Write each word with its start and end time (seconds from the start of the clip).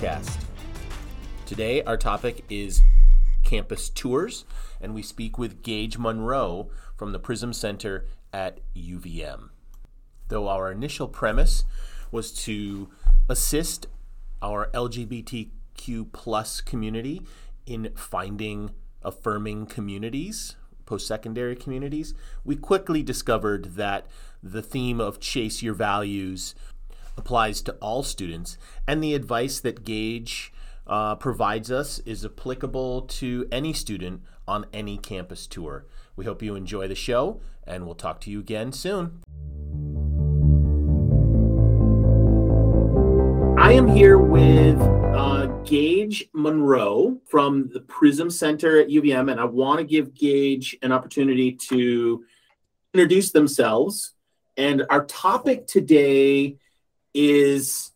podcast. 0.00 0.38
Today, 1.44 1.82
our 1.82 1.96
topic 1.98 2.44
is 2.48 2.82
campus 3.42 3.90
tours, 3.90 4.46
and 4.80 4.94
we 4.94 5.02
speak 5.02 5.36
with 5.36 5.62
Gage 5.62 5.98
Monroe 5.98 6.70
from 6.96 7.12
the 7.12 7.18
Prism 7.18 7.52
Center 7.52 8.06
at 8.32 8.60
UVM. 8.74 9.50
Though 10.28 10.48
our 10.48 10.72
initial 10.72 11.06
premise 11.06 11.64
was 12.10 12.32
to 12.44 12.88
assist 13.28 13.88
our 14.40 14.70
LGBTQ 14.72 16.12
plus 16.12 16.62
community 16.62 17.22
in 17.66 17.92
finding 17.94 18.70
affirming 19.02 19.66
communities, 19.66 20.56
post 20.86 21.06
secondary 21.06 21.56
communities, 21.56 22.14
we 22.42 22.56
quickly 22.56 23.02
discovered 23.02 23.74
that 23.76 24.06
the 24.42 24.62
theme 24.62 24.98
of 24.98 25.20
chase 25.20 25.62
your 25.62 25.74
values 25.74 26.54
applies 27.16 27.62
to 27.62 27.72
all 27.74 28.02
students, 28.02 28.58
and 28.86 29.02
the 29.02 29.14
advice 29.14 29.60
that 29.60 29.84
Gage 29.84 30.52
uh, 30.86 31.14
provides 31.14 31.70
us 31.70 32.00
is 32.00 32.24
applicable 32.24 33.02
to 33.02 33.46
any 33.52 33.72
student 33.72 34.22
on 34.48 34.66
any 34.72 34.98
campus 34.98 35.46
tour. 35.46 35.86
We 36.16 36.24
hope 36.24 36.42
you 36.42 36.54
enjoy 36.56 36.88
the 36.88 36.94
show, 36.94 37.40
and 37.66 37.86
we'll 37.86 37.94
talk 37.94 38.20
to 38.22 38.30
you 38.30 38.40
again 38.40 38.72
soon. 38.72 39.20
I 43.58 43.72
am 43.74 43.86
here 43.86 44.18
with 44.18 44.80
uh, 44.80 45.46
Gage 45.64 46.28
Monroe 46.32 47.20
from 47.26 47.70
the 47.72 47.80
Prism 47.80 48.28
Center 48.28 48.80
at 48.80 48.88
UVM, 48.88 49.30
and 49.30 49.38
I 49.38 49.44
want 49.44 49.78
to 49.78 49.84
give 49.84 50.12
Gage 50.12 50.76
an 50.82 50.90
opportunity 50.90 51.52
to 51.68 52.24
introduce 52.92 53.30
themselves. 53.30 54.14
And 54.56 54.84
our 54.90 55.04
topic 55.04 55.68
today 55.68 56.56
is 57.14 57.92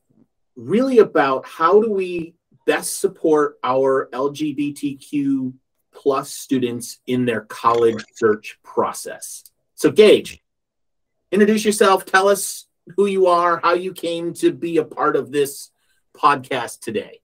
really 0.57 0.99
about 0.99 1.47
how 1.47 1.81
do 1.81 1.91
we 1.91 2.35
best 2.67 3.01
support 3.01 3.59
our 3.63 4.09
LGBTQ 4.13 5.53
plus 5.93 6.33
students 6.33 6.99
in 7.07 7.25
their 7.25 7.43
college 7.43 8.03
search 8.15 8.59
process. 8.63 9.45
So, 9.75 9.91
Gage, 9.91 10.43
introduce 11.31 11.65
yourself. 11.65 12.05
Tell 12.05 12.29
us 12.29 12.67
who 12.97 13.07
you 13.07 13.27
are, 13.27 13.61
how 13.63 13.75
you 13.75 13.93
came 13.93 14.35
to 14.35 14.53
be 14.53 14.79
a 14.79 14.85
part 14.85 15.17
of 15.17 15.31
this 15.31 15.71
podcast 16.17 16.81
today. 16.81 17.21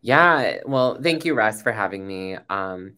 Yeah, 0.00 0.58
well, 0.64 0.98
thank 1.00 1.24
you, 1.24 1.34
Russ, 1.34 1.62
for 1.62 1.72
having 1.72 2.06
me. 2.06 2.36
Um, 2.48 2.94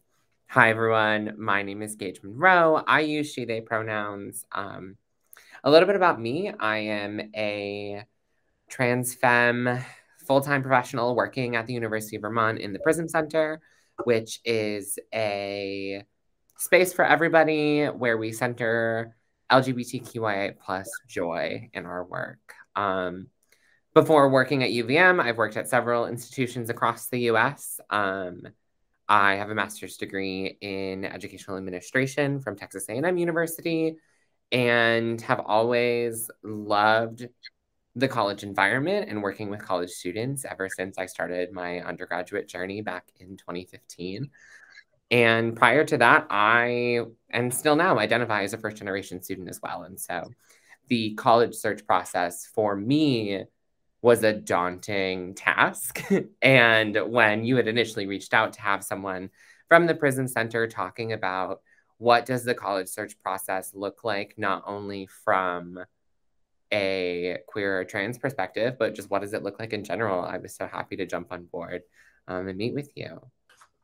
hi, 0.47 0.69
everyone. 0.69 1.35
My 1.37 1.63
name 1.63 1.81
is 1.81 1.95
Gage 1.95 2.21
Monroe. 2.21 2.83
I 2.87 3.01
use 3.01 3.31
she, 3.31 3.45
they 3.45 3.61
pronouns. 3.61 4.45
Um, 4.51 4.97
a 5.63 5.71
little 5.71 5.87
bit 5.87 5.95
about 5.95 6.19
me 6.19 6.51
I 6.59 6.77
am 6.77 7.19
a 7.35 8.03
trans 8.71 9.13
femme 9.13 9.83
full 10.25 10.41
time 10.41 10.63
professional 10.63 11.15
working 11.15 11.55
at 11.55 11.67
the 11.67 11.73
University 11.73 12.15
of 12.15 12.23
Vermont 12.23 12.57
in 12.57 12.73
the 12.73 12.79
Prism 12.79 13.07
Center, 13.07 13.61
which 14.05 14.39
is 14.45 14.97
a 15.13 16.03
space 16.57 16.93
for 16.93 17.05
everybody 17.05 17.85
where 17.85 18.17
we 18.17 18.31
center 18.31 19.15
LGBTQIA 19.51 20.57
plus 20.57 20.89
joy 21.07 21.69
in 21.73 21.85
our 21.85 22.05
work. 22.05 22.39
Um, 22.75 23.27
before 23.93 24.29
working 24.29 24.63
at 24.63 24.69
UVM, 24.69 25.21
I've 25.21 25.37
worked 25.37 25.57
at 25.57 25.67
several 25.67 26.07
institutions 26.07 26.69
across 26.69 27.09
the 27.09 27.31
US. 27.31 27.81
Um, 27.89 28.43
I 29.09 29.35
have 29.35 29.49
a 29.49 29.55
master's 29.55 29.97
degree 29.97 30.57
in 30.61 31.03
educational 31.03 31.57
administration 31.57 32.39
from 32.39 32.55
Texas 32.55 32.85
A&M 32.87 33.17
University 33.17 33.97
and 34.53 35.19
have 35.21 35.41
always 35.41 36.31
loved 36.41 37.27
the 37.95 38.07
college 38.07 38.43
environment 38.43 39.09
and 39.09 39.21
working 39.21 39.49
with 39.49 39.65
college 39.65 39.89
students 39.89 40.45
ever 40.45 40.69
since 40.69 40.97
I 40.97 41.05
started 41.07 41.51
my 41.51 41.81
undergraduate 41.81 42.47
journey 42.47 42.81
back 42.81 43.11
in 43.19 43.37
2015. 43.37 44.29
And 45.09 45.57
prior 45.57 45.83
to 45.83 45.97
that, 45.97 46.27
I 46.29 47.01
and 47.29 47.53
still 47.53 47.75
now 47.75 47.99
identify 47.99 48.43
as 48.43 48.53
a 48.53 48.57
first 48.57 48.77
generation 48.77 49.21
student 49.21 49.49
as 49.49 49.59
well. 49.61 49.83
And 49.83 49.99
so 49.99 50.31
the 50.87 51.13
college 51.15 51.53
search 51.53 51.85
process 51.85 52.45
for 52.45 52.75
me 52.75 53.43
was 54.01 54.23
a 54.23 54.33
daunting 54.33 55.35
task. 55.35 56.01
and 56.41 56.97
when 57.07 57.43
you 57.43 57.57
had 57.57 57.67
initially 57.67 58.07
reached 58.07 58.33
out 58.33 58.53
to 58.53 58.61
have 58.61 58.83
someone 58.83 59.29
from 59.67 59.85
the 59.85 59.95
Prism 59.95 60.27
Center 60.27 60.65
talking 60.65 61.11
about 61.11 61.61
what 61.97 62.25
does 62.25 62.43
the 62.43 62.55
college 62.55 62.87
search 62.87 63.19
process 63.19 63.73
look 63.75 64.03
like, 64.03 64.33
not 64.37 64.63
only 64.65 65.07
from 65.23 65.77
a 66.71 67.39
queer 67.47 67.79
or 67.79 67.85
trans 67.85 68.17
perspective, 68.17 68.75
but 68.79 68.95
just 68.95 69.09
what 69.09 69.21
does 69.21 69.33
it 69.33 69.43
look 69.43 69.59
like 69.59 69.73
in 69.73 69.83
general? 69.83 70.23
I 70.23 70.37
was 70.37 70.55
so 70.55 70.67
happy 70.67 70.95
to 70.97 71.05
jump 71.05 71.31
on 71.31 71.45
board 71.45 71.83
um, 72.27 72.47
and 72.47 72.57
meet 72.57 72.73
with 72.73 72.89
you. 72.95 73.21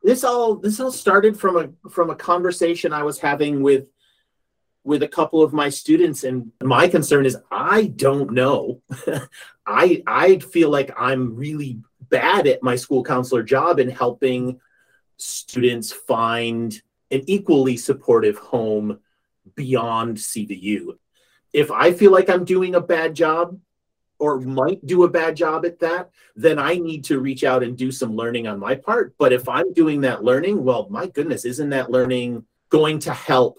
This 0.02 0.24
all 0.24 0.56
this 0.56 0.80
all 0.80 0.92
started 0.92 1.38
from 1.38 1.56
a 1.56 1.90
from 1.90 2.10
a 2.10 2.16
conversation 2.16 2.92
I 2.92 3.02
was 3.02 3.18
having 3.18 3.62
with 3.62 3.88
with 4.84 5.02
a 5.02 5.08
couple 5.08 5.42
of 5.42 5.52
my 5.52 5.68
students, 5.68 6.24
and 6.24 6.52
my 6.62 6.88
concern 6.88 7.26
is 7.26 7.36
I 7.50 7.88
don't 7.88 8.32
know. 8.32 8.80
I 9.66 10.02
I 10.06 10.38
feel 10.38 10.70
like 10.70 10.92
I'm 10.96 11.34
really 11.36 11.80
bad 12.08 12.46
at 12.46 12.62
my 12.62 12.76
school 12.76 13.04
counselor 13.04 13.42
job 13.42 13.80
in 13.80 13.90
helping 13.90 14.60
students 15.18 15.92
find 15.92 16.80
an 17.10 17.22
equally 17.26 17.76
supportive 17.76 18.38
home 18.38 19.00
beyond 19.56 20.16
CVU 20.16 20.96
if 21.58 21.72
I 21.72 21.92
feel 21.92 22.12
like 22.12 22.30
I'm 22.30 22.44
doing 22.44 22.76
a 22.76 22.80
bad 22.80 23.16
job 23.16 23.58
or 24.20 24.40
might 24.40 24.84
do 24.86 25.02
a 25.02 25.10
bad 25.10 25.34
job 25.34 25.66
at 25.66 25.80
that, 25.80 26.10
then 26.36 26.56
I 26.56 26.74
need 26.74 27.02
to 27.06 27.18
reach 27.18 27.42
out 27.42 27.64
and 27.64 27.76
do 27.76 27.90
some 27.90 28.14
learning 28.14 28.46
on 28.46 28.60
my 28.60 28.76
part. 28.76 29.14
But 29.18 29.32
if 29.32 29.48
I'm 29.48 29.72
doing 29.72 30.02
that 30.02 30.22
learning, 30.22 30.62
well, 30.62 30.86
my 30.88 31.08
goodness, 31.08 31.44
isn't 31.44 31.70
that 31.70 31.90
learning 31.90 32.44
going 32.68 33.00
to 33.00 33.12
help 33.12 33.58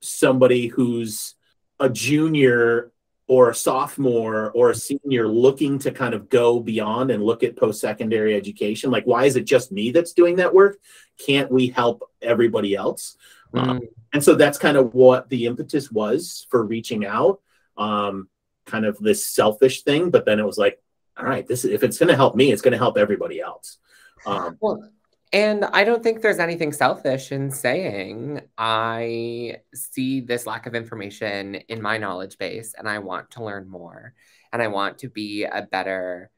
somebody 0.00 0.68
who's 0.68 1.34
a 1.80 1.88
junior 1.88 2.92
or 3.26 3.50
a 3.50 3.54
sophomore 3.56 4.52
or 4.52 4.70
a 4.70 4.74
senior 4.76 5.26
looking 5.26 5.80
to 5.80 5.90
kind 5.90 6.14
of 6.14 6.28
go 6.28 6.60
beyond 6.60 7.10
and 7.10 7.24
look 7.24 7.42
at 7.42 7.56
post 7.56 7.80
secondary 7.80 8.36
education? 8.36 8.92
Like, 8.92 9.04
why 9.04 9.24
is 9.24 9.34
it 9.34 9.46
just 9.46 9.72
me 9.72 9.90
that's 9.90 10.12
doing 10.12 10.36
that 10.36 10.54
work? 10.54 10.78
Can't 11.26 11.50
we 11.50 11.68
help 11.68 12.08
everybody 12.22 12.76
else? 12.76 13.16
Mm. 13.52 13.68
Um, 13.68 13.80
and 14.12 14.22
so 14.22 14.34
that's 14.34 14.58
kind 14.58 14.76
of 14.76 14.94
what 14.94 15.28
the 15.28 15.46
impetus 15.46 15.90
was 15.90 16.46
for 16.50 16.64
reaching 16.64 17.06
out 17.06 17.40
um, 17.76 18.28
kind 18.66 18.84
of 18.84 18.98
this 18.98 19.24
selfish 19.24 19.82
thing 19.82 20.10
but 20.10 20.24
then 20.24 20.38
it 20.38 20.46
was 20.46 20.58
like 20.58 20.80
all 21.18 21.26
right 21.26 21.46
this 21.46 21.64
if 21.64 21.82
it's 21.82 21.98
going 21.98 22.08
to 22.08 22.16
help 22.16 22.34
me 22.34 22.52
it's 22.52 22.62
going 22.62 22.72
to 22.72 22.78
help 22.78 22.96
everybody 22.96 23.40
else. 23.40 23.78
Um, 24.26 24.58
well 24.60 24.90
and 25.32 25.64
i 25.64 25.84
don't 25.84 26.02
think 26.02 26.20
there's 26.20 26.40
anything 26.40 26.72
selfish 26.72 27.32
in 27.32 27.50
saying 27.50 28.40
i 28.58 29.56
see 29.72 30.20
this 30.20 30.46
lack 30.46 30.66
of 30.66 30.74
information 30.74 31.54
in 31.54 31.80
my 31.80 31.98
knowledge 31.98 32.36
base 32.36 32.74
and 32.76 32.88
i 32.88 32.98
want 32.98 33.30
to 33.30 33.44
learn 33.44 33.68
more 33.68 34.12
and 34.52 34.60
i 34.60 34.66
want 34.66 34.98
to 34.98 35.08
be 35.08 35.44
a 35.44 35.62
better 35.70 36.30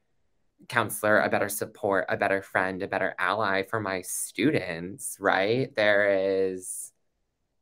counselor 0.69 1.19
a 1.19 1.29
better 1.29 1.49
support 1.49 2.05
a 2.07 2.17
better 2.17 2.41
friend 2.41 2.83
a 2.83 2.87
better 2.87 3.15
ally 3.19 3.63
for 3.63 3.79
my 3.79 4.01
students 4.01 5.17
right? 5.19 5.75
There 5.75 6.53
is 6.53 6.92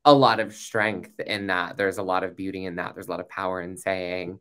a 0.04 0.14
lot 0.14 0.40
of 0.40 0.54
strength 0.54 1.20
in 1.20 1.48
that. 1.48 1.78
There's 1.78 1.98
a 1.98 2.04
lot 2.04 2.24
of 2.24 2.36
beauty 2.36 2.66
in 2.66 2.78
that. 2.78 2.94
There's 2.94 3.08
a 3.08 3.12
lot 3.12 3.20
of 3.20 3.30
power 3.30 3.62
in 3.62 3.78
saying, 3.78 4.40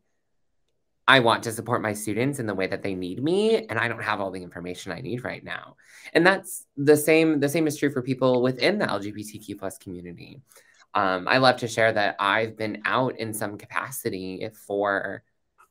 I 1.06 1.20
want 1.20 1.42
to 1.42 1.52
support 1.52 1.82
my 1.82 1.92
students 1.92 2.38
in 2.38 2.46
the 2.46 2.54
way 2.54 2.68
that 2.68 2.82
they 2.82 2.94
need 2.94 3.22
me, 3.22 3.66
and 3.66 3.78
I 3.78 3.88
don't 3.88 4.02
have 4.02 4.20
all 4.20 4.30
the 4.30 4.42
information 4.42 4.92
I 4.92 5.00
need 5.00 5.24
right 5.24 5.42
now. 5.42 5.76
And 6.14 6.24
that's 6.24 6.66
the 6.76 6.96
same. 6.96 7.40
The 7.40 7.48
same 7.48 7.66
is 7.66 7.76
true 7.76 7.90
for 7.90 8.00
people 8.00 8.42
within 8.42 8.78
the 8.78 8.86
LGBTQ 8.86 9.58
plus 9.58 9.76
community. 9.76 10.40
Um, 10.94 11.26
I 11.26 11.38
love 11.38 11.56
to 11.58 11.68
share 11.68 11.92
that 11.92 12.16
I've 12.20 12.56
been 12.56 12.82
out 12.84 13.18
in 13.18 13.34
some 13.34 13.58
capacity 13.58 14.48
for 14.66 15.24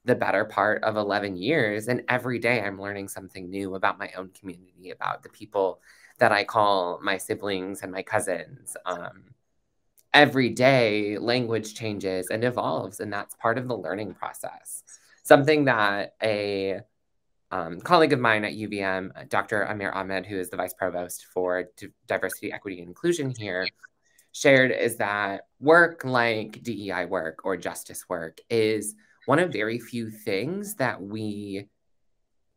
the 0.05 0.15
better 0.15 0.45
part 0.45 0.83
of 0.83 0.97
11 0.97 1.37
years, 1.37 1.87
and 1.87 2.03
every 2.09 2.39
day 2.39 2.61
I'm 2.61 2.81
learning 2.81 3.07
something 3.07 3.49
new 3.49 3.75
about 3.75 3.97
my 3.97 4.11
own 4.17 4.31
community, 4.37 4.91
about 4.91 5.23
the 5.23 5.29
people 5.29 5.79
that 6.17 6.33
I 6.33 6.43
call 6.43 6.99
my 7.01 7.17
siblings 7.17 7.81
and 7.81 7.91
my 7.91 8.03
cousins. 8.03 8.75
Um, 8.85 9.23
every 10.13 10.49
day 10.49 11.17
language 11.17 11.75
changes 11.75 12.27
and 12.29 12.43
evolves 12.43 12.99
and 12.99 13.11
that's 13.11 13.35
part 13.35 13.57
of 13.57 13.67
the 13.67 13.77
learning 13.77 14.13
process. 14.13 14.83
Something 15.23 15.65
that 15.65 16.15
a 16.21 16.81
um, 17.51 17.79
colleague 17.81 18.13
of 18.13 18.19
mine 18.19 18.45
at 18.45 18.53
uvm 18.53 19.27
dr 19.27 19.67
amer 19.71 19.91
ahmed 19.91 20.23
who 20.27 20.37
is 20.37 20.51
the 20.51 20.57
vice 20.57 20.73
provost 20.75 21.25
for 21.33 21.63
D- 21.77 21.87
diversity 22.07 22.53
equity 22.53 22.77
and 22.77 22.89
inclusion 22.89 23.33
here 23.35 23.67
shared 24.33 24.69
is 24.69 24.97
that 24.97 25.47
work 25.59 26.05
like 26.05 26.61
dei 26.61 27.05
work 27.05 27.39
or 27.43 27.57
justice 27.57 28.07
work 28.07 28.37
is 28.51 28.93
one 29.25 29.39
of 29.39 29.51
very 29.51 29.79
few 29.79 30.11
things 30.11 30.75
that 30.75 31.01
we 31.01 31.67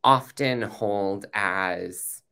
often 0.05 0.63
hold 0.63 1.27
as 1.33 2.23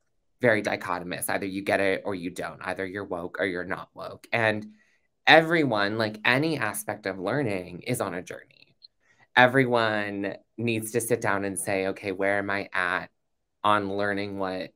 very 0.40 0.62
dichotomous. 0.62 1.28
Either 1.28 1.46
you 1.46 1.62
get 1.62 1.80
it 1.80 2.02
or 2.04 2.14
you 2.14 2.30
don't. 2.30 2.60
Either 2.62 2.86
you're 2.86 3.04
woke 3.04 3.36
or 3.38 3.46
you're 3.46 3.64
not 3.64 3.90
woke. 3.94 4.26
And 4.32 4.72
everyone, 5.26 5.98
like 5.98 6.18
any 6.24 6.58
aspect 6.58 7.06
of 7.06 7.18
learning, 7.18 7.82
is 7.86 8.00
on 8.00 8.14
a 8.14 8.22
journey. 8.22 8.76
Everyone 9.36 10.34
needs 10.58 10.92
to 10.92 11.00
sit 11.00 11.20
down 11.20 11.44
and 11.44 11.58
say, 11.58 11.88
okay, 11.88 12.12
where 12.12 12.38
am 12.38 12.50
I 12.50 12.68
at 12.72 13.10
on 13.62 13.96
learning 13.96 14.38
what 14.38 14.72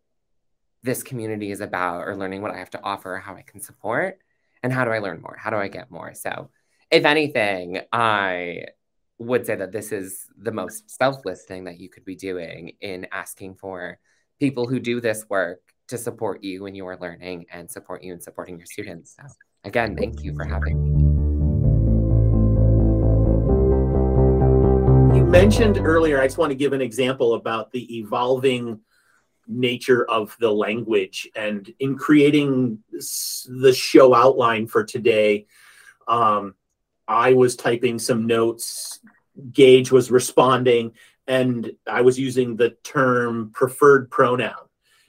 this 0.83 1.03
community 1.03 1.51
is 1.51 1.61
about 1.61 2.07
or 2.07 2.17
learning 2.17 2.43
what 2.43 2.53
I 2.53 2.59
have 2.59 2.71
to 2.71 2.83
offer, 2.83 3.17
how 3.17 3.35
I 3.35 3.43
can 3.43 3.61
support, 3.61 4.19
and 4.63 4.73
how 4.73 4.85
do 4.85 4.91
I 4.91 4.99
learn 4.99 5.21
more? 5.21 5.37
How 5.39 5.51
do 5.51 5.57
I 5.57 5.69
get 5.69 5.91
more? 5.91 6.15
So, 6.15 6.51
if 6.91 7.05
anything, 7.05 7.81
I 7.93 8.67
would 9.19 9.47
say 9.47 9.57
that 9.57 9.73
this 9.73 9.93
is 9.93 10.27
the 10.37 10.53
most 10.53 10.91
selfless 10.91 11.45
thing 11.45 11.65
that 11.65 11.81
you 11.81 11.89
could 11.89 12.05
be 12.05 12.15
doing 12.15 12.73
in 12.81 13.07
asking 13.13 13.55
for 13.57 13.99
people 14.39 14.67
who 14.67 14.79
do 14.79 15.01
this 15.01 15.25
work 15.29 15.61
to 15.89 15.99
support 15.99 16.45
you 16.45 16.67
in 16.67 16.75
your 16.75 16.97
learning 16.97 17.47
and 17.51 17.71
support 17.71 18.03
you 18.03 18.13
in 18.13 18.21
supporting 18.21 18.59
your 18.59 18.67
students. 18.67 19.17
So, 19.17 19.27
again, 19.65 19.97
thank 19.97 20.23
you 20.23 20.35
for 20.35 20.45
having 20.45 20.83
me. 20.83 20.91
You 25.19 25.25
mentioned 25.25 25.79
earlier, 25.79 26.21
I 26.21 26.27
just 26.27 26.39
want 26.39 26.51
to 26.51 26.57
give 26.57 26.73
an 26.73 26.81
example 26.81 27.35
about 27.35 27.73
the 27.73 27.99
evolving 27.99 28.81
nature 29.47 30.09
of 30.09 30.37
the 30.41 30.51
language 30.51 31.29
and 31.35 31.73
in 31.79 31.97
creating 31.97 32.79
the 32.91 33.73
show 33.75 34.15
outline 34.15 34.67
for 34.67 34.85
today 34.85 35.47
um, 36.09 36.55
i 37.07 37.33
was 37.33 37.57
typing 37.57 37.99
some 37.99 38.27
notes 38.27 39.01
gage 39.53 39.93
was 39.93 40.11
responding 40.11 40.93
and 41.27 41.73
i 41.87 42.01
was 42.01 42.19
using 42.19 42.57
the 42.57 42.71
term 42.83 43.51
preferred 43.53 44.11
pronoun 44.11 44.55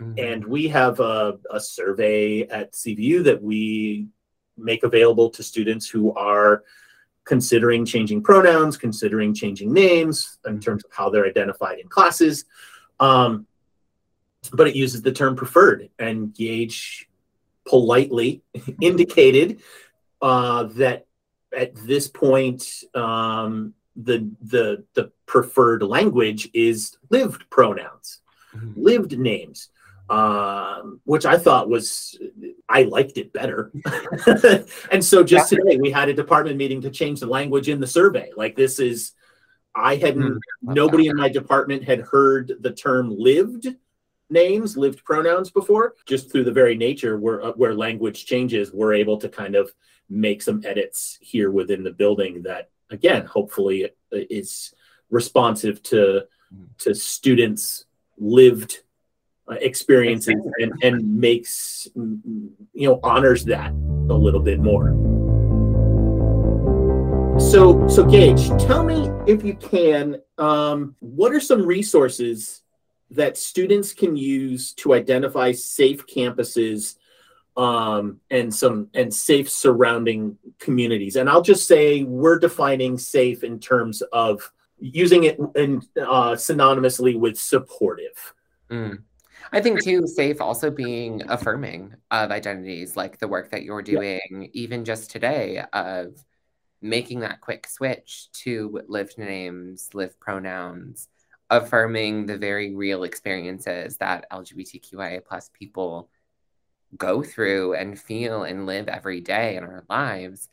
mm-hmm. 0.01 0.13
and 0.17 0.43
we 0.43 0.67
have 0.67 0.99
a, 0.99 1.37
a 1.51 1.59
survey 1.59 2.41
at 2.47 2.73
cvu 2.73 3.23
that 3.23 3.41
we 3.41 4.07
make 4.57 4.83
available 4.83 5.29
to 5.29 5.43
students 5.43 5.87
who 5.87 6.13
are 6.13 6.63
considering 7.23 7.85
changing 7.85 8.21
pronouns 8.21 8.77
considering 8.77 9.33
changing 9.33 9.73
names 9.73 10.37
in 10.45 10.59
terms 10.59 10.83
of 10.85 10.91
how 10.91 11.09
they're 11.09 11.25
identified 11.25 11.79
in 11.79 11.87
classes 11.87 12.45
um, 12.99 13.47
but 14.53 14.67
it 14.67 14.75
uses 14.75 15.01
the 15.01 15.11
term 15.11 15.35
preferred, 15.35 15.89
and 15.99 16.33
Gage 16.33 17.09
politely 17.67 18.43
indicated 18.81 19.61
uh, 20.21 20.63
that 20.63 21.07
at 21.55 21.75
this 21.75 22.07
point 22.07 22.83
um, 22.93 23.73
the 23.95 24.29
the 24.41 24.83
the 24.93 25.11
preferred 25.25 25.83
language 25.83 26.49
is 26.53 26.97
lived 27.09 27.49
pronouns, 27.49 28.21
mm-hmm. 28.55 28.81
lived 28.81 29.17
names, 29.17 29.69
um, 30.09 30.99
which 31.05 31.25
I 31.25 31.37
thought 31.37 31.69
was 31.69 32.17
I 32.69 32.83
liked 32.83 33.17
it 33.17 33.33
better. 33.33 33.71
and 34.91 35.03
so 35.03 35.23
just 35.23 35.49
today 35.49 35.77
we 35.77 35.91
had 35.91 36.09
a 36.09 36.13
department 36.13 36.57
meeting 36.57 36.81
to 36.81 36.91
change 36.91 37.19
the 37.19 37.27
language 37.27 37.69
in 37.69 37.79
the 37.79 37.87
survey. 37.87 38.31
Like 38.35 38.55
this 38.55 38.79
is 38.79 39.13
I 39.73 39.95
hadn't 39.95 40.23
mm-hmm. 40.23 40.73
nobody 40.73 41.07
in 41.07 41.17
my 41.17 41.29
department 41.29 41.83
had 41.83 42.01
heard 42.01 42.53
the 42.61 42.71
term 42.71 43.13
lived 43.17 43.67
names, 44.29 44.77
lived 44.77 45.03
pronouns 45.03 45.49
before. 45.51 45.95
Just 46.05 46.31
through 46.31 46.45
the 46.45 46.51
very 46.51 46.75
nature 46.75 47.17
where 47.17 47.43
uh, 47.43 47.51
where 47.53 47.73
language 47.73 48.25
changes, 48.25 48.71
we're 48.71 48.93
able 48.93 49.17
to 49.17 49.29
kind 49.29 49.55
of 49.55 49.73
make 50.09 50.41
some 50.41 50.61
edits 50.65 51.17
here 51.19 51.51
within 51.51 51.83
the 51.83 51.91
building 51.91 52.43
that 52.43 52.69
again, 52.91 53.25
hopefully 53.25 53.89
is 54.11 54.73
responsive 55.09 55.81
to 55.83 56.25
to 56.79 56.93
students' 56.93 57.85
lived 58.17 58.83
uh, 59.49 59.55
experiences 59.55 60.35
and, 60.59 60.73
and 60.83 61.19
makes 61.19 61.87
you 61.95 62.87
know 62.87 62.99
honors 63.03 63.45
that 63.45 63.71
a 63.71 64.13
little 64.13 64.41
bit 64.41 64.59
more. 64.59 64.91
So, 67.39 67.85
so 67.87 68.05
Gage, 68.05 68.47
tell 68.65 68.83
me 68.83 69.09
if 69.27 69.43
you 69.43 69.55
can, 69.55 70.21
um, 70.37 70.95
what 70.99 71.33
are 71.33 71.41
some 71.41 71.65
resources 71.65 72.61
that 73.11 73.37
students 73.37 73.93
can 73.93 74.15
use 74.15 74.73
to 74.73 74.93
identify 74.93 75.51
safe 75.51 76.07
campuses 76.07 76.95
um, 77.57 78.19
and 78.29 78.53
some 78.53 78.89
and 78.93 79.13
safe 79.13 79.49
surrounding 79.49 80.37
communities. 80.59 81.15
And 81.15 81.29
I'll 81.29 81.41
just 81.41 81.67
say 81.67 82.03
we're 82.03 82.39
defining 82.39 82.97
safe 82.97 83.43
in 83.43 83.59
terms 83.59 84.01
of 84.11 84.51
using 84.77 85.23
it 85.23 85.39
in, 85.55 85.81
uh, 85.97 86.33
synonymously 86.33 87.17
with 87.17 87.37
supportive. 87.37 88.33
Mm. 88.69 89.03
I 89.51 89.61
think 89.61 89.83
too, 89.83 90.07
safe 90.07 90.41
also 90.41 90.69
being 90.69 91.21
affirming 91.27 91.93
of 92.11 92.31
identities, 92.31 92.95
like 92.95 93.19
the 93.19 93.27
work 93.27 93.51
that 93.51 93.63
you're 93.63 93.81
doing, 93.81 94.21
yeah. 94.31 94.47
even 94.53 94.85
just 94.85 95.11
today, 95.11 95.63
of 95.73 96.23
making 96.81 97.21
that 97.21 97.41
quick 97.41 97.67
switch 97.67 98.31
to 98.31 98.81
lived 98.87 99.17
names, 99.17 99.89
lived 99.93 100.19
pronouns, 100.19 101.07
affirming 101.49 102.25
the 102.25 102.37
very 102.37 102.75
real 102.75 103.03
experiences 103.03 103.97
that 103.97 104.25
LGBTQIA 104.31 105.23
plus 105.25 105.49
people 105.53 106.09
go 106.97 107.23
through 107.23 107.73
and 107.73 107.99
feel 107.99 108.43
and 108.43 108.65
live 108.65 108.87
every 108.87 109.21
day 109.21 109.55
in 109.55 109.63
our 109.63 109.83
lives. 109.89 110.49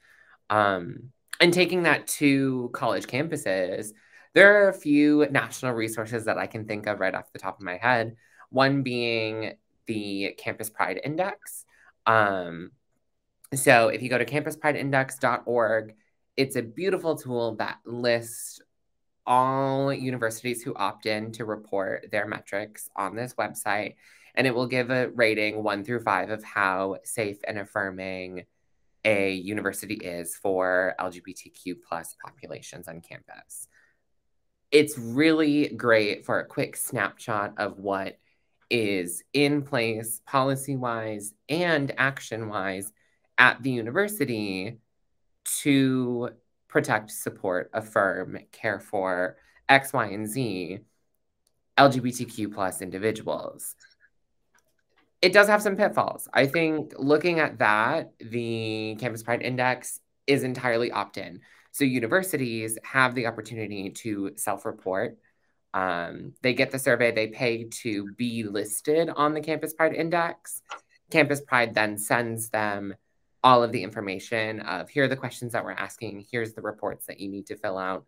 Um, 0.50 1.12
and 1.40 1.52
taking 1.52 1.84
that 1.84 2.06
to 2.08 2.70
college 2.72 3.06
campuses, 3.06 3.92
there 4.34 4.64
are 4.64 4.68
a 4.68 4.74
few 4.74 5.26
national 5.30 5.72
resources 5.72 6.24
that 6.24 6.38
I 6.38 6.46
can 6.46 6.66
think 6.66 6.86
of 6.86 7.00
right 7.00 7.14
off 7.14 7.32
the 7.32 7.38
top 7.38 7.58
of 7.58 7.64
my 7.64 7.76
head. 7.76 8.16
One 8.52 8.82
being 8.82 9.54
the 9.86 10.34
Campus 10.38 10.70
Pride 10.70 11.00
Index. 11.02 11.64
Um, 12.06 12.70
so 13.54 13.88
if 13.88 14.02
you 14.02 14.08
go 14.08 14.18
to 14.18 14.24
campusprideindex.org, 14.24 15.94
it's 16.36 16.56
a 16.56 16.62
beautiful 16.62 17.16
tool 17.16 17.56
that 17.56 17.78
lists 17.84 18.60
all 19.26 19.92
universities 19.92 20.62
who 20.62 20.74
opt 20.74 21.06
in 21.06 21.32
to 21.32 21.44
report 21.44 22.10
their 22.10 22.26
metrics 22.26 22.88
on 22.96 23.14
this 23.14 23.34
website, 23.34 23.96
and 24.34 24.46
it 24.46 24.54
will 24.54 24.66
give 24.66 24.90
a 24.90 25.08
rating 25.10 25.62
one 25.62 25.84
through 25.84 26.00
five 26.00 26.30
of 26.30 26.42
how 26.42 26.96
safe 27.04 27.38
and 27.46 27.58
affirming 27.58 28.44
a 29.04 29.32
university 29.32 29.94
is 29.94 30.36
for 30.36 30.94
LGBTQ 30.98 31.76
plus 31.86 32.16
populations 32.24 32.88
on 32.88 33.00
campus. 33.00 33.68
It's 34.70 34.96
really 34.96 35.68
great 35.68 36.24
for 36.24 36.40
a 36.40 36.46
quick 36.46 36.76
snapshot 36.76 37.54
of 37.58 37.78
what 37.78 38.18
is 38.72 39.22
in 39.34 39.62
place 39.62 40.22
policy 40.26 40.76
wise 40.76 41.34
and 41.48 41.92
action 41.98 42.48
wise 42.48 42.90
at 43.36 43.62
the 43.62 43.70
university 43.70 44.78
to 45.60 46.30
protect, 46.68 47.10
support, 47.10 47.70
affirm, 47.74 48.38
care 48.50 48.80
for 48.80 49.36
X, 49.68 49.92
Y, 49.92 50.06
and 50.06 50.26
Z 50.26 50.80
LGBTQ 51.78 52.52
plus 52.52 52.80
individuals. 52.80 53.76
It 55.20 55.32
does 55.32 55.48
have 55.48 55.62
some 55.62 55.76
pitfalls. 55.76 56.28
I 56.32 56.46
think 56.46 56.94
looking 56.98 57.40
at 57.40 57.58
that, 57.58 58.12
the 58.18 58.96
Campus 58.98 59.22
Pride 59.22 59.42
Index 59.42 60.00
is 60.26 60.42
entirely 60.44 60.90
opt 60.90 61.18
in. 61.18 61.40
So 61.72 61.84
universities 61.84 62.78
have 62.84 63.14
the 63.14 63.26
opportunity 63.26 63.90
to 63.90 64.32
self 64.36 64.64
report. 64.64 65.18
Um, 65.74 66.34
they 66.42 66.54
get 66.54 66.70
the 66.70 66.78
survey, 66.78 67.12
they 67.12 67.28
pay 67.28 67.64
to 67.82 68.12
be 68.12 68.44
listed 68.44 69.08
on 69.08 69.34
the 69.34 69.40
Campus 69.40 69.72
Pride 69.72 69.94
Index. 69.94 70.62
Campus 71.10 71.40
Pride 71.40 71.74
then 71.74 71.98
sends 71.98 72.50
them 72.50 72.94
all 73.44 73.62
of 73.62 73.72
the 73.72 73.82
information 73.82 74.60
of 74.60 74.88
here 74.88 75.04
are 75.04 75.08
the 75.08 75.16
questions 75.16 75.52
that 75.52 75.64
we're 75.64 75.72
asking, 75.72 76.24
here's 76.30 76.52
the 76.52 76.62
reports 76.62 77.06
that 77.06 77.20
you 77.20 77.28
need 77.28 77.46
to 77.46 77.56
fill 77.56 77.78
out. 77.78 78.06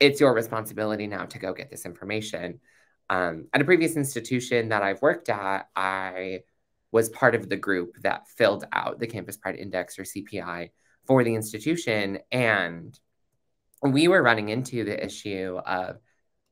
It's 0.00 0.20
your 0.20 0.34
responsibility 0.34 1.06
now 1.06 1.26
to 1.26 1.38
go 1.38 1.52
get 1.52 1.70
this 1.70 1.84
information. 1.86 2.60
Um, 3.10 3.46
at 3.52 3.60
a 3.60 3.64
previous 3.64 3.96
institution 3.96 4.68
that 4.68 4.82
I've 4.82 5.02
worked 5.02 5.28
at, 5.28 5.68
I 5.74 6.40
was 6.90 7.08
part 7.08 7.34
of 7.34 7.48
the 7.48 7.56
group 7.56 7.96
that 8.02 8.28
filled 8.28 8.64
out 8.72 8.98
the 8.98 9.06
Campus 9.06 9.36
Pride 9.36 9.56
Index 9.56 9.98
or 9.98 10.02
CPI 10.02 10.70
for 11.06 11.22
the 11.24 11.34
institution. 11.34 12.18
And 12.32 12.98
we 13.82 14.08
were 14.08 14.22
running 14.22 14.48
into 14.48 14.84
the 14.84 15.04
issue 15.04 15.58
of 15.64 15.98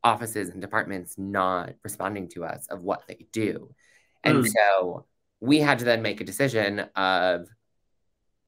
offices 0.06 0.50
and 0.50 0.60
departments 0.60 1.16
not 1.18 1.74
responding 1.82 2.28
to 2.28 2.44
us 2.44 2.68
of 2.68 2.80
what 2.80 3.02
they 3.08 3.26
do. 3.32 3.74
And 4.22 4.44
mm. 4.44 4.48
so 4.48 5.04
we 5.40 5.58
had 5.58 5.80
to 5.80 5.84
then 5.84 6.00
make 6.00 6.20
a 6.20 6.24
decision 6.24 6.80
of 6.94 7.46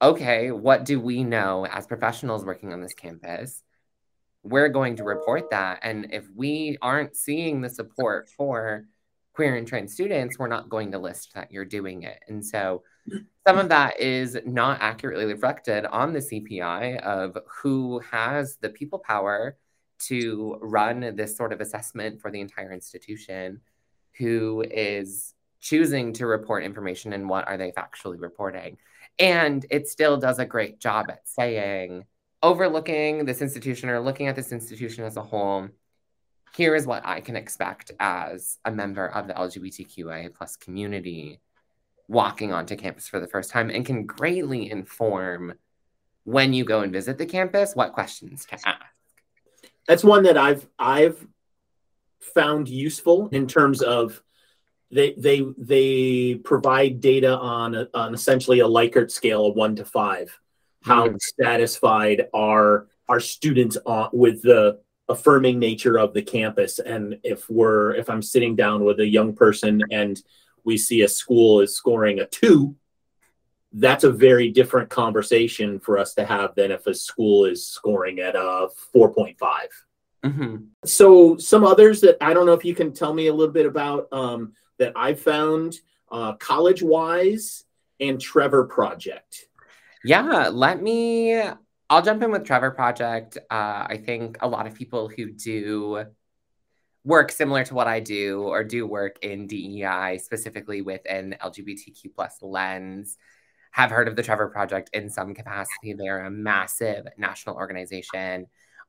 okay, 0.01 0.51
what 0.51 0.85
do 0.85 0.97
we 0.97 1.25
know 1.25 1.65
as 1.65 1.85
professionals 1.85 2.45
working 2.45 2.71
on 2.71 2.81
this 2.81 2.93
campus? 2.93 3.61
We're 4.43 4.69
going 4.69 4.95
to 4.95 5.03
report 5.03 5.49
that. 5.49 5.79
And 5.83 6.07
if 6.13 6.25
we 6.33 6.77
aren't 6.81 7.17
seeing 7.17 7.59
the 7.59 7.69
support 7.69 8.29
for 8.29 8.85
queer 9.33 9.57
and 9.57 9.67
trans 9.67 9.91
students, 9.91 10.39
we're 10.39 10.47
not 10.47 10.69
going 10.69 10.93
to 10.93 10.99
list 10.99 11.33
that 11.35 11.51
you're 11.51 11.65
doing 11.65 12.03
it. 12.03 12.23
And 12.29 12.45
so 12.45 12.83
some 13.45 13.57
of 13.57 13.67
that 13.67 13.99
is 13.99 14.37
not 14.45 14.79
accurately 14.81 15.25
reflected 15.25 15.85
on 15.85 16.13
the 16.13 16.19
CPI 16.19 17.01
of 17.01 17.37
who 17.61 17.99
has 18.09 18.55
the 18.61 18.69
people 18.69 18.99
power 18.99 19.57
to 20.07 20.57
run 20.61 21.15
this 21.15 21.35
sort 21.35 21.53
of 21.53 21.61
assessment 21.61 22.21
for 22.21 22.31
the 22.31 22.41
entire 22.41 22.71
institution, 22.71 23.61
who 24.17 24.63
is 24.69 25.33
choosing 25.61 26.13
to 26.13 26.25
report 26.25 26.63
information 26.63 27.13
and 27.13 27.27
what 27.27 27.47
are 27.47 27.57
they 27.57 27.71
factually 27.71 28.19
reporting. 28.19 28.77
And 29.17 29.65
it 29.69 29.87
still 29.87 30.17
does 30.17 30.39
a 30.39 30.45
great 30.45 30.79
job 30.79 31.07
at 31.09 31.27
saying, 31.27 32.05
overlooking 32.41 33.25
this 33.25 33.41
institution 33.41 33.89
or 33.89 33.99
looking 33.99 34.27
at 34.27 34.35
this 34.35 34.51
institution 34.51 35.03
as 35.03 35.17
a 35.17 35.21
whole, 35.21 35.67
here 36.55 36.75
is 36.75 36.87
what 36.87 37.05
I 37.05 37.21
can 37.21 37.35
expect 37.35 37.91
as 37.99 38.57
a 38.65 38.71
member 38.71 39.07
of 39.07 39.27
the 39.27 39.33
LGBTQIA 39.33 40.33
plus 40.33 40.55
community 40.55 41.39
walking 42.07 42.51
onto 42.51 42.75
campus 42.75 43.07
for 43.07 43.19
the 43.19 43.27
first 43.27 43.51
time 43.51 43.69
and 43.69 43.85
can 43.85 44.05
greatly 44.05 44.71
inform 44.71 45.53
when 46.23 46.53
you 46.53 46.65
go 46.65 46.81
and 46.81 46.91
visit 46.91 47.17
the 47.17 47.25
campus 47.25 47.75
what 47.75 47.93
questions 47.93 48.45
to 48.45 48.55
ask. 48.65 48.88
That's 49.89 50.03
one 50.03 50.21
that 50.23 50.37
I've 50.37 50.67
I've 50.77 51.17
found 52.21 52.69
useful 52.69 53.27
in 53.29 53.47
terms 53.47 53.81
of 53.81 54.21
they 54.91 55.15
they 55.17 55.43
they 55.57 56.35
provide 56.35 57.01
data 57.01 57.35
on 57.35 57.73
a, 57.73 57.89
on 57.95 58.13
essentially 58.13 58.59
a 58.59 58.67
Likert 58.67 59.09
scale 59.09 59.47
of 59.47 59.55
one 59.55 59.75
to 59.77 59.85
five. 59.85 60.39
How 60.83 61.07
mm-hmm. 61.07 61.15
satisfied 61.41 62.27
are 62.35 62.85
our 63.07 63.19
students 63.19 63.77
on, 63.83 64.09
with 64.13 64.43
the 64.43 64.79
affirming 65.09 65.57
nature 65.57 65.97
of 65.97 66.13
the 66.13 66.21
campus? 66.21 66.77
And 66.77 67.17
if 67.23 67.49
we're 67.49 67.95
if 67.95 68.11
I'm 68.11 68.21
sitting 68.21 68.55
down 68.55 68.83
with 68.83 68.99
a 68.99 69.07
young 69.07 69.33
person 69.33 69.81
and 69.89 70.21
we 70.63 70.77
see 70.77 71.01
a 71.01 71.07
school 71.07 71.61
is 71.61 71.75
scoring 71.75 72.19
a 72.19 72.27
two, 72.27 72.75
that's 73.73 74.03
a 74.03 74.11
very 74.11 74.49
different 74.49 74.89
conversation 74.89 75.79
for 75.79 75.97
us 75.97 76.13
to 76.15 76.25
have 76.25 76.55
than 76.55 76.71
if 76.71 76.87
a 76.87 76.93
school 76.93 77.45
is 77.45 77.67
scoring 77.67 78.19
at 78.19 78.35
a 78.35 78.67
4.5. 78.95 79.35
Mm-hmm. 80.25 80.55
So, 80.85 81.37
some 81.37 81.63
others 81.63 82.01
that 82.01 82.17
I 82.19 82.33
don't 82.33 82.45
know 82.45 82.53
if 82.53 82.65
you 82.65 82.75
can 82.75 82.91
tell 82.93 83.13
me 83.13 83.27
a 83.27 83.33
little 83.33 83.53
bit 83.53 83.65
about 83.65 84.11
um, 84.11 84.53
that 84.77 84.93
I 84.95 85.13
found 85.13 85.79
uh, 86.11 86.33
College 86.33 86.83
Wise 86.83 87.63
and 87.99 88.19
Trevor 88.19 88.65
Project. 88.65 89.47
Yeah, 90.03 90.49
let 90.51 90.81
me. 90.81 91.39
I'll 91.89 92.01
jump 92.01 92.21
in 92.21 92.31
with 92.31 92.45
Trevor 92.45 92.71
Project. 92.71 93.37
Uh, 93.49 93.85
I 93.87 94.01
think 94.05 94.37
a 94.41 94.47
lot 94.47 94.67
of 94.67 94.75
people 94.75 95.07
who 95.07 95.31
do 95.31 96.05
work 97.03 97.31
similar 97.31 97.63
to 97.63 97.73
what 97.73 97.87
I 97.87 97.99
do 97.99 98.43
or 98.43 98.63
do 98.63 98.85
work 98.85 99.19
in 99.21 99.47
DEI, 99.47 100.19
specifically 100.21 100.81
with 100.81 101.01
an 101.09 101.35
LGBTQ 101.41 102.13
plus 102.13 102.37
lens, 102.41 103.17
have 103.71 103.91
heard 103.91 104.07
of 104.07 104.15
the 104.15 104.23
Trevor 104.23 104.49
Project 104.49 104.89
in 104.93 105.09
some 105.09 105.33
capacity. 105.33 105.93
They're 105.93 106.25
a 106.25 106.31
massive 106.31 107.07
national 107.17 107.55
organization 107.55 108.47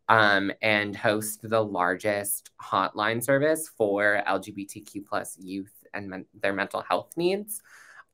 um, 0.09 0.51
and 0.61 0.97
host 0.97 1.41
the 1.43 1.63
largest 1.63 2.51
hotline 2.61 3.23
service 3.23 3.71
for 3.77 4.23
LGBTQ 4.27 5.07
plus 5.07 5.37
youth 5.39 5.73
and 5.95 6.09
men- 6.09 6.27
their 6.41 6.53
mental 6.53 6.83
health 6.83 7.13
needs. 7.17 7.63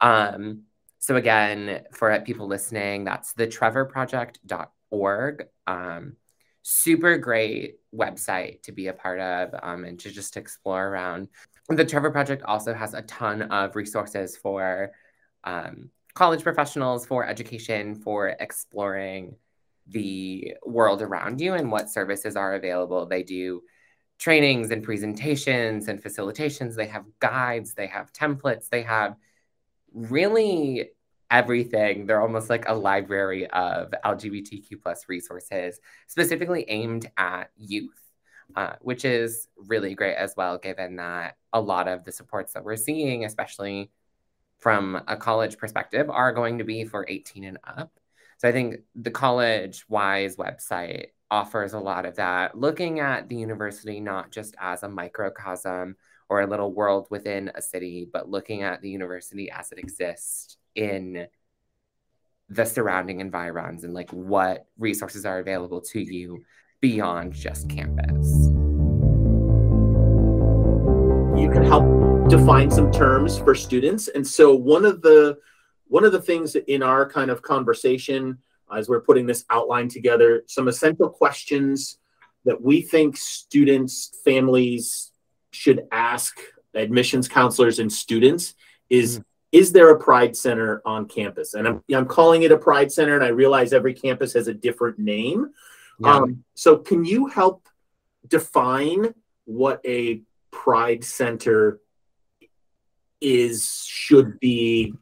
Um, 0.00 0.62
so 0.98 1.16
again, 1.16 1.84
for 1.92 2.18
people 2.20 2.46
listening, 2.46 3.04
that's 3.04 3.32
the 3.32 3.46
trevorproject.org. 3.46 5.46
Um, 5.66 6.16
super 6.62 7.16
great 7.16 7.76
website 7.94 8.62
to 8.64 8.72
be 8.72 8.88
a 8.88 8.92
part 8.92 9.20
of 9.20 9.54
um, 9.62 9.84
and 9.84 9.98
to 10.00 10.10
just 10.10 10.36
explore 10.36 10.88
around. 10.88 11.28
The 11.68 11.84
Trevor 11.84 12.10
Project 12.10 12.42
also 12.42 12.74
has 12.74 12.92
a 12.92 13.02
ton 13.02 13.42
of 13.42 13.76
resources 13.76 14.36
for 14.36 14.90
um, 15.44 15.90
college 16.16 16.42
professionals, 16.42 17.06
for 17.06 17.26
education, 17.26 17.94
for 17.94 18.28
exploring 18.40 19.36
the 19.86 20.54
world 20.64 21.02
around 21.02 21.40
you 21.40 21.52
and 21.52 21.70
what 21.70 21.90
services 21.90 22.36
are 22.36 22.54
available. 22.54 23.06
They 23.06 23.22
do 23.22 23.62
trainings 24.18 24.70
and 24.70 24.82
presentations 24.82 25.88
and 25.88 26.02
facilitations. 26.02 26.74
They 26.74 26.86
have 26.86 27.04
guides, 27.20 27.74
they 27.74 27.86
have 27.86 28.12
templates, 28.14 28.70
they 28.70 28.82
have 28.82 29.14
really 29.92 30.90
everything. 31.30 32.06
They're 32.06 32.22
almost 32.22 32.48
like 32.48 32.66
a 32.66 32.72
library 32.72 33.46
of 33.48 33.92
LGBTQ 34.02 34.82
plus 34.82 35.04
resources 35.08 35.80
specifically 36.06 36.64
aimed 36.68 37.10
at 37.18 37.50
youth, 37.58 38.00
uh, 38.54 38.74
which 38.80 39.04
is 39.04 39.48
really 39.56 39.94
great 39.94 40.16
as 40.16 40.32
well, 40.34 40.56
given 40.56 40.96
that 40.96 41.36
a 41.52 41.60
lot 41.60 41.88
of 41.88 42.04
the 42.04 42.12
supports 42.12 42.54
that 42.54 42.64
we're 42.64 42.76
seeing, 42.76 43.26
especially 43.26 43.90
from 44.58 45.00
a 45.06 45.16
college 45.16 45.58
perspective, 45.58 46.08
are 46.10 46.32
going 46.32 46.58
to 46.58 46.64
be 46.64 46.84
for 46.84 47.06
18 47.08 47.44
and 47.44 47.58
up. 47.64 47.92
So 48.38 48.48
I 48.48 48.52
think 48.52 48.76
the 48.94 49.10
College 49.10 49.84
Wise 49.88 50.36
website 50.36 51.06
offers 51.30 51.72
a 51.72 51.80
lot 51.80 52.06
of 52.06 52.16
that, 52.16 52.56
looking 52.56 53.00
at 53.00 53.28
the 53.28 53.36
university 53.36 54.00
not 54.00 54.30
just 54.30 54.54
as 54.60 54.82
a 54.82 54.88
microcosm 54.88 55.96
or 56.28 56.40
a 56.40 56.46
little 56.46 56.72
world 56.72 57.06
within 57.10 57.50
a 57.54 57.62
city, 57.62 58.08
but 58.10 58.28
looking 58.28 58.62
at 58.62 58.82
the 58.82 58.90
university 58.90 59.50
as 59.50 59.72
it 59.72 59.78
exists 59.78 60.56
in 60.74 61.26
the 62.48 62.64
surrounding 62.64 63.20
environs 63.20 63.84
and 63.84 63.92
like 63.92 64.10
what 64.10 64.66
resources 64.78 65.26
are 65.26 65.38
available 65.38 65.80
to 65.80 66.00
you 66.00 66.44
beyond 66.80 67.32
just 67.32 67.68
campus. 67.68 68.46
You 71.40 71.50
can 71.50 71.64
help 71.64 72.05
define 72.28 72.70
some 72.70 72.90
terms 72.90 73.38
for 73.38 73.54
students. 73.54 74.08
And 74.08 74.26
so 74.26 74.54
one 74.54 74.84
of 74.84 75.02
the 75.02 75.38
one 75.88 76.04
of 76.04 76.12
the 76.12 76.20
things 76.20 76.56
in 76.56 76.82
our 76.82 77.08
kind 77.08 77.30
of 77.30 77.42
conversation 77.42 78.38
as 78.74 78.88
we're 78.88 79.00
putting 79.00 79.26
this 79.26 79.44
outline 79.48 79.88
together, 79.88 80.42
some 80.46 80.66
essential 80.66 81.08
questions 81.08 81.98
that 82.44 82.60
we 82.60 82.82
think 82.82 83.16
students, 83.16 84.18
families 84.24 85.12
should 85.52 85.86
ask 85.92 86.38
admissions 86.74 87.28
counselors 87.28 87.78
and 87.78 87.92
students 87.92 88.54
is 88.90 89.18
mm-hmm 89.18 89.22
is 89.52 89.72
there 89.72 89.90
a 89.90 89.98
pride 89.98 90.36
center 90.36 90.82
on 90.84 91.06
campus 91.06 91.54
and 91.54 91.66
i'm, 91.66 91.82
I'm 91.94 92.06
calling 92.06 92.42
it 92.42 92.52
a 92.52 92.58
pride 92.58 92.92
center 92.92 93.14
and 93.14 93.24
i 93.24 93.28
realize 93.28 93.72
every 93.72 93.94
campus 93.94 94.34
has 94.34 94.48
a 94.48 94.54
different 94.54 94.98
name 94.98 95.50
yeah. 95.98 96.16
um, 96.16 96.44
so 96.54 96.76
can 96.76 97.04
you 97.04 97.26
help 97.26 97.66
define 98.26 99.14
what 99.44 99.80
a 99.86 100.20
pride 100.50 101.04
center 101.04 101.80
is 103.20 103.84
should 103.86 104.38
be 104.40 104.94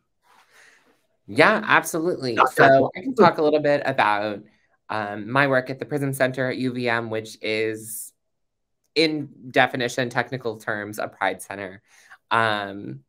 yeah 1.26 1.62
absolutely. 1.64 2.37
So 2.52 2.90
i 2.97 3.00
can 3.00 3.14
talk 3.14 3.38
a 3.38 3.42
little 3.42 3.61
bit 3.61 3.83
about 3.85 4.40
um, 4.90 5.30
my 5.30 5.47
work 5.47 5.71
at 5.71 5.78
the 5.78 5.87
prism 5.87 6.12
center 6.12 6.50
at 6.50 6.59
uvm 6.59 7.09
which 7.09 7.38
is 7.40 8.12
in 8.94 9.28
definition 9.50 10.09
technical 10.09 10.59
terms 10.59 10.99
a 10.99 11.09
pride 11.09 11.42
center. 11.42 11.83
Um, 12.30 13.00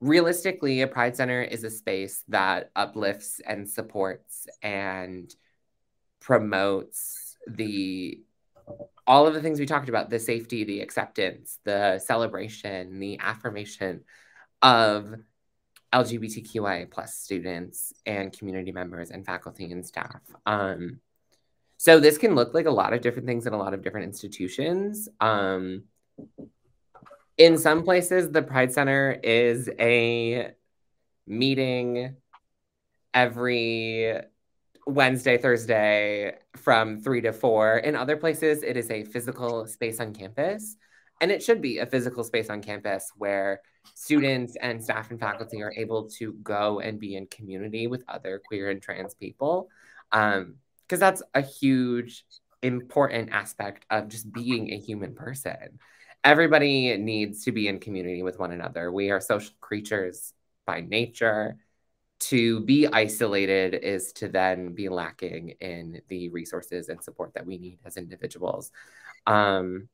realistically, 0.00 0.82
a 0.82 0.86
Pride 0.86 1.16
Center 1.16 1.42
is 1.42 1.64
a 1.64 1.70
space 1.70 2.22
that 2.28 2.70
uplifts 2.76 3.40
and 3.40 3.68
supports 3.68 4.46
and 4.62 5.34
promotes 6.20 7.36
the 7.46 8.20
all 9.06 9.26
of 9.26 9.34
the 9.34 9.42
things 9.42 9.60
we 9.60 9.66
talked 9.66 9.88
about 9.88 10.10
the 10.10 10.18
safety, 10.18 10.64
the 10.64 10.80
acceptance, 10.80 11.58
the 11.64 11.98
celebration, 11.98 12.98
the 12.98 13.18
affirmation 13.20 14.02
of 14.62 15.14
LGBTQIA 15.92 16.90
plus 16.90 17.14
students 17.14 17.92
and 18.06 18.36
community 18.36 18.72
members 18.72 19.10
and 19.10 19.24
faculty 19.24 19.70
and 19.70 19.86
staff. 19.86 20.20
Um, 20.46 21.00
so 21.76 22.00
this 22.00 22.18
can 22.18 22.34
look 22.34 22.54
like 22.54 22.66
a 22.66 22.70
lot 22.70 22.92
of 22.92 23.00
different 23.00 23.28
things 23.28 23.46
in 23.46 23.52
a 23.52 23.58
lot 23.58 23.74
of 23.74 23.82
different 23.82 24.06
institutions. 24.06 25.08
Um, 25.20 25.84
in 27.36 27.58
some 27.58 27.82
places, 27.82 28.30
the 28.30 28.42
Pride 28.42 28.72
Center 28.72 29.18
is 29.22 29.68
a 29.78 30.52
meeting 31.26 32.16
every 33.12 34.20
Wednesday, 34.86 35.38
Thursday 35.38 36.36
from 36.56 37.00
three 37.00 37.20
to 37.22 37.32
four. 37.32 37.78
In 37.78 37.96
other 37.96 38.16
places, 38.16 38.62
it 38.62 38.76
is 38.76 38.90
a 38.90 39.04
physical 39.04 39.66
space 39.66 40.00
on 40.00 40.14
campus. 40.14 40.76
And 41.20 41.30
it 41.30 41.42
should 41.42 41.62
be 41.62 41.78
a 41.78 41.86
physical 41.86 42.24
space 42.24 42.50
on 42.50 42.60
campus 42.60 43.10
where 43.16 43.60
students 43.94 44.56
and 44.60 44.82
staff 44.82 45.10
and 45.10 45.20
faculty 45.20 45.62
are 45.62 45.72
able 45.76 46.08
to 46.18 46.32
go 46.42 46.80
and 46.80 46.98
be 46.98 47.16
in 47.16 47.26
community 47.26 47.86
with 47.86 48.04
other 48.08 48.42
queer 48.46 48.70
and 48.70 48.82
trans 48.82 49.14
people. 49.14 49.68
Because 50.10 50.42
um, 50.42 50.56
that's 50.88 51.22
a 51.34 51.40
huge, 51.40 52.24
important 52.62 53.30
aspect 53.32 53.86
of 53.90 54.08
just 54.08 54.32
being 54.32 54.70
a 54.72 54.78
human 54.78 55.14
person 55.14 55.78
everybody 56.24 56.96
needs 56.96 57.44
to 57.44 57.52
be 57.52 57.68
in 57.68 57.78
community 57.78 58.22
with 58.22 58.38
one 58.38 58.50
another. 58.50 58.90
We 58.90 59.10
are 59.10 59.20
social 59.20 59.52
creatures 59.60 60.32
by 60.66 60.80
nature. 60.80 61.58
To 62.28 62.60
be 62.60 62.86
isolated 62.86 63.74
is 63.74 64.12
to 64.14 64.28
then 64.28 64.72
be 64.72 64.88
lacking 64.88 65.50
in 65.60 66.00
the 66.08 66.30
resources 66.30 66.88
and 66.88 67.02
support 67.02 67.34
that 67.34 67.44
we 67.44 67.58
need 67.58 67.80
as 67.84 67.96
individuals. 67.96 68.70
Um, 69.26 69.88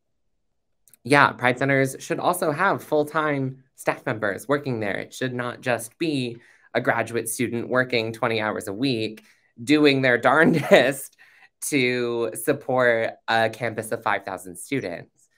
yeah, 1.02 1.32
Pride 1.32 1.58
Centers 1.58 1.96
should 1.98 2.20
also 2.20 2.52
have 2.52 2.84
full 2.84 3.04
time 3.04 3.64
staff 3.74 4.04
members 4.06 4.46
working 4.46 4.80
there. 4.80 4.98
It 4.98 5.14
should 5.14 5.34
not 5.34 5.60
just 5.60 5.98
be 5.98 6.36
a 6.74 6.80
graduate 6.80 7.28
student 7.28 7.68
working 7.68 8.12
20 8.12 8.40
hours 8.40 8.68
a 8.68 8.72
week 8.72 9.24
doing 9.62 10.02
their 10.02 10.18
darndest 10.28 11.16
to 11.62 12.30
support 12.34 13.14
a 13.28 13.50
campus 13.50 13.92
of 13.92 14.02
5,000 14.02 14.56
students. 14.56 15.28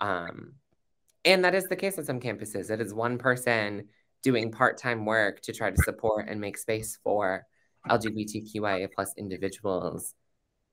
Um, 0.00 0.54
and 1.24 1.44
that 1.44 1.54
is 1.54 1.68
the 1.68 1.76
case 1.76 1.98
at 1.98 2.06
some 2.06 2.20
campuses. 2.20 2.70
It 2.70 2.80
is 2.80 2.92
one 2.92 3.18
person 3.18 3.88
doing 4.22 4.52
part-time 4.52 5.04
work 5.04 5.40
to 5.42 5.52
try 5.52 5.70
to 5.70 5.82
support 5.82 6.28
and 6.28 6.40
make 6.40 6.56
space 6.56 6.98
for 7.02 7.44
LGBTQIA 7.88 8.88
plus 8.94 9.12
individuals 9.16 10.14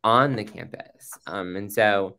on 0.03 0.35
the 0.35 0.43
campus. 0.43 1.11
Um, 1.27 1.55
and 1.55 1.71
so 1.71 2.17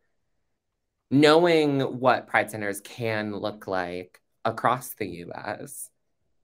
knowing 1.11 1.81
what 1.81 2.27
Pride 2.27 2.51
Centers 2.51 2.81
can 2.81 3.35
look 3.35 3.67
like 3.67 4.21
across 4.45 4.95
the 4.95 5.07
US 5.27 5.91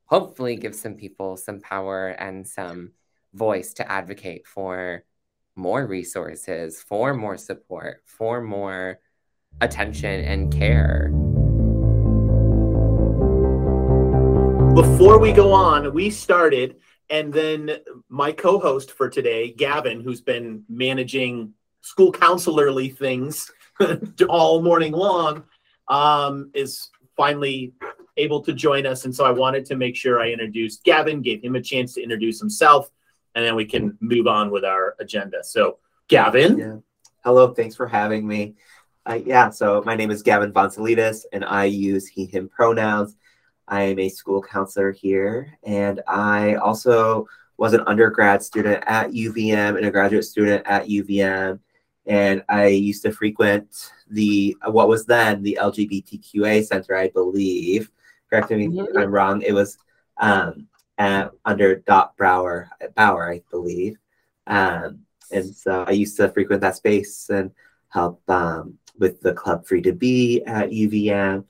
hopefully 0.07 0.57
gives 0.57 0.81
some 0.81 0.95
people 0.95 1.37
some 1.37 1.61
power 1.61 2.09
and 2.09 2.47
some 2.47 2.93
voice 3.35 3.75
to 3.75 3.91
advocate 3.91 4.47
for 4.47 5.05
more 5.57 5.87
resources, 5.87 6.83
for 6.83 7.15
more 7.15 7.37
support, 7.37 8.03
for 8.05 8.41
more 8.41 9.01
attention 9.61 10.25
and 10.25 10.53
care. 10.53 11.11
Before 14.77 15.19
we 15.19 15.33
go 15.33 15.55
on, 15.55 15.95
we 15.95 16.11
started, 16.11 16.77
and 17.09 17.33
then 17.33 17.79
my 18.11 18.31
co 18.31 18.59
host 18.59 18.91
for 18.91 19.09
today, 19.09 19.51
Gavin, 19.51 20.03
who's 20.03 20.21
been 20.21 20.65
managing 20.69 21.55
school 21.81 22.13
counselorly 22.13 22.95
things 22.95 23.51
all 24.29 24.61
morning 24.61 24.93
long, 24.93 25.45
um, 25.89 26.51
is 26.53 26.91
finally 27.17 27.73
able 28.19 28.43
to 28.43 28.53
join 28.53 28.85
us. 28.85 29.07
And 29.07 29.17
so 29.17 29.25
I 29.25 29.31
wanted 29.31 29.65
to 29.65 29.77
make 29.77 29.97
sure 29.97 30.21
I 30.21 30.29
introduced 30.29 30.85
Gavin, 30.85 31.23
gave 31.23 31.43
him 31.43 31.57
a 31.57 31.63
chance 31.63 31.95
to 31.95 32.03
introduce 32.03 32.39
himself, 32.39 32.91
and 33.35 33.43
then 33.43 33.57
we 33.57 33.65
can 33.65 33.97
move 34.01 34.27
on 34.27 34.51
with 34.51 34.67
our 34.67 34.95
agenda. 35.01 35.43
So, 35.43 35.79
Gavin. 36.09 36.59
Yeah. 36.59 36.77
Hello, 37.25 37.55
thanks 37.55 37.77
for 37.77 37.87
having 37.87 38.29
me. 38.29 38.57
Uh, 39.07 39.21
yeah, 39.25 39.49
so 39.49 39.83
my 39.87 39.97
name 39.97 40.11
is 40.11 40.23
Gavin 40.23 40.53
Vonsalides, 40.53 41.25
and 41.33 41.47
I 41.47 41.65
use 41.65 42.07
he, 42.07 42.27
him 42.27 42.51
pronouns. 42.51 43.17
I 43.69 43.83
am 43.83 43.99
a 43.99 44.09
school 44.09 44.43
counselor 44.43 44.93
here, 44.93 45.59
and 45.63 46.01
I 46.07 46.55
also 46.55 47.27
was 47.57 47.73
an 47.73 47.83
undergrad 47.87 48.43
student 48.43 48.85
at 48.87 49.11
UVM 49.11 49.77
and 49.77 49.87
a 49.87 49.91
graduate 49.91 50.25
student 50.25 50.67
at 50.67 50.87
UVM. 50.87 51.59
And 52.07 52.45
I 52.49 52.67
used 52.67 53.03
to 53.03 53.13
frequent 53.13 53.93
the 54.09 54.57
what 54.67 54.89
was 54.89 55.07
then 55.07 55.43
the 55.43 55.59
LGBTQA 55.61 56.65
Center, 56.65 56.97
I 56.97 57.09
believe. 57.09 57.91
Correct 58.31 58.51
me 58.51 58.69
mm-hmm. 58.69 58.87
if 58.91 58.97
I'm 58.97 59.11
wrong. 59.11 59.43
It 59.43 59.53
was 59.53 59.79
um, 60.19 60.69
at, 60.99 61.31
under 61.45 61.77
Dot 61.77 62.17
Brower, 62.17 62.71
Bauer, 62.95 63.33
I 63.33 63.43
believe. 63.51 63.97
Um, 64.47 65.01
and 65.33 65.55
so 65.55 65.85
I 65.87 65.93
used 65.93 66.17
to 66.19 66.29
frequent 66.29 66.61
that 66.61 66.77
space 66.77 67.29
and 67.31 67.51
help 67.89 68.23
um, 68.31 68.79
with 68.99 69.21
the 69.21 69.33
Club 69.33 69.67
Free 69.67 69.83
to 69.83 69.93
Be 69.93 70.43
at 70.45 70.71
UVM. 70.71 71.45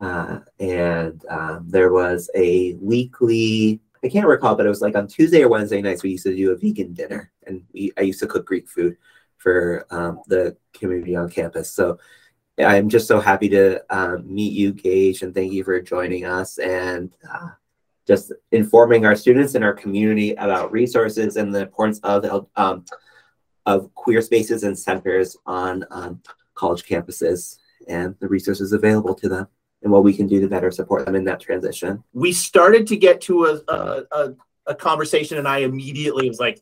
Uh, 0.00 0.40
and 0.60 1.24
um, 1.30 1.64
there 1.68 1.92
was 1.92 2.30
a 2.34 2.74
weekly, 2.74 3.80
I 4.04 4.08
can't 4.08 4.26
recall, 4.26 4.54
but 4.54 4.66
it 4.66 4.70
was 4.70 4.82
like 4.82 4.96
on 4.96 5.06
Tuesday 5.06 5.42
or 5.42 5.48
Wednesday 5.48 5.80
nights, 5.80 6.02
we 6.02 6.10
used 6.10 6.24
to 6.24 6.36
do 6.36 6.52
a 6.52 6.56
vegan 6.56 6.92
dinner. 6.92 7.32
And 7.46 7.62
we, 7.72 7.92
I 7.96 8.02
used 8.02 8.20
to 8.20 8.26
cook 8.26 8.46
Greek 8.46 8.68
food 8.68 8.96
for 9.38 9.86
um, 9.90 10.20
the 10.26 10.56
community 10.74 11.16
on 11.16 11.30
campus. 11.30 11.70
So 11.70 11.98
I'm 12.58 12.88
just 12.88 13.06
so 13.06 13.20
happy 13.20 13.48
to 13.50 13.82
um, 13.90 14.32
meet 14.32 14.52
you, 14.52 14.72
Gage, 14.72 15.22
and 15.22 15.34
thank 15.34 15.52
you 15.52 15.62
for 15.64 15.80
joining 15.80 16.24
us 16.24 16.58
and 16.58 17.14
uh, 17.30 17.48
just 18.06 18.32
informing 18.52 19.04
our 19.04 19.16
students 19.16 19.54
and 19.54 19.64
our 19.64 19.74
community 19.74 20.32
about 20.34 20.72
resources 20.72 21.36
and 21.36 21.54
the 21.54 21.62
importance 21.62 21.98
of 22.00 22.48
um, 22.56 22.84
of 23.66 23.92
queer 23.94 24.22
spaces 24.22 24.62
and 24.62 24.78
centers 24.78 25.36
on 25.44 25.84
um, 25.90 26.22
college 26.54 26.84
campuses 26.84 27.58
and 27.88 28.14
the 28.20 28.28
resources 28.28 28.72
available 28.72 29.14
to 29.14 29.28
them 29.28 29.48
and 29.86 29.92
what 29.92 30.02
we 30.02 30.12
can 30.12 30.26
do 30.26 30.40
to 30.40 30.48
better 30.48 30.72
support 30.72 31.06
them 31.06 31.14
in 31.14 31.22
that 31.22 31.38
transition. 31.38 32.02
We 32.12 32.32
started 32.32 32.88
to 32.88 32.96
get 32.96 33.20
to 33.20 33.44
a, 33.44 33.60
a, 33.72 34.02
a, 34.10 34.34
a 34.66 34.74
conversation, 34.74 35.38
and 35.38 35.46
I 35.46 35.58
immediately 35.58 36.28
was 36.28 36.40
like, 36.40 36.60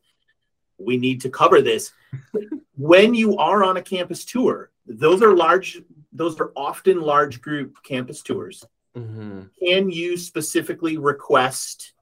we 0.77 0.99
need 0.99 1.23
to 1.23 1.31
cover 1.31 1.63
this. 1.63 1.91
when 2.77 3.15
you 3.15 3.39
are 3.39 3.65
on 3.65 3.79
a 3.79 3.83
campus 3.83 4.27
tour, 4.27 4.71
those 4.87 5.23
are 5.23 5.35
large, 5.35 5.81
those 6.13 6.39
are 6.39 6.53
often 6.55 7.01
large 7.01 7.41
group 7.41 7.83
campus 7.83 8.21
tours. 8.23 8.63
Mm-hmm. 8.95 9.45
Can 9.59 9.91
you 9.91 10.19
specifically 10.19 10.99
request 10.99 11.95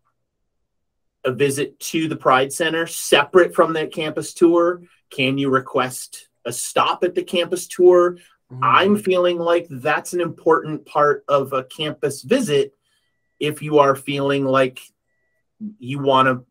a 1.24 1.30
visit 1.30 1.78
to 1.78 2.08
the 2.08 2.16
Pride 2.16 2.52
Center 2.52 2.88
separate 2.88 3.54
from 3.54 3.74
that 3.74 3.92
campus 3.92 4.34
tour? 4.34 4.82
Can 5.10 5.38
you 5.38 5.50
request 5.50 6.30
a 6.44 6.52
stop 6.52 7.04
at 7.04 7.14
the 7.14 7.22
campus 7.22 7.68
tour? 7.68 8.16
I'm 8.60 8.96
mm. 8.96 9.04
feeling 9.04 9.38
like 9.38 9.66
that's 9.70 10.12
an 10.12 10.20
important 10.20 10.84
part 10.86 11.24
of 11.28 11.52
a 11.52 11.64
campus 11.64 12.22
visit 12.22 12.74
if 13.38 13.62
you 13.62 13.78
are 13.78 13.96
feeling 13.96 14.44
like 14.44 14.80
you 15.78 16.00
want 16.00 16.28
to 16.28 16.44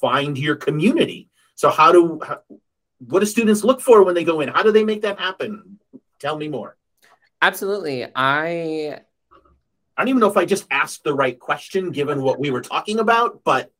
find 0.00 0.38
your 0.38 0.56
community. 0.56 1.30
So 1.54 1.70
how 1.70 1.92
do 1.92 2.20
how, 2.24 2.40
what 2.98 3.20
do 3.20 3.26
students 3.26 3.64
look 3.64 3.80
for 3.80 4.02
when 4.02 4.14
they 4.14 4.24
go 4.24 4.40
in? 4.40 4.48
How 4.48 4.62
do 4.62 4.72
they 4.72 4.84
make 4.84 5.02
that 5.02 5.18
happen? 5.18 5.78
Tell 6.18 6.36
me 6.36 6.48
more. 6.48 6.76
Absolutely. 7.40 8.06
I 8.14 9.00
I 9.96 10.02
don't 10.02 10.08
even 10.08 10.20
know 10.20 10.30
if 10.30 10.36
I 10.36 10.44
just 10.44 10.66
asked 10.70 11.04
the 11.04 11.14
right 11.14 11.38
question 11.38 11.90
given 11.90 12.22
what 12.22 12.38
we 12.38 12.50
were 12.50 12.60
talking 12.60 12.98
about, 13.00 13.42
but 13.44 13.72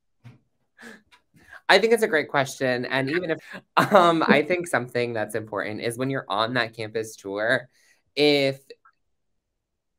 I 1.68 1.78
think 1.78 1.92
it's 1.92 2.02
a 2.02 2.08
great 2.08 2.28
question. 2.28 2.86
And 2.86 3.10
even 3.10 3.30
if 3.30 3.38
um, 3.92 4.24
I 4.26 4.42
think 4.48 4.66
something 4.66 5.12
that's 5.12 5.34
important 5.34 5.82
is 5.82 5.98
when 5.98 6.10
you're 6.10 6.26
on 6.28 6.54
that 6.54 6.74
campus 6.74 7.16
tour, 7.16 7.68
if 8.16 8.58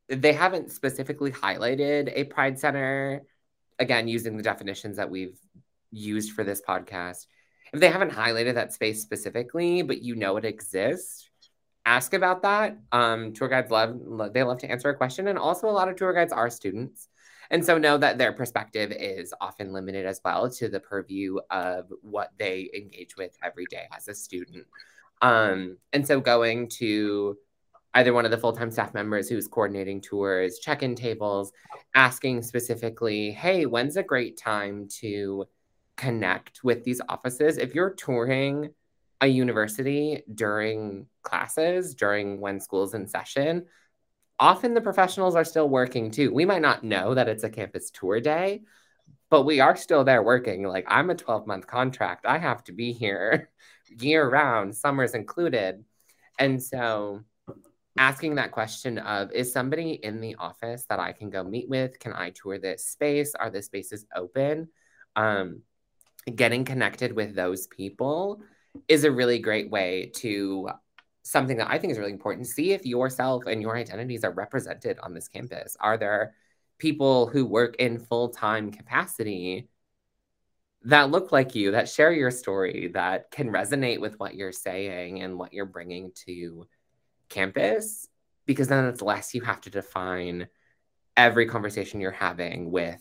they 0.08 0.32
haven't 0.32 0.72
specifically 0.72 1.30
highlighted 1.30 2.12
a 2.14 2.24
Pride 2.24 2.58
Center, 2.58 3.22
again, 3.78 4.08
using 4.08 4.36
the 4.36 4.42
definitions 4.42 4.96
that 4.96 5.10
we've 5.10 5.38
used 5.92 6.32
for 6.32 6.42
this 6.42 6.60
podcast, 6.60 7.26
if 7.72 7.78
they 7.78 7.88
haven't 7.88 8.10
highlighted 8.10 8.54
that 8.54 8.72
space 8.72 9.00
specifically, 9.00 9.82
but 9.82 10.02
you 10.02 10.16
know 10.16 10.36
it 10.36 10.44
exists, 10.44 11.30
ask 11.86 12.14
about 12.14 12.42
that. 12.42 12.76
Um, 12.90 13.32
tour 13.32 13.48
guides 13.48 13.70
love, 13.70 14.00
they 14.32 14.42
love 14.42 14.58
to 14.58 14.70
answer 14.70 14.88
a 14.88 14.96
question. 14.96 15.28
And 15.28 15.38
also, 15.38 15.68
a 15.68 15.70
lot 15.70 15.88
of 15.88 15.94
tour 15.94 16.12
guides 16.12 16.32
are 16.32 16.50
students. 16.50 17.08
And 17.50 17.64
so 17.64 17.78
know 17.78 17.98
that 17.98 18.16
their 18.16 18.32
perspective 18.32 18.92
is 18.92 19.34
often 19.40 19.72
limited 19.72 20.06
as 20.06 20.20
well 20.24 20.48
to 20.50 20.68
the 20.68 20.80
purview 20.80 21.38
of 21.50 21.92
what 22.02 22.30
they 22.38 22.70
engage 22.74 23.16
with 23.16 23.36
every 23.42 23.66
day 23.66 23.86
as 23.94 24.06
a 24.06 24.14
student. 24.14 24.66
Um, 25.20 25.76
and 25.92 26.06
so 26.06 26.20
going 26.20 26.68
to 26.78 27.36
either 27.94 28.12
one 28.12 28.24
of 28.24 28.30
the 28.30 28.38
full-time 28.38 28.70
staff 28.70 28.94
members 28.94 29.28
who's 29.28 29.48
coordinating 29.48 30.00
tours, 30.00 30.60
check-in 30.60 30.94
tables, 30.94 31.52
asking 31.94 32.42
specifically, 32.42 33.32
hey, 33.32 33.66
when's 33.66 33.96
a 33.96 34.02
great 34.02 34.36
time 34.36 34.86
to 35.00 35.44
connect 35.96 36.62
with 36.62 36.84
these 36.84 37.00
offices? 37.08 37.58
If 37.58 37.74
you're 37.74 37.90
touring 37.90 38.70
a 39.20 39.26
university 39.26 40.22
during 40.34 41.06
classes, 41.22 41.94
during 41.94 42.40
when 42.40 42.60
school's 42.60 42.94
in 42.94 43.08
session, 43.08 43.66
often 44.40 44.72
the 44.72 44.80
professionals 44.80 45.36
are 45.36 45.44
still 45.44 45.68
working 45.68 46.10
too. 46.10 46.32
We 46.32 46.46
might 46.46 46.62
not 46.62 46.82
know 46.82 47.14
that 47.14 47.28
it's 47.28 47.44
a 47.44 47.50
campus 47.50 47.90
tour 47.90 48.20
day, 48.20 48.62
but 49.28 49.42
we 49.42 49.60
are 49.60 49.76
still 49.76 50.02
there 50.02 50.22
working. 50.22 50.64
Like 50.64 50.86
I'm 50.88 51.10
a 51.10 51.14
12 51.14 51.46
month 51.46 51.66
contract, 51.66 52.24
I 52.26 52.38
have 52.38 52.64
to 52.64 52.72
be 52.72 52.92
here 52.92 53.50
year 54.00 54.28
round, 54.28 54.74
summers 54.74 55.14
included. 55.14 55.84
And 56.38 56.62
so 56.62 57.22
asking 57.98 58.36
that 58.36 58.50
question 58.50 58.98
of 58.98 59.30
is 59.32 59.52
somebody 59.52 59.92
in 59.92 60.20
the 60.20 60.36
office 60.36 60.86
that 60.88 60.98
I 60.98 61.12
can 61.12 61.28
go 61.28 61.44
meet 61.44 61.68
with? 61.68 61.98
Can 61.98 62.14
I 62.14 62.30
tour 62.30 62.58
this 62.58 62.84
space? 62.84 63.34
Are 63.34 63.50
the 63.50 63.62
spaces 63.62 64.06
open? 64.16 64.68
Um, 65.16 65.62
getting 66.34 66.64
connected 66.64 67.12
with 67.12 67.34
those 67.34 67.66
people 67.66 68.40
is 68.88 69.04
a 69.04 69.10
really 69.10 69.38
great 69.38 69.70
way 69.70 70.12
to 70.14 70.70
something 71.22 71.58
that 71.58 71.70
I 71.70 71.78
think 71.78 71.92
is 71.92 71.98
really 71.98 72.12
important. 72.12 72.46
See 72.46 72.72
if 72.72 72.86
yourself 72.86 73.44
and 73.46 73.60
your 73.60 73.76
identities 73.76 74.24
are 74.24 74.32
represented 74.32 74.98
on 75.00 75.14
this 75.14 75.28
campus. 75.28 75.76
Are 75.80 75.98
there 75.98 76.34
people 76.78 77.26
who 77.26 77.44
work 77.44 77.76
in 77.76 77.98
full 77.98 78.30
time 78.30 78.72
capacity 78.72 79.68
that 80.84 81.10
look 81.10 81.30
like 81.30 81.54
you, 81.54 81.72
that 81.72 81.88
share 81.88 82.12
your 82.12 82.30
story, 82.30 82.90
that 82.94 83.30
can 83.30 83.50
resonate 83.50 84.00
with 84.00 84.18
what 84.18 84.34
you're 84.34 84.52
saying 84.52 85.20
and 85.20 85.38
what 85.38 85.52
you're 85.52 85.66
bringing 85.66 86.12
to 86.26 86.66
campus? 87.28 88.08
Because 88.46 88.68
then 88.68 88.86
it's 88.86 89.02
less 89.02 89.34
you 89.34 89.42
have 89.42 89.60
to 89.62 89.70
define 89.70 90.48
every 91.16 91.46
conversation 91.46 92.00
you're 92.00 92.10
having 92.10 92.70
with 92.70 93.00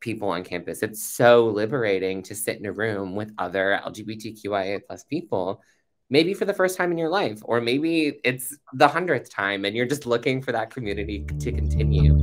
people 0.00 0.30
on 0.30 0.42
campus. 0.42 0.82
It's 0.82 1.02
so 1.02 1.46
liberating 1.46 2.22
to 2.24 2.34
sit 2.34 2.58
in 2.58 2.66
a 2.66 2.72
room 2.72 3.14
with 3.14 3.32
other 3.38 3.78
LGBTQIA 3.84 4.80
plus 4.86 5.04
people 5.04 5.62
maybe 6.10 6.34
for 6.34 6.44
the 6.44 6.52
first 6.52 6.76
time 6.76 6.90
in 6.90 6.98
your 6.98 7.08
life, 7.08 7.40
or 7.44 7.60
maybe 7.60 8.20
it's 8.24 8.56
the 8.74 8.88
hundredth 8.88 9.30
time 9.30 9.64
and 9.64 9.76
you're 9.76 9.86
just 9.86 10.04
looking 10.04 10.42
for 10.42 10.52
that 10.52 10.70
community 10.70 11.24
to 11.38 11.52
continue. 11.52 12.18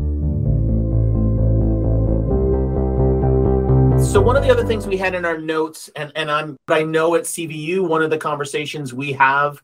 So 4.03 4.21
one 4.21 4.35
of 4.35 4.43
the 4.43 4.51
other 4.51 4.65
things 4.65 4.85
we 4.85 4.97
had 4.97 5.15
in 5.15 5.25
our 5.25 5.37
notes, 5.37 5.89
and 5.95 6.11
and 6.15 6.29
I'm 6.29 6.57
I 6.67 6.83
know 6.83 7.15
at 7.15 7.23
CVU 7.23 7.87
one 7.87 8.03
of 8.03 8.09
the 8.09 8.17
conversations 8.17 8.93
we 8.93 9.13
have 9.13 9.61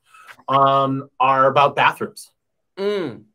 um, 0.48 1.10
are 1.20 1.46
about 1.48 1.76
bathrooms. 1.76 2.32
Mm. 2.78 3.26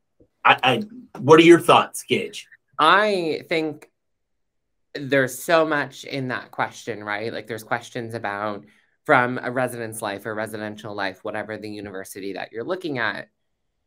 I, 0.45 0.59
I, 0.63 0.83
what 1.19 1.39
are 1.39 1.45
your 1.45 1.61
thoughts, 1.61 2.03
Gage? 2.03 2.49
I 2.79 3.43
think 3.49 3.89
there's 4.95 5.39
so 5.39 5.65
much 5.65 6.05
in 6.05 6.29
that 6.29 6.51
question, 6.51 7.05
right? 7.05 7.33
Like 7.33 7.47
there's 7.47 7.63
questions 7.63 8.15
about 8.15 8.65
from 9.09 9.41
a 9.43 9.51
residence 9.51 10.03
life 10.03 10.27
or 10.27 10.35
residential 10.35 10.95
life, 10.95 11.25
whatever 11.25 11.57
the 11.57 11.71
university 11.71 12.35
that 12.35 12.53
you're 12.53 12.63
looking 12.63 12.99
at, 12.99 13.31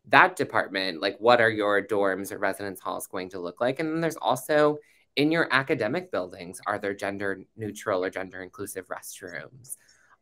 that 0.07 0.35
department, 0.35 0.99
like 0.99 1.15
what 1.19 1.39
are 1.39 1.51
your 1.51 1.79
dorms 1.79 2.31
or 2.31 2.39
residence 2.39 2.79
halls 2.79 3.05
going 3.05 3.29
to 3.29 3.37
look 3.37 3.61
like? 3.61 3.79
And 3.79 3.87
then 3.87 4.01
there's 4.01 4.15
also 4.15 4.79
in 5.15 5.31
your 5.31 5.47
academic 5.51 6.11
buildings, 6.11 6.59
are 6.65 6.79
there 6.79 6.95
gender 6.95 7.43
neutral 7.55 8.03
or 8.03 8.09
gender 8.09 8.41
inclusive 8.41 8.87
restrooms? 8.87 9.77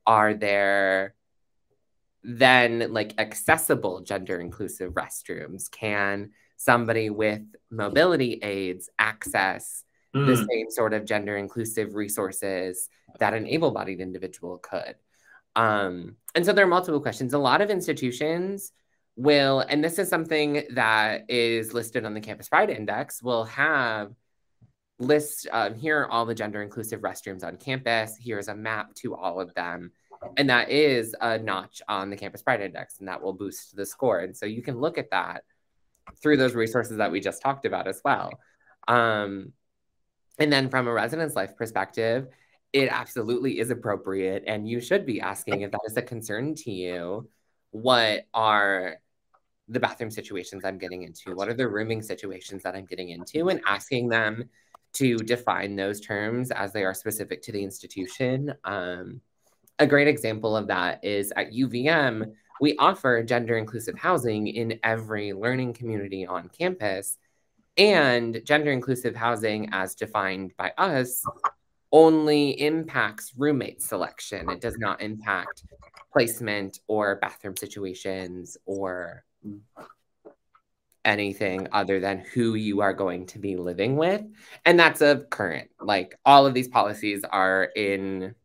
Are 0.05 0.33
there 0.33 1.15
then 2.21 2.91
like 2.91 3.13
accessible 3.17 4.01
gender 4.01 4.37
inclusive 4.37 4.95
restrooms? 4.95 5.71
Can 5.71 6.31
somebody 6.57 7.09
with 7.09 7.43
mobility 7.71 8.33
aids 8.43 8.89
access 8.99 9.85
mm. 10.15 10.25
the 10.25 10.35
same 10.35 10.69
sort 10.69 10.93
of 10.93 11.05
gender 11.05 11.37
inclusive 11.37 11.95
resources 11.95 12.89
that 13.19 13.33
an 13.33 13.47
able 13.47 13.71
bodied 13.71 13.99
individual 13.99 14.57
could? 14.57 14.95
Um, 15.55 16.15
and 16.35 16.45
so 16.45 16.53
there 16.53 16.65
are 16.65 16.69
multiple 16.69 17.01
questions. 17.01 17.33
A 17.33 17.37
lot 17.37 17.61
of 17.61 17.69
institutions 17.69 18.71
will, 19.15 19.59
and 19.59 19.83
this 19.83 19.99
is 19.99 20.07
something 20.07 20.63
that 20.71 21.29
is 21.29 21.73
listed 21.73 22.05
on 22.05 22.13
the 22.13 22.21
Campus 22.21 22.47
Pride 22.47 22.69
Index, 22.69 23.21
will 23.21 23.45
have 23.45 24.13
lists 24.99 25.47
um, 25.51 25.75
here 25.75 26.01
are 26.01 26.11
all 26.11 26.25
the 26.25 26.35
gender 26.35 26.61
inclusive 26.61 27.01
restrooms 27.01 27.43
on 27.43 27.57
campus. 27.57 28.17
Here's 28.19 28.49
a 28.49 28.55
map 28.55 28.93
to 28.95 29.15
all 29.15 29.39
of 29.39 29.53
them. 29.53 29.91
And 30.35 30.49
that 30.49 30.69
is 30.69 31.15
a 31.21 31.37
notch 31.37 31.81
on 31.87 32.09
the 32.09 32.17
Campus 32.17 32.41
Pride 32.41 32.61
Index, 32.61 32.99
and 32.99 33.07
that 33.07 33.21
will 33.21 33.31
boost 33.31 33.75
the 33.75 33.85
score. 33.85 34.19
And 34.19 34.35
so 34.35 34.45
you 34.45 34.61
can 34.61 34.77
look 34.77 34.97
at 34.97 35.11
that 35.11 35.43
through 36.21 36.37
those 36.37 36.55
resources 36.55 36.97
that 36.97 37.11
we 37.11 37.21
just 37.21 37.41
talked 37.41 37.65
about 37.65 37.87
as 37.87 38.01
well. 38.03 38.31
Um, 38.87 39.53
and 40.39 40.51
then 40.51 40.69
from 40.69 40.87
a 40.87 40.91
residence 40.91 41.35
life 41.35 41.55
perspective, 41.55 42.27
it 42.73 42.89
absolutely 42.89 43.59
is 43.59 43.71
appropriate. 43.71 44.43
And 44.47 44.67
you 44.67 44.79
should 44.79 45.05
be 45.05 45.21
asking 45.21 45.61
if 45.61 45.71
that 45.71 45.81
is 45.85 45.97
a 45.97 46.01
concern 46.01 46.55
to 46.55 46.71
you. 46.71 47.29
What 47.71 48.25
are 48.33 48.97
the 49.67 49.79
bathroom 49.79 50.11
situations 50.11 50.65
I'm 50.65 50.77
getting 50.77 51.03
into? 51.03 51.35
What 51.35 51.49
are 51.49 51.53
the 51.53 51.67
rooming 51.67 52.01
situations 52.01 52.63
that 52.63 52.75
I'm 52.75 52.85
getting 52.85 53.09
into? 53.09 53.49
And 53.49 53.61
asking 53.65 54.09
them 54.09 54.49
to 54.93 55.17
define 55.17 55.75
those 55.75 55.99
terms 55.99 56.51
as 56.51 56.73
they 56.73 56.83
are 56.83 56.93
specific 56.93 57.41
to 57.43 57.51
the 57.51 57.63
institution. 57.63 58.53
Um, 58.63 59.21
a 59.77 59.87
great 59.87 60.07
example 60.07 60.57
of 60.57 60.67
that 60.67 61.03
is 61.03 61.31
at 61.35 61.51
UVM, 61.51 62.33
we 62.59 62.75
offer 62.77 63.23
gender 63.23 63.57
inclusive 63.57 63.97
housing 63.97 64.47
in 64.47 64.79
every 64.83 65.31
learning 65.31 65.73
community 65.73 66.25
on 66.25 66.49
campus. 66.49 67.17
Mm-hmm. 67.79 67.95
And 67.95 68.45
gender 68.45 68.71
inclusive 68.71 69.15
housing, 69.15 69.69
as 69.71 69.95
defined 69.95 70.53
by 70.57 70.73
us, 70.77 71.23
only 71.91 72.51
impacts 72.61 73.33
roommate 73.37 73.81
selection. 73.81 74.49
It 74.49 74.61
does 74.61 74.77
not 74.77 75.01
impact 75.01 75.63
placement 76.11 76.79
or 76.87 77.15
bathroom 77.15 77.55
situations 77.55 78.57
or 78.65 79.23
anything 81.05 81.67
other 81.71 81.99
than 81.99 82.19
who 82.19 82.55
you 82.55 82.81
are 82.81 82.93
going 82.93 83.25
to 83.27 83.39
be 83.39 83.55
living 83.55 83.95
with. 83.95 84.21
And 84.65 84.79
that's 84.79 85.01
a 85.01 85.25
current. 85.29 85.69
Like 85.81 86.19
all 86.25 86.45
of 86.45 86.53
these 86.53 86.67
policies 86.67 87.23
are 87.23 87.63
in 87.75 88.35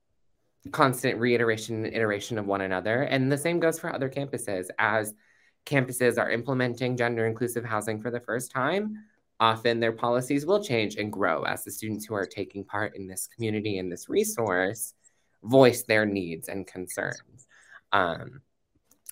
constant 0.70 1.20
reiteration 1.20 1.84
and 1.84 1.94
iteration 1.94 2.38
of 2.38 2.46
one 2.46 2.62
another. 2.62 3.02
And 3.02 3.30
the 3.30 3.36
same 3.36 3.60
goes 3.60 3.78
for 3.78 3.92
other 3.92 4.08
campuses. 4.08 4.68
As 4.78 5.12
campuses 5.66 6.18
are 6.18 6.30
implementing 6.30 6.96
gender 6.96 7.26
inclusive 7.26 7.64
housing 7.64 8.00
for 8.00 8.10
the 8.10 8.20
first 8.20 8.50
time, 8.50 9.04
often 9.40 9.80
their 9.80 9.92
policies 9.92 10.46
will 10.46 10.62
change 10.62 10.96
and 10.96 11.12
grow 11.12 11.42
as 11.42 11.64
the 11.64 11.70
students 11.70 12.06
who 12.06 12.14
are 12.14 12.26
taking 12.26 12.64
part 12.64 12.96
in 12.96 13.06
this 13.06 13.28
community 13.34 13.78
and 13.78 13.90
this 13.90 14.08
resource 14.08 14.94
voice 15.42 15.82
their 15.82 16.06
needs 16.06 16.48
and 16.48 16.66
concerns. 16.66 17.46
Um, 17.92 18.40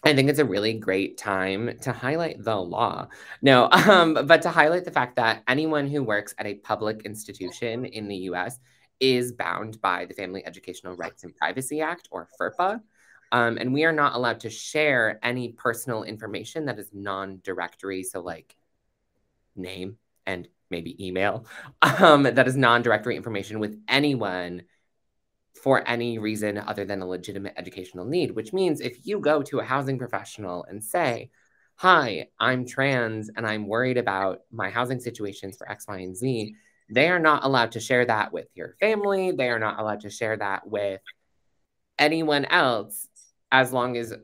I 0.05 0.15
think 0.15 0.29
it's 0.29 0.41
a 0.41 0.45
really 0.45 0.75
great 0.75 1.17
time 1.17 1.79
to 1.83 1.93
highlight 1.93 2.43
the 2.43 2.57
law. 2.57 3.09
No, 3.41 3.69
um, 3.71 4.15
but 4.15 4.43
to 4.43 4.51
highlight 4.51 4.85
the 4.85 4.91
fact 4.91 5.17
that 5.17 5.43
anyone 5.47 5.89
who 5.89 6.03
works 6.03 6.35
at 6.39 6.47
a 6.47 6.55
public 6.55 7.03
institution 7.05 7.85
in 7.85 8.09
the 8.09 8.17
US 8.17 8.59
is 8.99 9.33
bound 9.33 9.81
by 9.81 10.07
the 10.07 10.15
Family 10.15 10.45
Educational 10.45 10.97
Rights 10.97 11.25
and 11.25 11.37
Privacy 11.37 11.81
Act 11.81 12.09
or 12.11 12.29
FERPA. 12.41 12.81
Um, 13.33 13.57
and 13.59 13.73
we 13.73 13.85
are 13.85 13.93
not 13.93 14.15
allowed 14.15 14.41
to 14.41 14.51
share 14.51 15.19
any 15.23 15.53
personal 15.53 16.03
information 16.03 16.67
that 16.67 16.79
is 16.79 16.91
non 16.93 17.41
directory. 17.43 18.03
So, 18.03 18.21
like 18.21 18.55
name 19.57 19.99
and 20.27 20.49
maybe 20.71 21.07
email 21.07 21.47
um, 21.83 22.23
that 22.25 22.47
is 22.49 22.57
non 22.57 22.83
directory 22.83 23.17
information 23.17 23.59
with 23.59 23.79
anyone 23.89 24.63
for 25.63 25.87
any 25.89 26.19
reason 26.19 26.59
other 26.59 26.85
than 26.85 27.03
a 27.03 27.07
legitimate 27.07 27.55
educational 27.57 28.05
need, 28.05 28.33
which 28.33 28.53
means 28.53 28.81
if 28.81 29.07
you 29.07 29.21
go 29.21 29.43
to 29.43 29.61
a 29.61 29.65
housing 29.65 29.99
professional 29.99 30.65
and 30.65 30.83
say, 30.83 31.31
Hi, 31.77 32.29
I'm 32.39 32.67
trans 32.67 33.31
and 33.35 33.47
I'm 33.47 33.67
worried 33.67 33.97
about 33.97 34.41
my 34.51 34.71
housing 34.71 35.01
situations 35.01 35.57
for 35.57 35.71
X, 35.71 35.87
Y, 35.89 35.99
and 35.99 36.17
Z, 36.17 36.55
they 36.91 37.09
are 37.09 37.19
not 37.19 37.45
allowed 37.45 37.73
to 37.73 37.81
share 37.81 38.05
that 38.05 38.33
with 38.33 38.47
your 38.55 38.75
family. 38.79 39.33
They 39.33 39.49
are 39.49 39.59
not 39.59 39.79
allowed 39.79 40.01
to 40.01 40.11
share 40.11 40.37
that 40.37 40.67
with 40.67 41.01
anyone 41.99 42.45
else 42.45 43.09
as 43.51 43.73
long 43.73 43.97
as, 43.97 44.15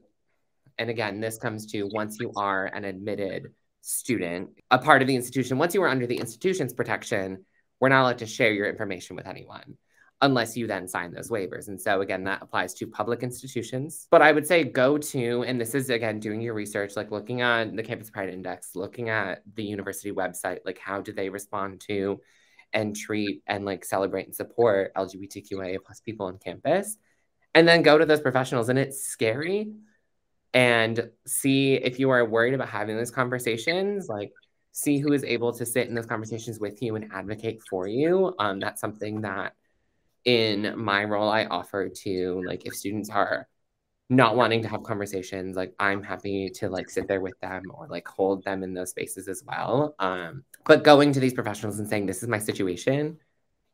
and 0.76 0.90
again, 0.90 1.20
this 1.20 1.38
comes 1.38 1.66
to 1.72 1.84
once 1.84 2.18
you 2.20 2.32
are 2.36 2.66
an 2.66 2.84
admitted 2.84 3.52
student, 3.88 4.50
a 4.70 4.78
part 4.78 5.00
of 5.00 5.08
the 5.08 5.16
institution, 5.16 5.56
once 5.56 5.74
you 5.74 5.82
are 5.82 5.88
under 5.88 6.06
the 6.06 6.18
institution's 6.18 6.74
protection, 6.74 7.44
we're 7.80 7.88
not 7.88 8.02
allowed 8.02 8.18
to 8.18 8.26
share 8.26 8.52
your 8.52 8.68
information 8.68 9.16
with 9.16 9.26
anyone 9.26 9.78
unless 10.20 10.56
you 10.56 10.66
then 10.66 10.86
sign 10.88 11.12
those 11.12 11.30
waivers. 11.30 11.68
And 11.68 11.80
so 11.80 12.00
again, 12.00 12.24
that 12.24 12.42
applies 12.42 12.74
to 12.74 12.86
public 12.86 13.22
institutions. 13.22 14.08
But 14.10 14.20
I 14.20 14.32
would 14.32 14.46
say 14.46 14.64
go 14.64 14.98
to, 14.98 15.44
and 15.44 15.60
this 15.60 15.74
is 15.74 15.88
again 15.88 16.20
doing 16.20 16.40
your 16.40 16.54
research, 16.54 16.96
like 16.96 17.10
looking 17.10 17.40
at 17.40 17.74
the 17.74 17.82
Campus 17.82 18.10
Pride 18.10 18.28
Index, 18.28 18.74
looking 18.74 19.08
at 19.08 19.42
the 19.54 19.64
university 19.64 20.12
website, 20.12 20.58
like 20.66 20.78
how 20.78 21.00
do 21.00 21.12
they 21.12 21.30
respond 21.30 21.80
to 21.82 22.20
and 22.74 22.94
treat 22.94 23.42
and 23.46 23.64
like 23.64 23.84
celebrate 23.84 24.26
and 24.26 24.34
support 24.34 24.92
LGBTQIA 24.94 25.78
plus 25.82 26.00
people 26.00 26.26
on 26.26 26.38
campus. 26.38 26.98
And 27.54 27.66
then 27.66 27.82
go 27.82 27.96
to 27.96 28.04
those 28.04 28.20
professionals. 28.20 28.68
And 28.68 28.78
it's 28.78 29.04
scary. 29.04 29.72
And 30.54 31.10
see 31.26 31.74
if 31.74 31.98
you 31.98 32.10
are 32.10 32.24
worried 32.24 32.54
about 32.54 32.68
having 32.68 32.96
those 32.96 33.10
conversations, 33.10 34.08
like 34.08 34.32
see 34.72 34.98
who 34.98 35.12
is 35.12 35.24
able 35.24 35.52
to 35.52 35.66
sit 35.66 35.88
in 35.88 35.94
those 35.94 36.06
conversations 36.06 36.58
with 36.58 36.80
you 36.82 36.96
and 36.96 37.10
advocate 37.12 37.60
for 37.68 37.86
you. 37.86 38.34
Um, 38.38 38.60
that's 38.60 38.80
something 38.80 39.22
that 39.22 39.54
in 40.24 40.78
my 40.78 41.04
role 41.04 41.28
I 41.28 41.46
offer 41.46 41.88
to 41.88 42.42
like 42.46 42.66
if 42.66 42.74
students 42.74 43.10
are 43.10 43.48
not 44.10 44.36
wanting 44.36 44.62
to 44.62 44.68
have 44.68 44.82
conversations 44.82 45.54
like 45.54 45.74
i'm 45.78 46.02
happy 46.02 46.48
to 46.48 46.70
like 46.70 46.88
sit 46.88 47.06
there 47.06 47.20
with 47.20 47.38
them 47.40 47.62
or 47.74 47.86
like 47.88 48.08
hold 48.08 48.42
them 48.42 48.62
in 48.62 48.72
those 48.72 48.90
spaces 48.90 49.28
as 49.28 49.42
well. 49.46 49.94
Um 49.98 50.44
but 50.64 50.84
going 50.84 51.12
to 51.12 51.20
these 51.20 51.34
professionals 51.34 51.78
and 51.78 51.88
saying 51.88 52.06
this 52.06 52.22
is 52.22 52.28
my 52.28 52.38
situation. 52.38 53.18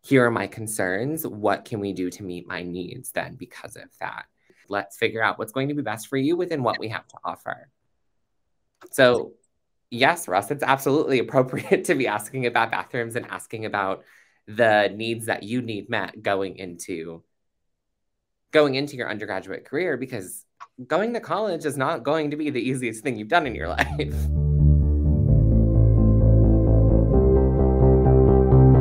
Here 0.02 0.24
are 0.26 0.30
my 0.30 0.46
concerns. 0.46 1.26
What 1.26 1.64
can 1.64 1.80
we 1.80 1.92
do 1.92 2.10
to 2.10 2.22
meet 2.22 2.46
my 2.46 2.62
needs 2.62 3.10
then 3.12 3.36
because 3.36 3.76
of 3.76 3.88
that 4.00 4.26
let's 4.74 4.96
figure 4.96 5.22
out 5.22 5.38
what's 5.38 5.52
going 5.52 5.68
to 5.68 5.74
be 5.74 5.82
best 5.82 6.08
for 6.08 6.16
you 6.16 6.36
within 6.36 6.62
what 6.62 6.78
we 6.78 6.88
have 6.88 7.06
to 7.08 7.16
offer 7.24 7.68
so 8.92 9.32
yes 9.90 10.28
russ 10.28 10.50
it's 10.50 10.62
absolutely 10.62 11.18
appropriate 11.24 11.84
to 11.84 11.94
be 11.94 12.06
asking 12.06 12.46
about 12.46 12.70
bathrooms 12.70 13.16
and 13.16 13.26
asking 13.26 13.64
about 13.64 14.04
the 14.46 14.92
needs 14.94 15.26
that 15.26 15.42
you 15.42 15.62
need 15.62 15.88
met 15.88 16.22
going 16.22 16.58
into 16.58 17.22
going 18.52 18.74
into 18.74 18.96
your 18.96 19.10
undergraduate 19.10 19.64
career 19.64 19.96
because 19.96 20.44
going 20.86 21.12
to 21.12 21.20
college 21.20 21.64
is 21.64 21.76
not 21.76 22.02
going 22.02 22.30
to 22.30 22.36
be 22.36 22.50
the 22.50 22.60
easiest 22.60 23.02
thing 23.02 23.16
you've 23.16 23.28
done 23.28 23.46
in 23.46 23.54
your 23.54 23.68
life. 23.76 24.14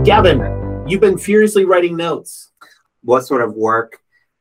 Gavin, 0.05 0.85
you've 0.87 1.01
been 1.01 1.17
furiously 1.17 1.65
writing 1.65 1.95
notes. 1.95 2.51
What 3.03 3.21
sort 3.21 3.41
of 3.41 3.53
work 3.53 3.99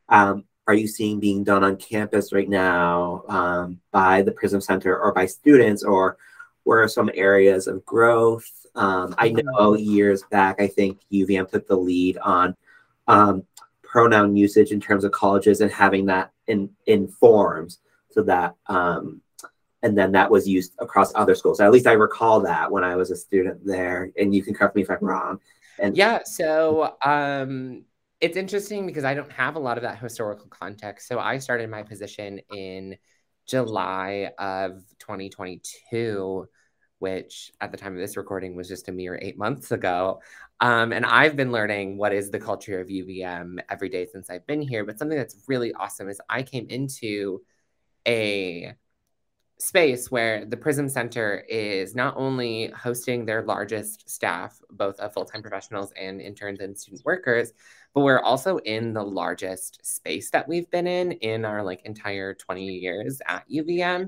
um, 0.09 0.45
are 0.67 0.73
you 0.73 0.87
seeing 0.87 1.19
being 1.19 1.43
done 1.43 1.63
on 1.63 1.75
campus 1.77 2.31
right 2.31 2.47
now 2.47 3.23
um, 3.27 3.79
by 3.91 4.21
the 4.21 4.31
Prism 4.31 4.61
Center 4.61 4.97
or 4.97 5.13
by 5.13 5.25
students, 5.25 5.83
or 5.83 6.17
where 6.63 6.81
are 6.81 6.87
some 6.87 7.11
areas 7.13 7.67
of 7.67 7.85
growth? 7.85 8.49
Um, 8.75 9.13
I 9.17 9.29
mm-hmm. 9.29 9.47
know 9.47 9.75
years 9.75 10.23
back, 10.31 10.61
I 10.61 10.67
think 10.67 10.99
UVM 11.11 11.49
took 11.49 11.67
the 11.67 11.75
lead 11.75 12.17
on 12.19 12.55
um, 13.07 13.43
pronoun 13.81 14.35
usage 14.35 14.71
in 14.71 14.79
terms 14.79 15.03
of 15.03 15.11
colleges 15.11 15.61
and 15.61 15.71
having 15.71 16.05
that 16.07 16.31
in 16.47 16.69
in 16.87 17.07
forms 17.07 17.79
so 18.09 18.23
that 18.23 18.55
um, 18.67 19.21
and 19.83 19.97
then 19.97 20.13
that 20.13 20.31
was 20.31 20.47
used 20.47 20.73
across 20.79 21.13
other 21.13 21.35
schools. 21.35 21.59
At 21.59 21.71
least 21.71 21.87
I 21.87 21.93
recall 21.93 22.39
that 22.41 22.71
when 22.71 22.83
I 22.83 22.95
was 22.95 23.11
a 23.11 23.15
student 23.15 23.63
there. 23.65 24.09
And 24.17 24.33
you 24.33 24.41
can 24.41 24.53
correct 24.53 24.75
me 24.75 24.81
if 24.81 24.89
I'm 24.89 24.97
wrong. 25.01 25.39
And 25.77 25.97
yeah, 25.97 26.23
so 26.23 26.95
um, 27.03 27.83
it's 28.23 28.37
interesting 28.37 28.85
because 28.85 29.03
I 29.03 29.13
don't 29.13 29.31
have 29.33 29.57
a 29.57 29.59
lot 29.59 29.77
of 29.77 29.83
that 29.83 29.99
historical 29.99 30.47
context. 30.47 31.09
So 31.09 31.19
I 31.19 31.39
started 31.39 31.69
my 31.69 31.83
position 31.83 32.39
in 32.53 32.95
July 33.45 34.31
of 34.39 34.81
2022 34.99 36.47
which 36.99 37.51
at 37.59 37.69
the 37.69 37.75
time 37.75 37.91
of 37.91 37.99
this 37.99 38.15
recording 38.15 38.55
was 38.55 38.69
just 38.69 38.87
a 38.87 38.91
mere 38.93 39.19
eight 39.21 39.37
months 39.37 39.73
ago. 39.73 40.21
Um, 40.61 40.93
and 40.93 41.05
I've 41.05 41.35
been 41.35 41.51
learning 41.51 41.97
what 41.97 42.13
is 42.13 42.31
the 42.31 42.39
culture 42.39 42.79
of 42.79 42.87
UVM 42.87 43.57
every 43.69 43.89
day 43.89 44.05
since 44.05 44.29
I've 44.29 44.47
been 44.47 44.61
here. 44.61 44.85
But 44.85 44.99
something 44.99 45.17
that's 45.17 45.35
really 45.49 45.73
awesome 45.73 46.07
is 46.07 46.21
I 46.29 46.43
came 46.43 46.65
into 46.69 47.41
a 48.07 48.73
space 49.59 50.09
where 50.09 50.45
the 50.45 50.55
Prism 50.55 50.87
Center 50.87 51.43
is 51.49 51.93
not 51.93 52.15
only 52.15 52.67
hosting 52.67 53.25
their 53.25 53.41
largest 53.41 54.09
staff, 54.09 54.57
both 54.69 54.97
of 55.01 55.13
full 55.13 55.25
time 55.25 55.41
professionals 55.41 55.91
and 55.99 56.21
interns 56.21 56.61
and 56.61 56.79
student 56.79 57.01
workers, 57.03 57.51
but 57.93 58.01
we're 58.01 58.19
also 58.19 58.57
in 58.57 58.93
the 58.93 59.03
largest 59.03 59.85
space 59.85 60.31
that 60.31 60.47
we've 60.47 60.69
been 60.71 60.87
in 60.87 61.11
in 61.13 61.45
our 61.45 61.63
like 61.63 61.81
entire 61.85 62.33
20 62.33 62.65
years 62.65 63.21
at 63.27 63.47
UVM. 63.49 64.07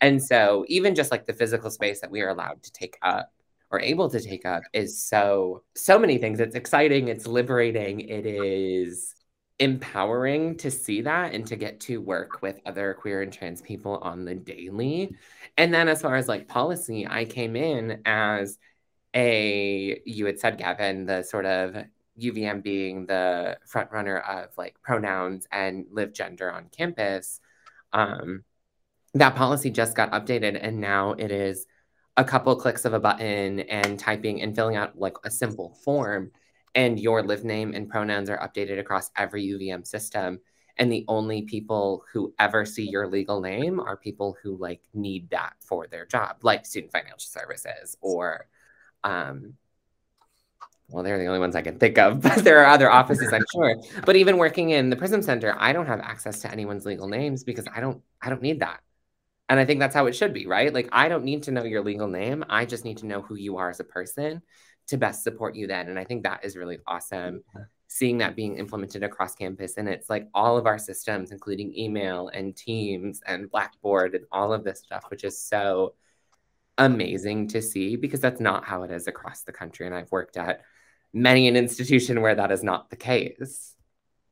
And 0.00 0.22
so, 0.22 0.64
even 0.68 0.94
just 0.94 1.10
like 1.10 1.26
the 1.26 1.32
physical 1.32 1.70
space 1.70 2.00
that 2.00 2.10
we 2.10 2.22
are 2.22 2.30
allowed 2.30 2.62
to 2.62 2.72
take 2.72 2.98
up 3.02 3.32
or 3.70 3.80
able 3.80 4.08
to 4.10 4.20
take 4.20 4.46
up 4.46 4.62
is 4.72 5.00
so, 5.00 5.62
so 5.74 5.98
many 5.98 6.18
things. 6.18 6.40
It's 6.40 6.56
exciting, 6.56 7.08
it's 7.08 7.26
liberating, 7.26 8.00
it 8.00 8.26
is 8.26 9.14
empowering 9.60 10.56
to 10.56 10.70
see 10.70 11.02
that 11.02 11.34
and 11.34 11.46
to 11.46 11.54
get 11.54 11.80
to 11.80 12.00
work 12.00 12.40
with 12.40 12.58
other 12.64 12.94
queer 12.94 13.20
and 13.22 13.32
trans 13.32 13.60
people 13.60 13.98
on 13.98 14.24
the 14.24 14.34
daily. 14.34 15.14
And 15.58 15.72
then 15.72 15.86
as 15.86 16.00
far 16.00 16.16
as 16.16 16.28
like 16.28 16.48
policy, 16.48 17.06
I 17.06 17.26
came 17.26 17.54
in 17.54 18.00
as 18.06 18.58
a 19.14 20.00
you 20.06 20.26
had 20.26 20.38
said 20.38 20.56
Gavin, 20.56 21.04
the 21.04 21.22
sort 21.22 21.44
of 21.44 21.76
UVM 22.18 22.62
being 22.62 23.06
the 23.06 23.58
front 23.66 23.90
runner 23.92 24.18
of 24.18 24.50
like 24.56 24.80
pronouns 24.82 25.46
and 25.50 25.86
live 25.90 26.12
gender 26.12 26.50
on 26.50 26.68
campus. 26.70 27.40
Um, 27.92 28.44
that 29.14 29.34
policy 29.34 29.70
just 29.70 29.96
got 29.96 30.12
updated 30.12 30.58
and 30.60 30.80
now 30.80 31.12
it 31.12 31.32
is 31.32 31.66
a 32.16 32.24
couple 32.24 32.54
clicks 32.56 32.84
of 32.84 32.92
a 32.92 33.00
button 33.00 33.60
and 33.60 33.98
typing 33.98 34.42
and 34.42 34.54
filling 34.54 34.76
out 34.76 34.98
like 34.98 35.14
a 35.24 35.30
simple 35.30 35.76
form 35.84 36.30
and 36.74 37.00
your 37.00 37.22
live 37.22 37.44
name 37.44 37.74
and 37.74 37.88
pronouns 37.88 38.30
are 38.30 38.38
updated 38.38 38.78
across 38.78 39.10
every 39.16 39.44
UVM 39.44 39.86
system. 39.86 40.40
And 40.76 40.90
the 40.90 41.04
only 41.08 41.42
people 41.42 42.04
who 42.12 42.32
ever 42.38 42.64
see 42.64 42.88
your 42.88 43.06
legal 43.06 43.40
name 43.40 43.80
are 43.80 43.96
people 43.96 44.36
who 44.42 44.56
like 44.56 44.80
need 44.94 45.30
that 45.30 45.54
for 45.60 45.86
their 45.86 46.06
job, 46.06 46.36
like 46.42 46.64
student 46.64 46.92
financial 46.92 47.18
services 47.18 47.96
or, 48.00 48.46
um, 49.02 49.54
well, 50.90 51.02
they're 51.02 51.18
the 51.18 51.26
only 51.26 51.38
ones 51.38 51.56
I 51.56 51.62
can 51.62 51.78
think 51.78 51.98
of, 51.98 52.20
but 52.22 52.44
there 52.44 52.60
are 52.60 52.66
other 52.66 52.90
offices, 53.00 53.32
I'm 53.32 53.44
sure. 53.52 53.76
But 54.04 54.16
even 54.16 54.36
working 54.36 54.70
in 54.70 54.90
the 54.90 54.96
Prism 54.96 55.22
Center, 55.22 55.54
I 55.58 55.72
don't 55.72 55.86
have 55.86 56.00
access 56.00 56.40
to 56.40 56.50
anyone's 56.50 56.86
legal 56.86 57.08
names 57.08 57.44
because 57.44 57.66
I 57.74 57.80
don't, 57.80 58.02
I 58.20 58.30
don't 58.30 58.42
need 58.42 58.60
that. 58.60 58.80
And 59.48 59.58
I 59.58 59.64
think 59.64 59.80
that's 59.80 59.94
how 59.94 60.06
it 60.06 60.14
should 60.14 60.32
be, 60.32 60.46
right? 60.46 60.72
Like, 60.72 60.88
I 60.92 61.08
don't 61.08 61.24
need 61.24 61.42
to 61.44 61.50
know 61.50 61.64
your 61.64 61.82
legal 61.82 62.06
name. 62.06 62.44
I 62.48 62.64
just 62.64 62.84
need 62.84 62.98
to 62.98 63.06
know 63.06 63.20
who 63.20 63.34
you 63.34 63.56
are 63.56 63.68
as 63.68 63.80
a 63.80 63.84
person 63.84 64.42
to 64.86 64.96
best 64.96 65.24
support 65.24 65.56
you 65.56 65.66
then. 65.66 65.88
And 65.88 65.98
I 65.98 66.04
think 66.04 66.22
that 66.22 66.44
is 66.44 66.56
really 66.56 66.78
awesome 66.86 67.42
seeing 67.92 68.18
that 68.18 68.36
being 68.36 68.56
implemented 68.56 69.02
across 69.02 69.34
campus. 69.34 69.76
And 69.76 69.88
it's 69.88 70.08
like 70.08 70.28
all 70.32 70.56
of 70.56 70.66
our 70.66 70.78
systems, 70.78 71.32
including 71.32 71.76
email 71.76 72.28
and 72.28 72.56
Teams 72.56 73.20
and 73.26 73.50
Blackboard 73.50 74.14
and 74.14 74.24
all 74.30 74.52
of 74.52 74.62
this 74.62 74.78
stuff, 74.78 75.06
which 75.08 75.24
is 75.24 75.36
so 75.42 75.94
amazing 76.78 77.48
to 77.48 77.60
see 77.60 77.96
because 77.96 78.20
that's 78.20 78.40
not 78.40 78.64
how 78.64 78.84
it 78.84 78.92
is 78.92 79.08
across 79.08 79.42
the 79.42 79.52
country. 79.52 79.86
And 79.86 79.94
I've 79.94 80.12
worked 80.12 80.36
at 80.36 80.60
many 81.12 81.48
an 81.48 81.56
institution 81.56 82.20
where 82.20 82.34
that 82.34 82.52
is 82.52 82.62
not 82.62 82.90
the 82.90 82.96
case. 82.96 83.74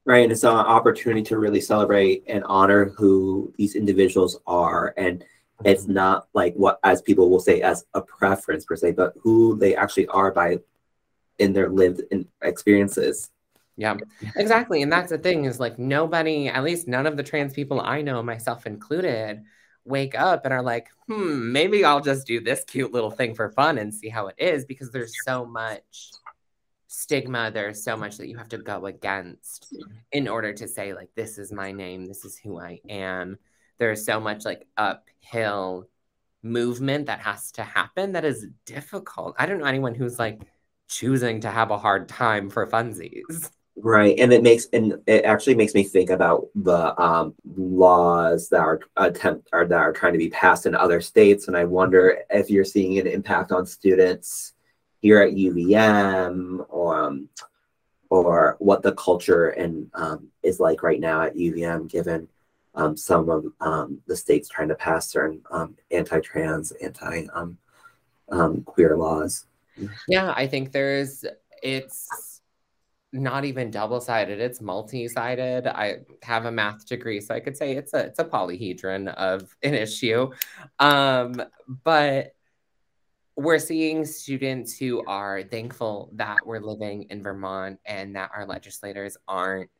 Right. 0.04 0.22
And 0.22 0.32
it's 0.32 0.44
an 0.44 0.50
opportunity 0.50 1.22
to 1.24 1.38
really 1.38 1.60
celebrate 1.60 2.24
and 2.26 2.42
honor 2.44 2.86
who 2.96 3.52
these 3.58 3.74
individuals 3.74 4.40
are. 4.46 4.94
And 4.96 5.24
it's 5.64 5.86
not 5.86 6.28
like 6.34 6.54
what 6.54 6.78
as 6.84 7.02
people 7.02 7.30
will 7.30 7.40
say 7.40 7.60
as 7.62 7.84
a 7.94 8.00
preference 8.00 8.64
per 8.64 8.76
se 8.76 8.92
but 8.92 9.14
who 9.20 9.56
they 9.56 9.74
actually 9.74 10.06
are 10.08 10.30
by 10.30 10.58
in 11.38 11.52
their 11.52 11.68
lived 11.68 12.02
in 12.10 12.26
experiences 12.42 13.30
yeah 13.76 13.96
exactly 14.36 14.82
and 14.82 14.92
that's 14.92 15.10
the 15.10 15.18
thing 15.18 15.44
is 15.44 15.60
like 15.60 15.78
nobody 15.78 16.48
at 16.48 16.64
least 16.64 16.88
none 16.88 17.06
of 17.06 17.16
the 17.16 17.22
trans 17.22 17.52
people 17.52 17.80
i 17.80 18.02
know 18.02 18.22
myself 18.22 18.66
included 18.66 19.42
wake 19.84 20.18
up 20.18 20.44
and 20.44 20.52
are 20.52 20.62
like 20.62 20.88
hmm 21.08 21.52
maybe 21.52 21.84
i'll 21.84 22.00
just 22.00 22.26
do 22.26 22.40
this 22.40 22.64
cute 22.64 22.92
little 22.92 23.10
thing 23.10 23.34
for 23.34 23.50
fun 23.50 23.78
and 23.78 23.94
see 23.94 24.08
how 24.08 24.26
it 24.28 24.36
is 24.38 24.64
because 24.64 24.90
there's 24.90 25.14
so 25.24 25.44
much 25.44 26.12
stigma 26.88 27.50
there's 27.52 27.84
so 27.84 27.96
much 27.96 28.16
that 28.16 28.28
you 28.28 28.36
have 28.36 28.48
to 28.48 28.58
go 28.58 28.86
against 28.86 29.72
in 30.10 30.26
order 30.26 30.52
to 30.52 30.66
say 30.66 30.92
like 30.94 31.10
this 31.14 31.38
is 31.38 31.52
my 31.52 31.70
name 31.70 32.06
this 32.06 32.24
is 32.24 32.38
who 32.38 32.58
i 32.58 32.80
am 32.88 33.38
there's 33.78 34.04
so 34.04 34.18
much 34.18 34.44
like 34.44 34.66
uphill 34.76 35.86
movement 36.42 37.06
that 37.06 37.20
has 37.20 37.50
to 37.52 37.62
happen 37.62 38.12
that 38.12 38.24
is 38.24 38.46
difficult. 38.64 39.34
I 39.38 39.46
don't 39.46 39.58
know 39.58 39.66
anyone 39.66 39.94
who's 39.94 40.18
like 40.18 40.40
choosing 40.88 41.40
to 41.40 41.50
have 41.50 41.70
a 41.70 41.78
hard 41.78 42.08
time 42.08 42.50
for 42.50 42.66
funsies. 42.66 43.50
Right. 43.80 44.18
And 44.18 44.32
it 44.32 44.42
makes 44.42 44.66
and 44.72 44.94
it 45.06 45.24
actually 45.24 45.54
makes 45.54 45.74
me 45.74 45.84
think 45.84 46.10
about 46.10 46.48
the 46.56 47.00
um, 47.00 47.34
laws 47.56 48.48
that 48.48 48.60
are 48.60 48.80
attempt 48.96 49.48
or 49.52 49.66
that 49.66 49.76
are 49.76 49.92
trying 49.92 50.14
to 50.14 50.18
be 50.18 50.30
passed 50.30 50.66
in 50.66 50.74
other 50.74 51.00
states. 51.00 51.46
And 51.46 51.56
I 51.56 51.64
wonder 51.64 52.18
if 52.30 52.50
you're 52.50 52.64
seeing 52.64 52.98
an 52.98 53.06
impact 53.06 53.52
on 53.52 53.66
students 53.66 54.54
here 55.00 55.20
at 55.20 55.34
UVM 55.34 56.66
or 56.68 57.04
um, 57.04 57.28
or 58.10 58.56
what 58.58 58.82
the 58.82 58.92
culture 58.92 59.50
and 59.50 59.90
um, 59.94 60.28
is 60.42 60.60
like 60.60 60.82
right 60.82 61.00
now 61.00 61.22
at 61.22 61.36
UVM 61.36 61.90
given 61.90 62.28
um, 62.74 62.96
some 62.96 63.28
of 63.28 63.44
um, 63.60 64.00
the 64.06 64.16
states 64.16 64.48
trying 64.48 64.68
to 64.68 64.74
pass 64.74 65.10
certain 65.10 65.42
um, 65.50 65.76
anti-trans, 65.90 66.72
anti-queer 66.72 67.28
um, 68.30 68.98
laws. 68.98 69.46
Yeah, 70.06 70.32
I 70.34 70.46
think 70.46 70.72
there's 70.72 71.24
it's 71.62 72.40
not 73.12 73.44
even 73.44 73.70
double-sided; 73.70 74.40
it's 74.40 74.60
multi-sided. 74.60 75.66
I 75.66 75.98
have 76.22 76.44
a 76.46 76.52
math 76.52 76.86
degree, 76.86 77.20
so 77.20 77.34
I 77.34 77.40
could 77.40 77.56
say 77.56 77.76
it's 77.76 77.94
a 77.94 78.06
it's 78.06 78.18
a 78.18 78.24
polyhedron 78.24 79.14
of 79.14 79.54
an 79.62 79.74
issue, 79.74 80.30
but 80.78 82.34
we're 83.38 83.60
seeing 83.60 84.04
students 84.04 84.76
who 84.76 85.04
are 85.06 85.44
thankful 85.44 86.10
that 86.14 86.38
we're 86.44 86.58
living 86.58 87.04
in 87.08 87.22
Vermont 87.22 87.78
and 87.86 88.16
that 88.16 88.32
our 88.34 88.44
legislators 88.44 89.16
aren't 89.28 89.70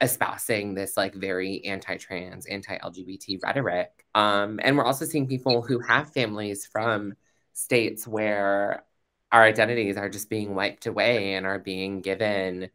espousing 0.00 0.74
this 0.74 0.96
like 0.96 1.14
very 1.14 1.64
anti-trans, 1.64 2.46
anti-LGBT 2.46 3.38
rhetoric. 3.44 4.04
Um, 4.16 4.58
and 4.60 4.76
we're 4.76 4.84
also 4.84 5.04
seeing 5.04 5.28
people 5.28 5.62
who 5.62 5.78
have 5.78 6.12
families 6.12 6.66
from 6.66 7.14
states 7.52 8.08
where 8.08 8.82
our 9.30 9.44
identities 9.44 9.96
are 9.96 10.08
just 10.08 10.28
being 10.28 10.56
wiped 10.56 10.86
away 10.86 11.34
and 11.34 11.46
are 11.46 11.60
being 11.60 12.00
given 12.00 12.70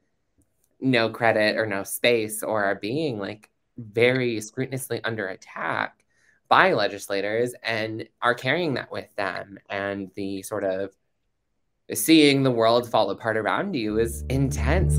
no 0.80 1.10
credit 1.10 1.58
or 1.58 1.66
no 1.66 1.84
space 1.84 2.42
or 2.42 2.64
are 2.64 2.76
being 2.76 3.20
like 3.20 3.50
very 3.78 4.38
scrutinously 4.38 5.02
under 5.04 5.28
attack 5.28 6.01
by 6.52 6.74
legislators 6.74 7.56
and 7.64 8.06
are 8.22 8.36
carrying 8.36 8.74
that 8.74 8.92
with 8.92 9.08
them 9.16 9.58
and 9.70 10.12
the 10.16 10.44
sort 10.44 10.66
of 10.66 10.94
seeing 11.94 12.44
the 12.44 12.52
world 12.52 12.92
fall 12.92 13.10
apart 13.10 13.38
around 13.38 13.74
you 13.74 14.00
is 14.00 14.26
intense. 14.30 14.98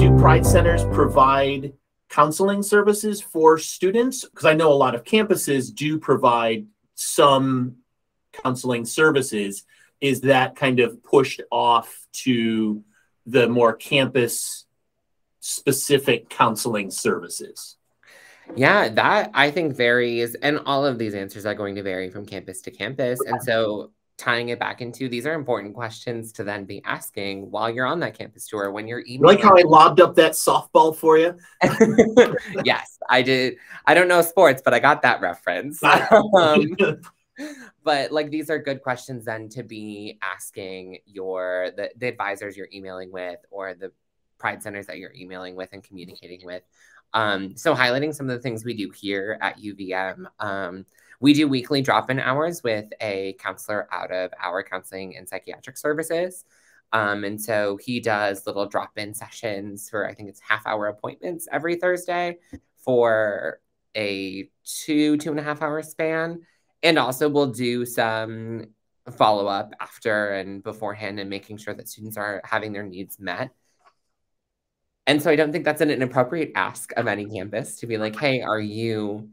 Do 0.00 0.18
Pride 0.18 0.44
Centers 0.44 0.82
provide 0.86 1.74
counseling 2.08 2.60
services 2.60 3.20
for 3.20 3.56
students? 3.56 4.24
Because 4.24 4.46
I 4.46 4.54
know 4.54 4.72
a 4.72 4.74
lot 4.74 4.96
of 4.96 5.04
campuses 5.04 5.72
do 5.72 6.00
provide 6.00 6.66
some 6.96 7.76
counseling 8.32 8.84
services. 8.84 9.64
Is 10.00 10.22
that 10.22 10.56
kind 10.56 10.80
of 10.80 11.04
pushed 11.04 11.40
off 11.52 12.04
to 12.24 12.82
the 13.26 13.48
more 13.48 13.74
campus 13.74 14.66
specific 15.44 16.30
counseling 16.30 16.90
services? 16.90 17.76
Yeah, 18.56 18.88
that 18.88 19.30
I 19.34 19.50
think 19.50 19.76
varies. 19.76 20.34
And 20.36 20.58
all 20.64 20.86
of 20.86 20.98
these 20.98 21.14
answers 21.14 21.44
are 21.44 21.54
going 21.54 21.74
to 21.74 21.82
vary 21.82 22.08
from 22.08 22.24
campus 22.24 22.62
to 22.62 22.70
campus. 22.70 23.20
And 23.26 23.42
so 23.42 23.90
tying 24.16 24.48
it 24.48 24.58
back 24.58 24.80
into 24.80 25.08
these 25.08 25.26
are 25.26 25.34
important 25.34 25.74
questions 25.74 26.32
to 26.32 26.44
then 26.44 26.64
be 26.64 26.80
asking 26.84 27.50
while 27.50 27.68
you're 27.68 27.84
on 27.86 28.00
that 28.00 28.16
campus 28.16 28.46
tour 28.46 28.70
when 28.70 28.88
you're 28.88 29.00
even 29.00 29.26
like 29.26 29.42
how 29.42 29.56
I 29.56 29.62
lobbed 29.62 30.00
up 30.00 30.14
that 30.14 30.32
softball 30.32 30.96
for 30.96 31.18
you. 31.18 31.36
yes, 32.64 32.98
I 33.10 33.20
did. 33.20 33.56
I 33.84 33.92
don't 33.92 34.08
know 34.08 34.22
sports, 34.22 34.62
but 34.64 34.72
I 34.72 34.78
got 34.78 35.02
that 35.02 35.20
reference. 35.20 35.82
um, 36.38 36.76
but 37.82 38.12
like 38.12 38.30
these 38.30 38.48
are 38.48 38.58
good 38.58 38.82
questions 38.82 39.26
then 39.26 39.48
to 39.50 39.62
be 39.62 40.18
asking 40.22 40.98
your 41.04 41.70
the, 41.76 41.90
the 41.96 42.06
advisors 42.06 42.56
you're 42.56 42.68
emailing 42.72 43.12
with 43.12 43.40
or 43.50 43.74
the 43.74 43.92
pride 44.44 44.62
centers 44.62 44.84
that 44.84 44.98
you're 44.98 45.14
emailing 45.14 45.56
with 45.56 45.70
and 45.72 45.82
communicating 45.82 46.44
with. 46.44 46.62
Um, 47.14 47.56
so 47.56 47.74
highlighting 47.74 48.14
some 48.14 48.28
of 48.28 48.36
the 48.36 48.42
things 48.42 48.62
we 48.62 48.74
do 48.74 48.90
here 48.90 49.38
at 49.40 49.58
UVM. 49.58 50.26
Um, 50.38 50.84
we 51.18 51.32
do 51.32 51.48
weekly 51.48 51.80
drop 51.80 52.10
in 52.10 52.20
hours 52.20 52.62
with 52.62 52.84
a 53.00 53.36
counselor 53.38 53.88
out 53.90 54.12
of 54.12 54.32
our 54.38 54.62
counseling 54.62 55.16
and 55.16 55.26
psychiatric 55.26 55.78
services. 55.78 56.44
Um, 56.92 57.24
and 57.24 57.40
so 57.40 57.78
he 57.78 58.00
does 58.00 58.46
little 58.46 58.66
drop 58.66 58.98
in 58.98 59.14
sessions 59.14 59.88
for, 59.88 60.06
I 60.06 60.12
think 60.12 60.28
it's 60.28 60.40
half 60.40 60.66
hour 60.66 60.88
appointments 60.88 61.48
every 61.50 61.76
Thursday 61.76 62.36
for 62.76 63.60
a 63.96 64.50
two, 64.62 65.16
two 65.16 65.30
and 65.30 65.40
a 65.40 65.42
half 65.42 65.62
hour 65.62 65.80
span. 65.80 66.42
And 66.82 66.98
also 66.98 67.30
we'll 67.30 67.46
do 67.46 67.86
some 67.86 68.66
follow 69.16 69.46
up 69.46 69.72
after 69.80 70.34
and 70.34 70.62
beforehand 70.62 71.18
and 71.18 71.30
making 71.30 71.56
sure 71.56 71.72
that 71.72 71.88
students 71.88 72.18
are 72.18 72.42
having 72.44 72.74
their 72.74 72.82
needs 72.82 73.18
met. 73.18 73.50
And 75.06 75.22
so 75.22 75.30
I 75.30 75.36
don't 75.36 75.52
think 75.52 75.64
that's 75.64 75.80
an 75.80 75.90
inappropriate 75.90 76.52
ask 76.54 76.92
of 76.96 77.06
any 77.06 77.26
campus 77.26 77.76
to 77.76 77.86
be 77.86 77.98
like, 77.98 78.18
hey, 78.18 78.40
are 78.40 78.60
you 78.60 79.28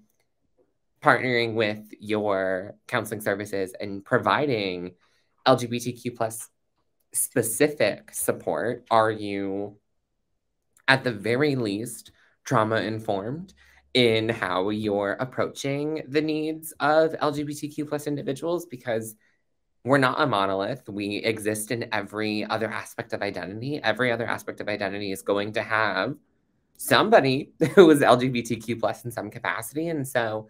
partnering 1.02 1.56
with 1.56 1.84
your 2.00 2.76
counseling 2.88 3.22
services 3.22 3.74
and 3.80 4.04
providing 4.04 4.92
LGBTQ 5.48 6.16
plus 6.16 6.50
specific 7.14 8.14
support? 8.14 8.86
Are 8.92 9.12
you 9.12 9.78
at 10.88 11.04
the 11.04 11.12
very 11.12 11.56
least 11.56 12.12
trauma 12.44 12.78
informed 12.78 13.54
in 13.94 14.30
how 14.30 14.70
you're 14.70 15.14
approaching 15.20 16.04
the 16.08 16.22
needs 16.22 16.74
of 16.80 17.14
LGBTQ 17.14 17.88
plus 17.88 18.08
individuals? 18.08 18.66
Because 18.66 19.16
we're 19.84 19.98
not 19.98 20.22
a 20.22 20.28
monolith. 20.28 20.88
We 20.88 21.18
exist 21.18 21.72
in 21.72 21.88
every 21.92 22.46
other 22.46 22.70
aspect 22.70 23.14
of 23.14 23.22
identity. 23.22 23.80
Every 23.84 24.12
other 24.12 24.28
aspect 24.28 24.62
of 24.62 24.68
identity 24.68 25.12
is 25.12 25.22
going 25.22 25.54
to 25.54 25.64
have 25.64 26.16
somebody 26.78 27.52
who 27.76 27.90
is 27.90 28.02
LGBTQ 28.02 28.80
plus 28.80 29.06
in 29.06 29.12
some 29.12 29.32
capacity. 29.32 29.88
And 29.88 30.08
so, 30.08 30.50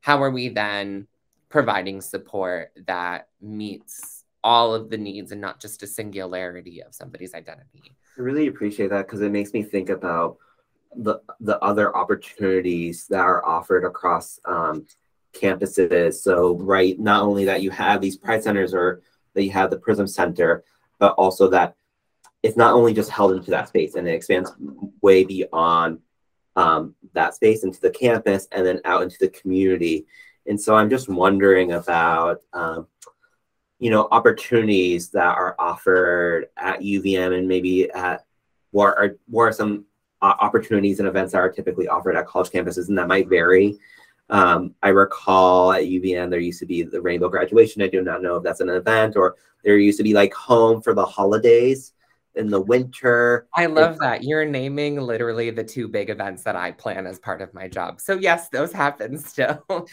how 0.00 0.22
are 0.22 0.30
we 0.30 0.48
then 0.48 1.06
providing 1.48 2.00
support 2.00 2.72
that 2.86 3.28
meets 3.40 4.24
all 4.42 4.74
of 4.74 4.90
the 4.90 4.98
needs 4.98 5.30
and 5.30 5.40
not 5.40 5.60
just 5.60 5.82
a 5.84 5.86
singularity 5.86 6.82
of 6.82 6.92
somebody's 6.92 7.34
identity? 7.34 7.92
I 8.18 8.20
really 8.20 8.48
appreciate 8.48 8.90
that 8.90 9.06
because 9.06 9.20
it 9.20 9.30
makes 9.30 9.52
me 9.52 9.62
think 9.62 9.90
about 9.90 10.38
the 10.94 11.20
the 11.40 11.58
other 11.60 11.96
opportunities 11.96 13.06
that 13.08 13.20
are 13.20 13.44
offered 13.46 13.84
across 13.84 14.40
um, 14.44 14.86
campuses. 15.32 16.14
So, 16.14 16.56
right, 16.58 16.98
not 16.98 17.22
only 17.22 17.44
that 17.46 17.62
you 17.62 17.70
have 17.70 18.00
these 18.00 18.16
pride 18.16 18.42
centers 18.42 18.74
or 18.74 19.02
that 19.34 19.44
you 19.44 19.50
have 19.50 19.70
the 19.70 19.78
Prism 19.78 20.06
Center, 20.06 20.64
but 20.98 21.14
also 21.14 21.48
that 21.48 21.74
it's 22.42 22.56
not 22.56 22.74
only 22.74 22.92
just 22.92 23.10
held 23.10 23.32
into 23.32 23.50
that 23.50 23.68
space 23.68 23.94
and 23.94 24.06
it 24.06 24.14
expands 24.14 24.52
way 25.00 25.24
beyond 25.24 26.00
um, 26.56 26.94
that 27.14 27.34
space 27.34 27.64
into 27.64 27.80
the 27.80 27.90
campus 27.90 28.48
and 28.52 28.66
then 28.66 28.80
out 28.84 29.02
into 29.02 29.16
the 29.20 29.28
community. 29.28 30.06
And 30.46 30.60
so 30.60 30.74
I'm 30.74 30.90
just 30.90 31.08
wondering 31.08 31.72
about, 31.72 32.42
um, 32.52 32.88
you 33.78 33.90
know, 33.90 34.08
opportunities 34.10 35.10
that 35.10 35.36
are 35.36 35.54
offered 35.58 36.48
at 36.56 36.80
UVM 36.80 37.36
and 37.36 37.48
maybe 37.48 37.90
at 37.90 38.24
what 38.70 38.96
are, 38.98 39.16
what 39.28 39.44
are 39.44 39.52
some 39.52 39.84
uh, 40.20 40.34
opportunities 40.40 40.98
and 40.98 41.08
events 41.08 41.32
that 41.32 41.38
are 41.38 41.50
typically 41.50 41.88
offered 41.88 42.16
at 42.16 42.26
college 42.26 42.50
campuses, 42.50 42.88
and 42.88 42.96
that 42.96 43.08
might 43.08 43.28
vary 43.28 43.78
um, 44.32 44.74
I 44.82 44.88
recall 44.88 45.72
at 45.72 45.84
UVM 45.84 46.30
there 46.30 46.40
used 46.40 46.58
to 46.60 46.66
be 46.66 46.82
the 46.82 47.02
rainbow 47.02 47.28
graduation. 47.28 47.82
I 47.82 47.86
do 47.86 48.00
not 48.00 48.22
know 48.22 48.36
if 48.36 48.42
that's 48.42 48.60
an 48.60 48.70
event 48.70 49.14
or 49.14 49.36
there 49.62 49.76
used 49.76 49.98
to 49.98 50.02
be 50.02 50.14
like 50.14 50.32
home 50.32 50.80
for 50.80 50.94
the 50.94 51.04
holidays 51.04 51.92
in 52.34 52.48
the 52.48 52.60
winter. 52.60 53.46
I 53.54 53.66
love 53.66 53.98
that. 53.98 54.24
You're 54.24 54.46
naming 54.46 54.98
literally 54.98 55.50
the 55.50 55.62
two 55.62 55.86
big 55.86 56.08
events 56.08 56.44
that 56.44 56.56
I 56.56 56.72
plan 56.72 57.06
as 57.06 57.18
part 57.18 57.42
of 57.42 57.52
my 57.52 57.68
job. 57.68 58.00
So 58.00 58.14
yes, 58.14 58.48
those 58.48 58.72
happen 58.72 59.18
still. 59.18 59.62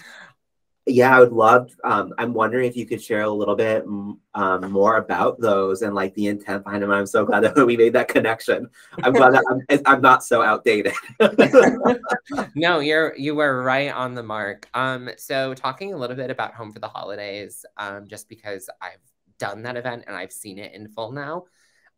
yeah, 0.94 1.16
I 1.16 1.20
would 1.20 1.32
love. 1.32 1.76
Um, 1.84 2.14
I'm 2.18 2.34
wondering 2.34 2.68
if 2.68 2.76
you 2.76 2.86
could 2.86 3.02
share 3.02 3.22
a 3.22 3.30
little 3.30 3.56
bit 3.56 3.86
um, 3.86 4.72
more 4.72 4.98
about 4.98 5.40
those 5.40 5.82
and 5.82 5.96
like 5.96 6.14
the 6.16 6.28
intent 6.28 6.64
behind 6.64 6.84
them. 6.84 6.92
I'm 6.92 7.06
so 7.06 7.26
glad 7.26 7.42
that 7.42 7.56
we 7.66 7.78
made 7.78 7.94
that 7.94 8.08
connection. 8.08 8.70
I'm 9.04 9.14
glad 9.14 9.34
that 9.34 9.44
I'm, 9.50 9.80
I'm 9.86 10.02
not 10.02 10.24
so 10.24 10.42
outdated. 10.42 10.94
no, 12.56 12.80
you're 12.80 13.16
you 13.18 13.36
were 13.36 13.64
right 13.64 13.94
on 13.94 14.16
the 14.16 14.24
mark. 14.24 14.68
Um, 14.74 15.10
so 15.18 15.54
talking 15.54 15.94
a 15.94 15.98
little 15.98 16.16
bit 16.16 16.30
about 16.30 16.54
Home 16.56 16.72
for 16.72 16.80
the 16.80 16.88
Holidays, 16.88 17.66
um, 17.78 18.08
just 18.08 18.30
because 18.30 18.70
I've 18.82 19.00
done 19.40 19.64
that 19.64 19.78
event 19.78 20.04
and 20.08 20.16
I've 20.16 20.32
seen 20.32 20.60
it 20.60 20.74
in 20.74 20.88
full 20.90 21.12
now. 21.12 21.46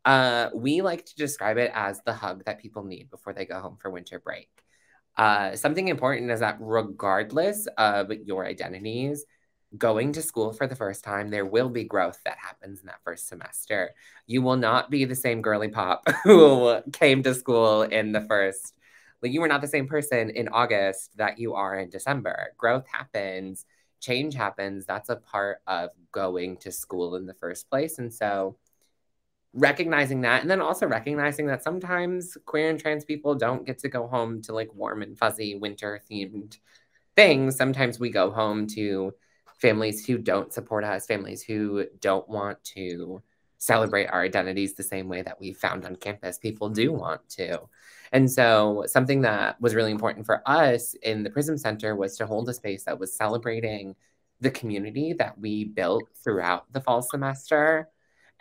Uh, 0.04 0.50
we 0.54 0.82
like 0.82 1.04
to 1.06 1.14
describe 1.16 1.58
it 1.58 1.70
as 1.74 2.00
the 2.04 2.12
hug 2.12 2.44
that 2.44 2.60
people 2.60 2.82
need 2.84 3.10
before 3.10 3.32
they 3.32 3.44
go 3.44 3.60
home 3.60 3.76
for 3.80 3.90
winter 3.90 4.18
break. 4.18 4.61
Uh, 5.16 5.54
something 5.56 5.88
important 5.88 6.30
is 6.30 6.40
that 6.40 6.56
regardless 6.60 7.66
of 7.78 8.10
your 8.24 8.46
identities, 8.46 9.24
going 9.76 10.12
to 10.12 10.22
school 10.22 10.52
for 10.52 10.66
the 10.66 10.76
first 10.76 11.02
time, 11.04 11.28
there 11.28 11.46
will 11.46 11.68
be 11.68 11.84
growth 11.84 12.18
that 12.24 12.38
happens 12.38 12.80
in 12.80 12.86
that 12.86 13.00
first 13.04 13.28
semester. 13.28 13.90
You 14.26 14.42
will 14.42 14.56
not 14.56 14.90
be 14.90 15.04
the 15.04 15.14
same 15.14 15.42
girly 15.42 15.68
pop 15.68 16.04
who 16.24 16.80
came 16.92 17.22
to 17.22 17.34
school 17.34 17.82
in 17.82 18.12
the 18.12 18.20
first, 18.20 18.74
like, 19.22 19.32
you 19.32 19.40
were 19.40 19.48
not 19.48 19.60
the 19.60 19.68
same 19.68 19.86
person 19.86 20.30
in 20.30 20.48
August 20.48 21.16
that 21.16 21.38
you 21.38 21.54
are 21.54 21.76
in 21.78 21.90
December. 21.90 22.48
Growth 22.58 22.86
happens, 22.90 23.64
change 24.00 24.34
happens. 24.34 24.84
That's 24.84 25.10
a 25.10 25.16
part 25.16 25.58
of 25.66 25.90
going 26.10 26.56
to 26.58 26.72
school 26.72 27.14
in 27.16 27.26
the 27.26 27.34
first 27.34 27.70
place. 27.70 27.98
And 27.98 28.12
so, 28.12 28.56
recognizing 29.54 30.22
that 30.22 30.40
and 30.40 30.50
then 30.50 30.60
also 30.60 30.86
recognizing 30.86 31.46
that 31.46 31.62
sometimes 31.62 32.38
queer 32.46 32.70
and 32.70 32.80
trans 32.80 33.04
people 33.04 33.34
don't 33.34 33.66
get 33.66 33.78
to 33.78 33.88
go 33.88 34.06
home 34.06 34.40
to 34.42 34.52
like 34.54 34.72
warm 34.74 35.02
and 35.02 35.18
fuzzy 35.18 35.56
winter 35.56 36.00
themed 36.10 36.58
things. 37.16 37.56
Sometimes 37.56 38.00
we 38.00 38.10
go 38.10 38.30
home 38.30 38.66
to 38.68 39.12
families 39.58 40.04
who 40.06 40.18
don't 40.18 40.52
support 40.52 40.84
us 40.84 41.06
families 41.06 41.42
who 41.42 41.86
don't 42.00 42.28
want 42.28 42.62
to 42.64 43.22
celebrate 43.58 44.06
our 44.06 44.22
identities 44.22 44.74
the 44.74 44.82
same 44.82 45.08
way 45.08 45.22
that 45.22 45.38
we 45.38 45.52
found 45.52 45.84
on 45.84 45.94
campus. 45.94 46.36
People 46.36 46.68
do 46.68 46.92
want 46.92 47.20
to. 47.28 47.60
And 48.10 48.28
so 48.28 48.84
something 48.88 49.20
that 49.20 49.60
was 49.60 49.76
really 49.76 49.92
important 49.92 50.26
for 50.26 50.42
us 50.46 50.94
in 50.94 51.22
the 51.22 51.30
prism 51.30 51.56
center 51.56 51.94
was 51.94 52.16
to 52.16 52.26
hold 52.26 52.48
a 52.48 52.54
space 52.54 52.84
that 52.84 52.98
was 52.98 53.14
celebrating 53.14 53.94
the 54.40 54.50
community 54.50 55.12
that 55.12 55.38
we 55.38 55.64
built 55.64 56.02
throughout 56.24 56.72
the 56.72 56.80
fall 56.80 57.02
semester 57.02 57.88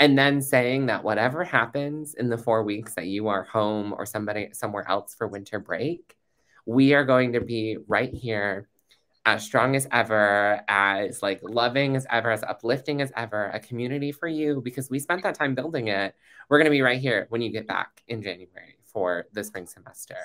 and 0.01 0.17
then 0.17 0.41
saying 0.41 0.87
that 0.87 1.03
whatever 1.03 1.43
happens 1.43 2.15
in 2.15 2.27
the 2.27 2.37
four 2.37 2.63
weeks 2.63 2.95
that 2.95 3.05
you 3.05 3.27
are 3.27 3.43
home 3.43 3.93
or 3.93 4.05
somebody 4.05 4.49
somewhere 4.51 4.85
else 4.89 5.13
for 5.13 5.27
winter 5.27 5.59
break 5.59 6.17
we 6.65 6.93
are 6.93 7.05
going 7.05 7.33
to 7.33 7.41
be 7.41 7.77
right 7.87 8.13
here 8.13 8.67
as 9.25 9.43
strong 9.43 9.75
as 9.75 9.87
ever 9.91 10.61
as 10.67 11.21
like 11.21 11.39
loving 11.43 11.95
as 11.95 12.07
ever 12.09 12.31
as 12.31 12.43
uplifting 12.43 13.01
as 13.01 13.11
ever 13.15 13.45
a 13.53 13.59
community 13.59 14.11
for 14.11 14.27
you 14.27 14.61
because 14.61 14.89
we 14.89 14.97
spent 14.97 15.21
that 15.21 15.35
time 15.35 15.53
building 15.53 15.89
it. 15.89 16.15
We're 16.49 16.57
going 16.57 16.65
to 16.65 16.71
be 16.71 16.81
right 16.81 16.99
here 16.99 17.27
when 17.29 17.41
you 17.41 17.51
get 17.51 17.67
back 17.67 18.01
in 18.07 18.23
january 18.23 18.77
for 18.85 19.27
the 19.31 19.43
spring 19.43 19.67
semester. 19.67 20.17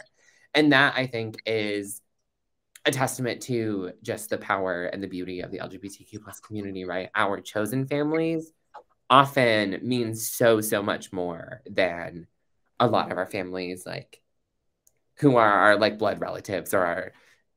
And 0.54 0.72
that 0.72 0.94
i 0.96 1.06
think 1.06 1.36
is 1.44 2.00
a 2.86 2.90
testament 2.90 3.42
to 3.42 3.92
just 4.02 4.30
the 4.30 4.38
power 4.38 4.86
and 4.86 5.02
the 5.02 5.08
beauty 5.08 5.40
of 5.40 5.50
the 5.50 5.58
lgbtq 5.58 6.22
plus 6.22 6.40
community 6.40 6.84
right? 6.84 7.10
Our 7.14 7.40
chosen 7.40 7.86
families 7.86 8.52
often 9.08 9.78
means 9.82 10.28
so 10.28 10.60
so 10.60 10.82
much 10.82 11.12
more 11.12 11.62
than 11.68 12.26
a 12.80 12.86
lot 12.86 13.12
of 13.12 13.18
our 13.18 13.26
families 13.26 13.86
like 13.86 14.20
who 15.18 15.36
are 15.36 15.50
our 15.50 15.76
like 15.76 15.98
blood 15.98 16.20
relatives 16.20 16.74
or 16.74 16.84
our 16.84 17.12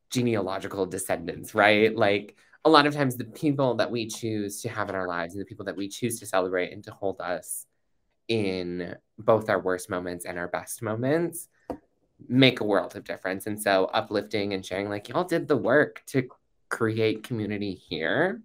genealogical 0.09 0.85
descendants 0.85 1.53
right? 1.53 1.95
Like 1.95 2.35
a 2.65 2.69
lot 2.69 2.87
of 2.87 2.93
times 2.93 3.15
the 3.15 3.25
people 3.25 3.75
that 3.75 3.91
we 3.91 4.07
choose 4.07 4.61
to 4.61 4.69
have 4.69 4.89
in 4.89 4.95
our 4.95 5.07
lives 5.07 5.33
and 5.33 5.41
the 5.41 5.45
people 5.45 5.65
that 5.65 5.77
we 5.77 5.87
choose 5.87 6.19
to 6.19 6.25
celebrate 6.25 6.71
and 6.71 6.83
to 6.83 6.91
hold 6.91 7.21
us 7.21 7.65
in 8.27 8.95
both 9.17 9.49
our 9.49 9.59
worst 9.59 9.89
moments 9.89 10.25
and 10.25 10.37
our 10.37 10.47
best 10.47 10.81
moments 10.81 11.47
make 12.27 12.59
a 12.59 12.65
world 12.65 12.95
of 12.95 13.03
difference. 13.03 13.47
And 13.47 13.61
so 13.61 13.85
uplifting 13.85 14.53
and 14.53 14.65
sharing 14.65 14.89
like 14.89 15.09
y'all 15.09 15.23
did 15.23 15.47
the 15.47 15.57
work 15.57 16.03
to 16.07 16.27
create 16.69 17.23
community 17.23 17.73
here 17.73 18.41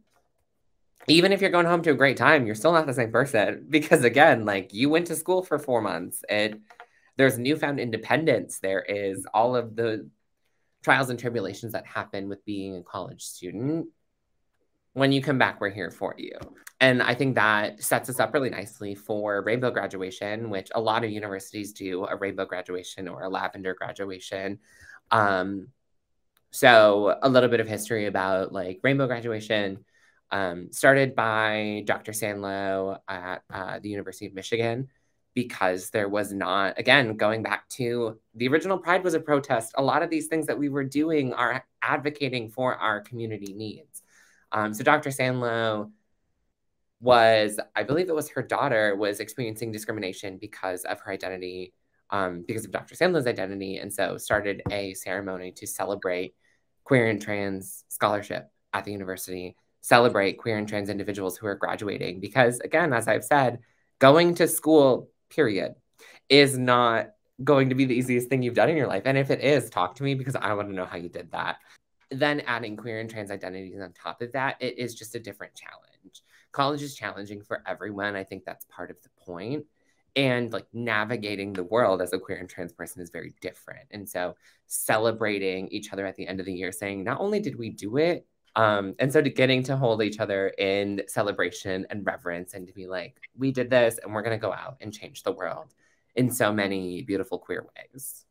even 1.08 1.32
if 1.32 1.40
you're 1.40 1.50
going 1.50 1.66
home 1.66 1.82
to 1.82 1.90
a 1.90 1.94
great 1.94 2.16
time, 2.16 2.46
you're 2.46 2.54
still 2.54 2.72
not 2.72 2.86
the 2.86 2.94
same 2.94 3.12
person 3.12 3.66
because 3.70 4.04
again, 4.04 4.44
like 4.44 4.72
you 4.72 4.88
went 4.88 5.06
to 5.08 5.16
school 5.16 5.42
for 5.42 5.58
four 5.58 5.80
months 5.80 6.22
and 6.28 6.60
there's 7.16 7.38
newfound 7.38 7.78
independence. 7.78 8.58
There 8.58 8.82
is 8.82 9.26
all 9.32 9.54
of 9.54 9.76
the 9.76 10.08
trials 10.82 11.10
and 11.10 11.18
tribulations 11.18 11.72
that 11.72 11.86
happen 11.86 12.28
with 12.28 12.44
being 12.44 12.76
a 12.76 12.82
college 12.82 13.22
student. 13.22 13.88
When 14.92 15.12
you 15.12 15.22
come 15.22 15.38
back, 15.38 15.60
we're 15.60 15.70
here 15.70 15.90
for 15.90 16.14
you. 16.18 16.38
And 16.80 17.02
I 17.02 17.14
think 17.14 17.36
that 17.36 17.82
sets 17.82 18.10
us 18.10 18.20
up 18.20 18.34
really 18.34 18.50
nicely 18.50 18.94
for 18.94 19.42
rainbow 19.42 19.70
graduation, 19.70 20.50
which 20.50 20.70
a 20.74 20.80
lot 20.80 21.04
of 21.04 21.10
universities 21.10 21.72
do 21.72 22.04
a 22.04 22.16
rainbow 22.16 22.44
graduation 22.44 23.08
or 23.08 23.22
a 23.22 23.28
lavender 23.28 23.74
graduation. 23.74 24.58
Um, 25.10 25.68
so 26.50 27.18
a 27.22 27.28
little 27.28 27.48
bit 27.48 27.60
of 27.60 27.68
history 27.68 28.06
about 28.06 28.52
like 28.52 28.80
rainbow 28.82 29.06
graduation 29.06 29.84
um, 30.34 30.72
started 30.72 31.14
by 31.14 31.84
Dr. 31.86 32.10
Sanlo 32.10 32.98
at 33.06 33.44
uh, 33.48 33.78
the 33.78 33.88
University 33.88 34.26
of 34.26 34.34
Michigan 34.34 34.88
because 35.32 35.90
there 35.90 36.08
was 36.08 36.32
not, 36.32 36.76
again, 36.76 37.16
going 37.16 37.44
back 37.44 37.68
to 37.68 38.18
the 38.34 38.48
original 38.48 38.76
Pride 38.76 39.04
was 39.04 39.14
a 39.14 39.20
protest. 39.20 39.74
A 39.76 39.82
lot 39.82 40.02
of 40.02 40.10
these 40.10 40.26
things 40.26 40.48
that 40.48 40.58
we 40.58 40.68
were 40.68 40.82
doing 40.82 41.32
are 41.34 41.64
advocating 41.82 42.48
for 42.48 42.74
our 42.74 43.00
community 43.00 43.54
needs. 43.54 44.02
Um, 44.50 44.74
so 44.74 44.82
Dr. 44.82 45.10
Sanlo 45.10 45.92
was, 47.00 47.60
I 47.76 47.84
believe 47.84 48.08
it 48.08 48.14
was 48.14 48.30
her 48.30 48.42
daughter, 48.42 48.96
was 48.96 49.20
experiencing 49.20 49.70
discrimination 49.70 50.38
because 50.38 50.84
of 50.84 50.98
her 51.00 51.12
identity, 51.12 51.74
um, 52.10 52.42
because 52.46 52.64
of 52.64 52.72
Dr. 52.72 52.96
Sanlo's 52.96 53.28
identity, 53.28 53.76
and 53.76 53.92
so 53.92 54.18
started 54.18 54.62
a 54.72 54.94
ceremony 54.94 55.52
to 55.52 55.66
celebrate 55.68 56.34
queer 56.82 57.06
and 57.06 57.22
trans 57.22 57.84
scholarship 57.88 58.50
at 58.72 58.84
the 58.84 58.90
university 58.90 59.54
celebrate 59.84 60.38
queer 60.38 60.56
and 60.56 60.66
trans 60.66 60.88
individuals 60.88 61.36
who 61.36 61.46
are 61.46 61.54
graduating 61.54 62.20
because 62.20 62.58
again 62.60 62.92
as 62.92 63.06
i've 63.06 63.24
said 63.24 63.58
going 63.98 64.34
to 64.34 64.48
school 64.48 65.10
period 65.30 65.74
is 66.28 66.56
not 66.56 67.10
going 67.42 67.68
to 67.68 67.74
be 67.74 67.84
the 67.84 67.94
easiest 67.94 68.28
thing 68.28 68.42
you've 68.42 68.54
done 68.54 68.70
in 68.70 68.76
your 68.76 68.86
life. 68.86 69.02
And 69.06 69.18
if 69.18 69.30
it 69.30 69.40
is, 69.40 69.70
talk 69.70 69.96
to 69.96 70.02
me 70.02 70.14
because 70.14 70.36
I 70.36 70.52
want 70.54 70.68
to 70.68 70.74
know 70.74 70.84
how 70.84 70.96
you 70.96 71.08
did 71.08 71.32
that. 71.32 71.56
Then 72.10 72.40
adding 72.40 72.76
queer 72.76 73.00
and 73.00 73.10
trans 73.10 73.30
identities 73.30 73.80
on 73.80 73.92
top 73.92 74.22
of 74.22 74.32
that, 74.32 74.56
it 74.60 74.78
is 74.78 74.94
just 74.94 75.14
a 75.14 75.20
different 75.20 75.54
challenge. 75.54 76.22
College 76.52 76.82
is 76.82 76.94
challenging 76.94 77.42
for 77.42 77.62
everyone. 77.66 78.14
I 78.14 78.22
think 78.22 78.44
that's 78.44 78.66
part 78.66 78.90
of 78.90 78.96
the 79.02 79.08
point. 79.24 79.64
And 80.14 80.52
like 80.52 80.66
navigating 80.72 81.52
the 81.52 81.64
world 81.64 82.00
as 82.00 82.12
a 82.12 82.20
queer 82.20 82.38
and 82.38 82.48
trans 82.48 82.72
person 82.72 83.02
is 83.02 83.10
very 83.10 83.34
different. 83.40 83.88
And 83.90 84.08
so 84.08 84.36
celebrating 84.68 85.66
each 85.68 85.92
other 85.92 86.06
at 86.06 86.14
the 86.14 86.28
end 86.28 86.38
of 86.38 86.46
the 86.46 86.52
year, 86.52 86.70
saying, 86.70 87.02
not 87.02 87.20
only 87.20 87.40
did 87.40 87.58
we 87.58 87.70
do 87.70 87.96
it, 87.96 88.24
um, 88.56 88.94
and 88.98 89.12
so 89.12 89.20
to 89.20 89.30
getting 89.30 89.62
to 89.64 89.76
hold 89.76 90.02
each 90.02 90.20
other 90.20 90.48
in 90.48 91.02
celebration 91.08 91.86
and 91.90 92.06
reverence 92.06 92.54
and 92.54 92.66
to 92.66 92.72
be 92.72 92.86
like, 92.86 93.16
we 93.36 93.50
did 93.50 93.68
this 93.68 93.98
and 94.02 94.14
we're 94.14 94.22
going 94.22 94.38
to 94.38 94.42
go 94.42 94.52
out 94.52 94.76
and 94.80 94.92
change 94.92 95.22
the 95.22 95.32
world 95.32 95.74
in 96.14 96.30
so 96.30 96.52
many 96.52 97.02
beautiful 97.02 97.38
queer 97.38 97.66
ways. 97.76 98.24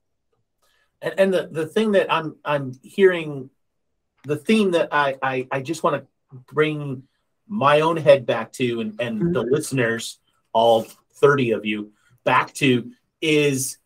And, 1.02 1.14
and 1.18 1.34
the, 1.34 1.50
the 1.52 1.66
thing 1.66 1.92
that 1.94 2.12
I'm 2.12 2.38
I'm 2.46 2.74
hearing, 2.82 3.50
the 4.24 4.38
theme 4.38 4.72
that 4.72 4.90
I 4.92 5.18
I, 5.22 5.48
I 5.52 5.62
just 5.62 5.84
want 5.84 5.98
to 5.98 6.08
bring 6.54 7.04
my 7.48 7.82
own 7.82 7.98
head 7.98 8.26
back 8.26 8.54
to 8.54 8.80
and, 8.80 9.00
and 9.02 9.20
mm-hmm. 9.20 9.34
the 9.34 9.42
listeners, 9.42 10.20
all 10.54 10.88
30 11.16 11.52
of 11.52 11.66
you, 11.66 11.92
back 12.24 12.54
to 12.54 12.92
is 13.22 13.78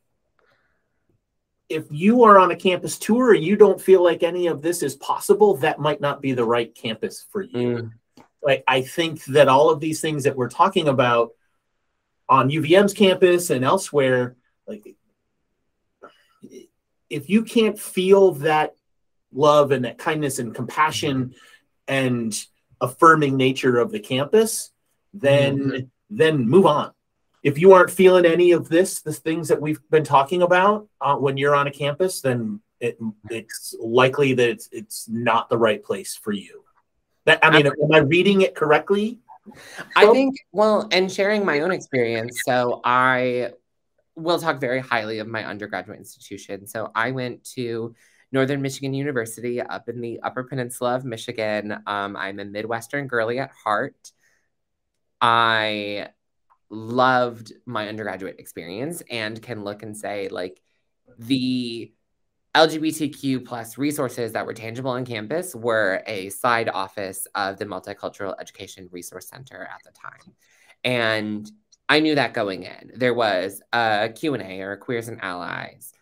if 1.70 1.86
you 1.90 2.24
are 2.24 2.40
on 2.40 2.52
a 2.52 2.56
campus 2.56 2.98
tour 2.98 3.34
and 3.34 3.44
you 3.44 3.56
don't 3.56 3.82
feel 3.82 4.04
like 4.04 4.24
any 4.24 4.48
of 4.48 4.62
this 4.62 4.82
is 4.82 4.96
possible, 4.96 5.58
that 5.58 5.80
might 5.80 6.00
not 6.00 6.22
be 6.22 6.32
the 6.34 6.46
right 6.46 6.74
campus 6.74 7.26
for 7.30 7.42
you. 7.42 7.58
Mm. 7.58 7.92
Like 8.42 8.64
I 8.68 8.82
think 8.82 9.24
that 9.26 9.50
all 9.50 9.70
of 9.70 9.80
these 9.80 10.00
things 10.00 10.24
that 10.24 10.36
we're 10.36 10.50
talking 10.50 10.88
about 10.88 11.32
on 12.30 12.50
UVM's 12.50 12.94
campus 12.94 13.50
and 13.50 13.66
elsewhere, 13.66 14.36
like 14.66 14.96
if 17.10 17.30
you 17.30 17.44
can't 17.44 17.78
feel 17.78 18.34
that 18.34 18.76
love 19.34 19.72
and 19.72 19.86
that 19.86 19.98
kindness 19.98 20.40
and 20.40 20.56
compassion 20.56 21.36
and 21.88 22.38
affirming 22.80 23.36
nature 23.36 23.78
of 23.78 23.92
the 23.92 24.00
campus, 24.00 24.72
then 25.14 25.58
mm-hmm. 25.58 25.86
then 26.10 26.48
move 26.48 26.66
on 26.66 26.92
if 27.48 27.58
you 27.58 27.72
aren't 27.72 27.90
feeling 27.90 28.26
any 28.26 28.52
of 28.52 28.68
this, 28.68 29.00
the 29.00 29.14
things 29.14 29.48
that 29.48 29.62
we've 29.62 29.80
been 29.90 30.04
talking 30.04 30.42
about 30.42 30.90
uh, 31.00 31.16
when 31.16 31.38
you're 31.38 31.56
on 31.56 31.66
a 31.66 31.72
campus, 31.72 32.20
then 32.20 32.60
it, 32.82 33.00
it's 33.30 33.74
likely 33.80 34.34
that 34.34 34.50
it's 34.50 34.68
it's 34.74 35.08
not 35.08 35.48
the 35.48 35.58
right 35.58 35.82
place 35.82 36.14
for 36.14 36.34
you. 36.34 36.66
That 37.24 37.40
I 37.42 37.50
mean, 37.50 37.66
am 37.66 37.94
I 37.94 38.00
reading 38.00 38.42
it 38.42 38.54
correctly? 38.54 39.20
I 39.96 40.12
think 40.12 40.36
well, 40.52 40.90
and 40.92 41.10
sharing 41.10 41.46
my 41.46 41.62
own 41.62 41.72
experience. 41.72 42.42
So 42.46 42.82
I 42.84 43.54
will 44.16 44.40
talk 44.40 44.60
very 44.60 44.82
highly 44.82 45.20
of 45.20 45.28
my 45.28 45.46
undergraduate 45.46 46.00
institution. 46.00 46.68
So 46.68 46.92
I 46.94 47.12
went 47.12 47.46
to 47.56 47.96
Northern 48.34 48.62
Michigan 48.62 48.94
University 48.94 49.62
up 49.62 49.88
in 49.88 50.02
the 50.02 50.20
Upper 50.20 50.44
Peninsula 50.44 50.96
of 50.96 51.06
Michigan. 51.06 51.72
Um, 51.88 52.18
I'm 52.18 52.40
a 52.40 52.46
Midwestern 52.46 53.08
girly 53.08 53.40
at 53.40 53.52
heart. 53.52 54.12
I 55.22 56.10
loved 56.70 57.54
my 57.66 57.88
undergraduate 57.88 58.40
experience 58.40 59.02
and 59.10 59.42
can 59.42 59.64
look 59.64 59.84
and 59.84 59.96
say 59.96 60.28
like 60.30 60.62
the 61.18 61.92
LGBTQ 62.56 63.46
plus 63.46 63.78
resources 63.78 64.32
that 64.32 64.46
were 64.46 64.54
tangible 64.54 64.92
on 64.92 65.06
campus 65.06 65.54
were 65.54 66.02
a 66.08 66.30
side 66.30 66.70
office 66.70 67.28
of 67.36 67.58
the 67.58 67.66
Multicultural 67.66 68.36
Education 68.40 68.90
Resource 68.92 69.28
Center 69.28 69.62
at 69.72 69.82
the 69.84 69.92
time. 69.92 70.34
And 70.84 71.50
I 71.88 72.00
knew 72.00 72.16
that 72.16 72.34
going 72.34 72.64
in. 72.64 72.94
There 72.96 73.14
was 73.14 73.62
a 73.72 74.10
Q&A 74.14 74.62
or 74.62 74.72
a 74.72 74.78
Queers 74.78 75.08
and 75.08 75.22
Allies 75.22 75.94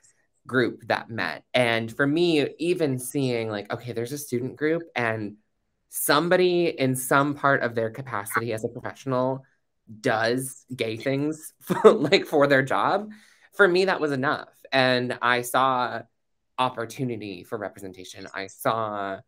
group 0.47 0.87
that 0.87 1.09
met. 1.09 1.43
And 1.53 1.93
for 1.93 2.07
me, 2.07 2.47
even 2.57 2.99
seeing 2.99 3.49
like, 3.49 3.71
okay, 3.73 3.91
there's 3.91 4.13
a 4.13 4.17
student 4.17 4.55
group 4.55 4.83
and 4.95 5.35
somebody 5.89 6.67
in 6.67 6.95
some 6.95 7.35
part 7.35 7.63
of 7.63 7.75
their 7.75 7.89
capacity 7.89 8.53
as 8.53 8.63
a 8.63 8.69
professional 8.69 9.43
does 10.01 10.65
gay 10.75 10.97
things 10.97 11.53
like 11.83 12.25
for 12.25 12.47
their 12.47 12.63
job 12.63 13.09
for 13.55 13.67
me 13.67 13.85
that 13.85 14.01
was 14.01 14.11
enough. 14.11 14.49
And 14.71 15.17
i 15.21 15.41
saw 15.41 16.01
opportunity 16.57 17.43
for 17.43 17.57
representation. 17.57 18.27
I 18.33 18.47
saw 18.47 19.19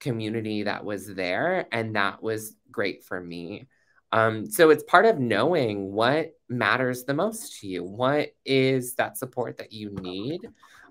community 0.00 0.64
that 0.64 0.84
was 0.84 1.06
there 1.06 1.66
and 1.70 1.96
that 1.96 2.22
was 2.22 2.56
great 2.70 3.04
for 3.04 3.20
me. 3.20 3.66
Um, 4.10 4.50
so 4.50 4.70
it's 4.70 4.82
part 4.82 5.06
of 5.06 5.18
knowing 5.18 5.92
what 5.92 6.32
matters 6.48 7.04
the 7.04 7.14
most 7.14 7.60
to 7.60 7.66
you 7.66 7.82
what 7.82 8.30
is 8.44 8.94
that 8.96 9.16
support 9.16 9.58
that 9.58 9.72
you 9.72 9.90
need. 9.90 10.40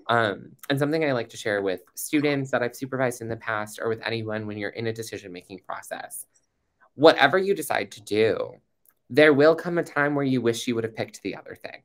Um, 0.08 0.54
and 0.70 0.80
something 0.80 1.06
i 1.06 1.12
like 1.12 1.30
to 1.30 1.38
share 1.38 1.62
with 1.62 1.82
students 1.94 2.50
that 2.52 2.64
i've 2.64 2.76
supervised 2.76 3.22
in 3.22 3.30
the 3.30 3.38
past 3.38 3.80
or 3.80 3.88
with 3.88 4.02
anyone 4.04 4.48
when 4.48 4.58
you're 4.58 4.72
in 4.72 4.88
a 4.88 4.94
decision 4.94 5.32
making 5.32 5.60
process. 5.60 6.26
Whatever 6.96 7.38
you 7.38 7.54
decide 7.54 7.92
to 7.92 8.02
do 8.02 8.56
there 9.12 9.34
will 9.34 9.56
come 9.56 9.78
a 9.78 9.84
time 9.84 10.16
where 10.16 10.26
you 10.26 10.42
wish 10.42 10.68
you 10.68 10.74
would 10.74 10.86
have 10.86 10.96
picked 10.96 11.22
the 11.22 11.36
other 11.36 11.54
thing. 11.54 11.82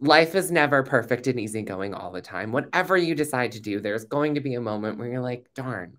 Life 0.00 0.34
is 0.34 0.52
never 0.52 0.82
perfect 0.82 1.26
and 1.26 1.40
easygoing 1.40 1.94
all 1.94 2.12
the 2.12 2.20
time. 2.20 2.52
Whatever 2.52 2.96
you 2.96 3.14
decide 3.14 3.52
to 3.52 3.60
do, 3.60 3.80
there's 3.80 4.04
going 4.04 4.34
to 4.34 4.40
be 4.40 4.54
a 4.54 4.60
moment 4.60 4.98
where 4.98 5.08
you're 5.08 5.22
like, 5.22 5.48
darn, 5.54 5.96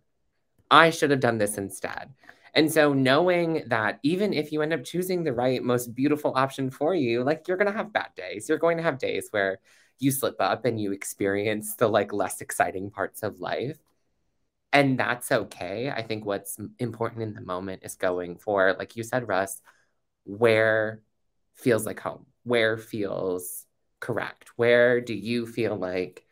I 0.69 0.91
should 0.91 1.09
have 1.09 1.19
done 1.19 1.39
this 1.39 1.57
instead. 1.57 2.13
And 2.53 2.71
so, 2.71 2.93
knowing 2.93 3.63
that 3.67 3.99
even 4.03 4.31
if 4.31 4.51
you 4.51 4.61
end 4.61 4.73
up 4.73 4.83
choosing 4.83 5.23
the 5.23 5.33
right, 5.33 5.61
most 5.61 5.95
beautiful 5.95 6.33
option 6.35 6.69
for 6.69 6.93
you, 6.93 7.23
like 7.23 7.47
you're 7.47 7.57
going 7.57 7.71
to 7.71 7.77
have 7.77 7.91
bad 7.91 8.09
days. 8.15 8.47
You're 8.47 8.59
going 8.59 8.77
to 8.77 8.83
have 8.83 8.99
days 8.99 9.27
where 9.31 9.59
you 9.97 10.11
slip 10.11 10.35
up 10.39 10.65
and 10.65 10.79
you 10.79 10.91
experience 10.91 11.75
the 11.75 11.87
like 11.87 12.13
less 12.13 12.41
exciting 12.41 12.91
parts 12.91 13.23
of 13.23 13.39
life. 13.39 13.77
And 14.71 14.99
that's 14.99 15.31
okay. 15.31 15.89
I 15.89 16.03
think 16.03 16.25
what's 16.25 16.57
important 16.79 17.23
in 17.23 17.33
the 17.33 17.41
moment 17.41 17.83
is 17.83 17.95
going 17.95 18.37
for, 18.37 18.75
like 18.77 18.95
you 18.95 19.03
said, 19.03 19.27
Russ, 19.27 19.61
where 20.25 21.01
feels 21.53 21.85
like 21.85 21.99
home, 21.99 22.25
where 22.43 22.77
feels 22.77 23.65
correct, 23.99 24.49
where 24.55 25.01
do 25.01 25.13
you 25.13 25.45
feel 25.45 25.75
like 25.75 26.25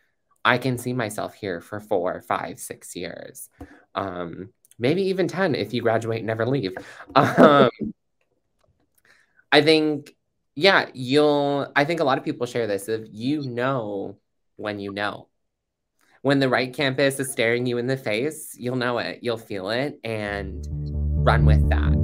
I 0.46 0.58
can 0.58 0.78
see 0.78 0.94
myself 0.94 1.34
here 1.34 1.62
for 1.62 1.80
four, 1.80 2.22
five, 2.22 2.60
six 2.60 2.96
years, 2.96 3.50
um, 3.96 4.50
maybe 4.78 5.04
even 5.04 5.28
10 5.28 5.56
if 5.56 5.74
you 5.74 5.82
graduate 5.82 6.20
and 6.20 6.28
never 6.28 6.46
leave. 6.46 6.76
Um, 7.16 7.70
I 9.52 9.62
think, 9.62 10.16
yeah, 10.56 10.89
you'll, 10.94 11.72
I 11.76 11.86
think 11.86 12.00
a 12.00 12.04
lot 12.04 12.18
of 12.18 12.24
people 12.24 12.48
share 12.48 12.66
this 12.66 12.89
if 12.89 13.08
you 13.12 13.44
know 13.44 14.18
when 14.56 14.80
you 14.80 14.91
know. 14.91 15.28
When 16.24 16.39
the 16.39 16.50
right 16.50 16.74
campus 16.74 17.20
is 17.20 17.32
staring 17.32 17.66
you 17.66 17.78
in 17.78 17.86
the 17.86 17.98
face, 17.98 18.56
you'll 18.58 18.78
know 18.78 18.98
it, 18.98 19.20
you'll 19.22 19.38
feel 19.38 19.70
it, 19.70 20.00
and 20.04 20.66
run 20.72 21.46
with 21.46 21.70
that. 21.70 22.03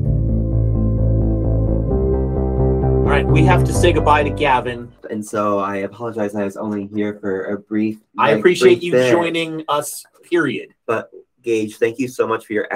Right, 3.23 3.31
we 3.31 3.43
have 3.43 3.63
to 3.65 3.73
say 3.73 3.91
goodbye 3.91 4.23
to 4.23 4.29
Gavin. 4.29 4.91
And 5.09 5.25
so 5.25 5.59
I 5.59 5.77
apologize. 5.77 6.35
I 6.35 6.43
was 6.43 6.55
only 6.55 6.87
here 6.87 7.17
for 7.19 7.45
a 7.45 7.59
brief. 7.59 7.99
I 8.17 8.31
appreciate 8.31 8.81
you 8.81 8.93
bit. 8.93 9.11
joining 9.11 9.63
us, 9.67 10.05
period. 10.23 10.73
But 10.85 11.11
Gage, 11.41 11.77
thank 11.77 11.99
you 11.99 12.07
so 12.07 12.27
much 12.27 12.45
for 12.45 12.53
your 12.53 12.67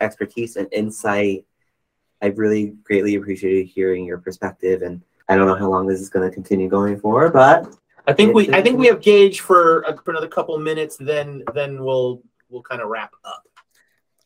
expertise 0.00 0.56
and 0.56 0.68
insight. 0.72 1.44
I 2.20 2.26
really 2.26 2.74
greatly 2.84 3.16
appreciated 3.16 3.66
hearing 3.66 4.04
your 4.04 4.18
perspective. 4.18 4.82
And 4.82 5.02
I 5.28 5.36
don't 5.36 5.46
know 5.46 5.56
how 5.56 5.68
long 5.68 5.86
this 5.86 6.00
is 6.00 6.08
going 6.08 6.28
to 6.28 6.32
continue 6.32 6.68
going 6.68 6.98
for, 7.00 7.30
but 7.30 7.74
I 8.06 8.12
think 8.12 8.34
we 8.34 8.52
I 8.52 8.62
think 8.62 8.78
we 8.78 8.86
have 8.86 9.00
Gage 9.00 9.40
for, 9.40 9.82
a, 9.82 9.96
for 9.96 10.12
another 10.12 10.28
couple 10.28 10.56
minutes. 10.58 10.96
Then 10.96 11.42
then 11.54 11.82
we'll 11.82 12.22
we'll 12.48 12.62
kind 12.62 12.82
of 12.82 12.88
wrap 12.88 13.12
up. 13.24 13.44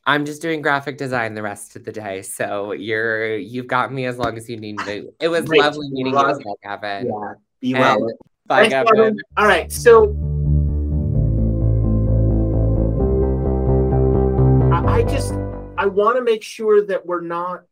I'm 0.09 0.25
just 0.25 0.41
doing 0.41 0.63
graphic 0.63 0.99
design 0.99 1.35
the 1.35 1.43
rest 1.43 1.75
of 1.75 1.85
the 1.85 1.91
day. 1.91 2.23
So 2.23 2.71
you're 2.73 3.37
you've 3.37 3.67
got 3.67 3.93
me 3.93 4.07
as 4.07 4.19
long 4.19 4.37
as 4.37 4.49
you 4.49 4.57
need 4.57 4.77
me. 4.87 5.09
It 5.21 5.29
was 5.29 5.47
Great. 5.47 5.61
lovely 5.61 5.91
meeting 5.91 6.13
you 6.13 6.27
as 6.27 6.39
well, 6.45 6.57
Gavin. 6.63 7.07
Yeah. 7.07 7.35
Be 7.61 7.75
well. 7.75 8.07
And 8.07 8.19
bye, 8.47 8.69
Thanks, 8.69 8.91
Gavin. 8.93 9.19
All 9.37 9.47
right. 9.47 9.73
So 9.73 10.15
I, 14.73 14.99
I 14.99 15.03
just 15.03 15.35
I 15.77 15.87
want 15.87 16.17
to 16.19 16.23
make 16.23 16.45
sure 16.45 16.87
that 16.87 17.05
we're 17.05 17.23
not 17.23 17.65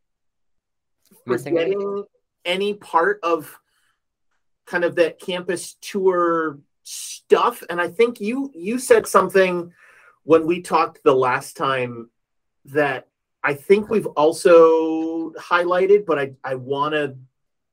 forgetting 1.25 2.03
any 2.43 2.73
part 2.73 3.21
of 3.23 3.57
kind 4.65 4.83
of 4.83 4.95
that 4.95 5.21
campus 5.21 5.77
tour 5.79 6.59
stuff. 6.83 7.63
And 7.69 7.79
I 7.79 7.87
think 7.87 8.19
you 8.19 8.51
you 8.53 8.77
said 8.77 9.07
something 9.07 9.71
when 10.23 10.45
we 10.45 10.61
talked 10.61 11.01
the 11.05 11.15
last 11.15 11.55
time 11.55 12.09
that 12.65 13.07
I 13.43 13.53
think 13.53 13.89
we've 13.89 14.07
also 14.07 15.31
highlighted, 15.33 16.05
but 16.05 16.17
I, 16.17 16.33
I 16.43 16.55
want 16.55 16.93
to 16.93 17.15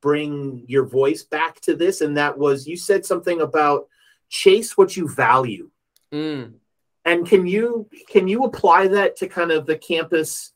bring 0.00 0.64
your 0.66 0.84
voice 0.84 1.22
back 1.22 1.60
to 1.62 1.74
this. 1.74 2.00
And 2.00 2.16
that 2.16 2.36
was 2.36 2.66
you 2.66 2.76
said 2.76 3.06
something 3.06 3.40
about 3.40 3.88
chase 4.28 4.76
what 4.76 4.96
you 4.96 5.08
value. 5.08 5.70
Mm. 6.12 6.54
And 7.04 7.26
can 7.26 7.46
you 7.46 7.88
can 8.08 8.28
you 8.28 8.44
apply 8.44 8.88
that 8.88 9.16
to 9.16 9.28
kind 9.28 9.50
of 9.50 9.66
the 9.66 9.76
campus 9.76 10.52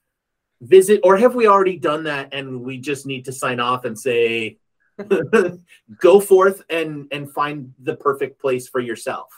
visit, 0.60 1.00
or 1.02 1.16
have 1.16 1.34
we 1.34 1.46
already 1.46 1.76
done 1.78 2.04
that 2.04 2.32
and 2.32 2.62
we 2.62 2.78
just 2.78 3.06
need 3.06 3.24
to 3.24 3.32
sign 3.32 3.58
off 3.58 3.84
and 3.84 3.98
say 3.98 4.58
go 6.00 6.20
forth 6.20 6.62
and 6.70 7.08
and 7.12 7.32
find 7.32 7.74
the 7.82 7.96
perfect 7.96 8.40
place 8.40 8.68
for 8.68 8.80
yourself 8.80 9.28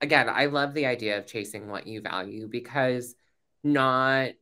again 0.00 0.28
i 0.28 0.46
love 0.46 0.74
the 0.74 0.84
idea 0.86 1.16
of 1.18 1.26
chasing 1.26 1.68
what 1.68 1.86
you 1.86 2.00
value 2.00 2.46
because 2.46 3.14
not 3.64 4.32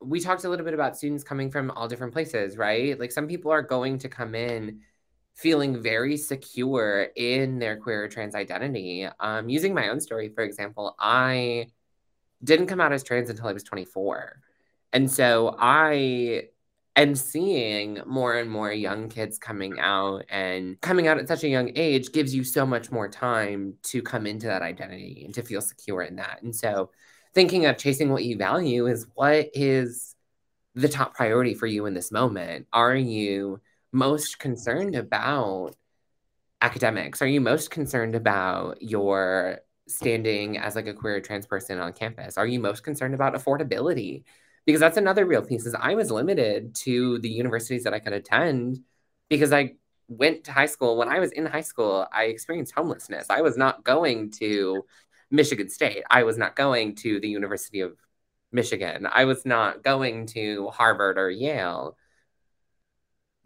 we 0.00 0.20
talked 0.20 0.44
a 0.44 0.48
little 0.48 0.64
bit 0.64 0.74
about 0.74 0.96
students 0.96 1.24
coming 1.24 1.50
from 1.50 1.70
all 1.70 1.88
different 1.88 2.12
places 2.12 2.56
right? 2.56 2.98
Like 2.98 3.12
some 3.12 3.26
people 3.26 3.50
are 3.50 3.62
going 3.62 3.98
to 3.98 4.08
come 4.08 4.34
in 4.34 4.80
feeling 5.34 5.82
very 5.82 6.16
secure 6.16 7.08
in 7.16 7.58
their 7.58 7.76
queer 7.76 8.04
or 8.04 8.08
trans 8.08 8.34
identity. 8.34 9.08
Um, 9.18 9.48
using 9.48 9.74
my 9.74 9.88
own 9.88 10.00
story 10.00 10.28
for 10.28 10.44
example 10.44 10.94
i 10.98 11.66
didn't 12.42 12.66
come 12.66 12.80
out 12.80 12.92
as 12.92 13.02
trans 13.02 13.30
until 13.30 13.46
i 13.46 13.52
was 13.52 13.62
24 13.62 14.40
and 14.92 15.10
so 15.10 15.56
i 15.58 16.48
am 16.96 17.14
seeing 17.14 18.00
more 18.06 18.34
and 18.34 18.50
more 18.50 18.72
young 18.72 19.08
kids 19.08 19.38
coming 19.38 19.78
out 19.80 20.24
and 20.28 20.80
coming 20.80 21.08
out 21.08 21.18
at 21.18 21.28
such 21.28 21.42
a 21.44 21.48
young 21.48 21.70
age 21.74 22.12
gives 22.12 22.34
you 22.34 22.44
so 22.44 22.64
much 22.64 22.90
more 22.90 23.08
time 23.08 23.74
to 23.82 24.00
come 24.02 24.26
into 24.26 24.46
that 24.46 24.62
identity 24.62 25.22
and 25.24 25.34
to 25.34 25.42
feel 25.42 25.60
secure 25.60 26.02
in 26.02 26.16
that. 26.16 26.40
And 26.42 26.54
so 26.54 26.90
thinking 27.34 27.66
of 27.66 27.76
chasing 27.78 28.10
what 28.10 28.24
you 28.24 28.36
value 28.36 28.86
is 28.86 29.06
what 29.14 29.48
is 29.54 30.14
the 30.74 30.88
top 30.88 31.14
priority 31.14 31.54
for 31.54 31.66
you 31.66 31.86
in 31.86 31.94
this 31.94 32.10
moment? 32.10 32.66
Are 32.72 32.96
you 32.96 33.60
most 33.92 34.38
concerned 34.38 34.94
about 34.94 35.76
academics? 36.60 37.22
Are 37.22 37.26
you 37.26 37.40
most 37.40 37.70
concerned 37.70 38.14
about 38.14 38.80
your 38.80 39.58
standing 39.86 40.58
as 40.58 40.76
like 40.76 40.86
a 40.86 40.94
queer 40.94 41.20
trans 41.20 41.46
person 41.46 41.78
on 41.78 41.92
campus? 41.92 42.38
Are 42.38 42.46
you 42.46 42.58
most 42.60 42.82
concerned 42.82 43.14
about 43.14 43.34
affordability? 43.34 44.24
because 44.66 44.80
that's 44.80 44.96
another 44.96 45.26
real 45.26 45.42
piece 45.42 45.66
is 45.66 45.74
I 45.74 45.94
was 45.94 46.10
limited 46.10 46.74
to 46.76 47.18
the 47.18 47.28
universities 47.28 47.84
that 47.84 47.94
I 47.94 47.98
could 47.98 48.12
attend 48.12 48.80
because 49.28 49.52
I 49.52 49.74
went 50.08 50.44
to 50.44 50.52
high 50.52 50.66
school 50.66 50.96
when 50.96 51.08
I 51.08 51.18
was 51.18 51.32
in 51.32 51.46
high 51.46 51.62
school 51.62 52.06
I 52.12 52.24
experienced 52.24 52.74
homelessness. 52.74 53.26
I 53.30 53.40
was 53.42 53.56
not 53.56 53.84
going 53.84 54.30
to 54.32 54.84
Michigan 55.34 55.68
State. 55.68 56.04
I 56.10 56.22
was 56.22 56.38
not 56.38 56.56
going 56.56 56.94
to 56.96 57.20
the 57.20 57.28
University 57.28 57.80
of 57.80 57.96
Michigan. 58.52 59.06
I 59.10 59.24
was 59.24 59.44
not 59.44 59.82
going 59.82 60.26
to 60.28 60.68
Harvard 60.68 61.18
or 61.18 61.30
Yale 61.30 61.96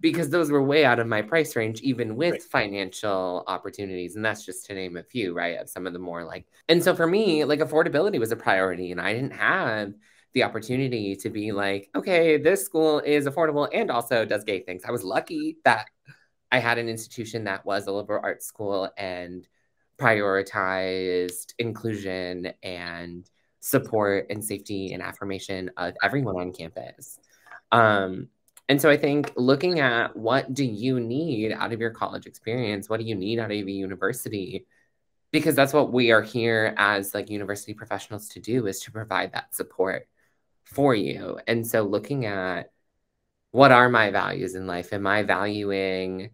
because 0.00 0.30
those 0.30 0.50
were 0.50 0.62
way 0.62 0.84
out 0.84 1.00
of 1.00 1.08
my 1.08 1.22
price 1.22 1.56
range, 1.56 1.80
even 1.80 2.14
with 2.14 2.32
right. 2.32 2.42
financial 2.42 3.42
opportunities. 3.48 4.14
And 4.14 4.24
that's 4.24 4.44
just 4.44 4.66
to 4.66 4.74
name 4.74 4.96
a 4.96 5.02
few, 5.02 5.34
right? 5.34 5.58
Of 5.58 5.68
some 5.68 5.86
of 5.86 5.92
the 5.92 5.98
more 5.98 6.24
like, 6.24 6.46
and 6.68 6.82
so 6.82 6.94
for 6.94 7.06
me, 7.06 7.44
like 7.44 7.60
affordability 7.60 8.20
was 8.20 8.30
a 8.30 8.36
priority, 8.36 8.92
and 8.92 9.00
I 9.00 9.12
didn't 9.12 9.32
have 9.32 9.94
the 10.34 10.44
opportunity 10.44 11.16
to 11.16 11.30
be 11.30 11.52
like, 11.52 11.90
okay, 11.96 12.36
this 12.36 12.64
school 12.64 13.00
is 13.00 13.26
affordable 13.26 13.68
and 13.72 13.90
also 13.90 14.24
does 14.24 14.44
gay 14.44 14.60
things. 14.60 14.84
I 14.84 14.92
was 14.92 15.02
lucky 15.02 15.56
that 15.64 15.86
I 16.52 16.58
had 16.58 16.78
an 16.78 16.88
institution 16.88 17.44
that 17.44 17.64
was 17.64 17.86
a 17.86 17.92
liberal 17.92 18.20
arts 18.22 18.46
school 18.46 18.90
and 18.96 19.48
prioritized 20.00 21.54
inclusion 21.58 22.52
and 22.62 23.28
support 23.60 24.26
and 24.30 24.44
safety 24.44 24.92
and 24.92 25.02
affirmation 25.02 25.70
of 25.76 25.94
everyone 26.02 26.36
on 26.36 26.52
campus. 26.52 27.18
Um, 27.72 28.28
and 28.68 28.80
so 28.80 28.90
I 28.90 28.96
think 28.96 29.32
looking 29.36 29.80
at 29.80 30.14
what 30.16 30.52
do 30.52 30.64
you 30.64 31.00
need 31.00 31.52
out 31.52 31.72
of 31.72 31.80
your 31.80 31.90
college 31.90 32.26
experience? 32.26 32.88
What 32.88 33.00
do 33.00 33.06
you 33.06 33.14
need 33.14 33.38
out 33.38 33.50
of 33.50 33.52
a 33.52 33.70
university? 33.70 34.66
Because 35.32 35.54
that's 35.54 35.72
what 35.72 35.92
we 35.92 36.10
are 36.10 36.22
here 36.22 36.74
as 36.76 37.14
like 37.14 37.30
university 37.30 37.74
professionals 37.74 38.28
to 38.30 38.40
do 38.40 38.66
is 38.66 38.80
to 38.80 38.92
provide 38.92 39.32
that 39.32 39.54
support 39.54 40.06
for 40.64 40.94
you. 40.94 41.38
And 41.46 41.66
so 41.66 41.82
looking 41.82 42.26
at 42.26 42.70
what 43.50 43.72
are 43.72 43.88
my 43.88 44.10
values 44.10 44.54
in 44.54 44.66
life? 44.66 44.92
Am 44.92 45.06
I 45.06 45.22
valuing 45.22 46.30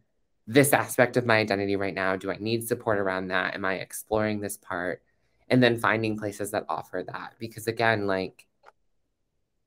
this 0.47 0.73
aspect 0.73 1.17
of 1.17 1.27
my 1.27 1.39
identity 1.39 1.77
right 1.77 1.95
now? 1.95 2.17
Do 2.17 2.31
I 2.31 2.37
need 2.37 2.67
support 2.67 2.99
around 2.99 3.29
that? 3.29 3.55
Am 3.55 3.65
I 3.65 3.75
exploring 3.75 4.41
this 4.41 4.57
part? 4.57 5.03
And 5.49 5.63
then 5.63 5.79
finding 5.79 6.19
places 6.19 6.51
that 6.53 6.67
offer 6.69 7.05
that. 7.07 7.35
Because 7.39 7.67
again, 7.67 8.07
like 8.07 8.47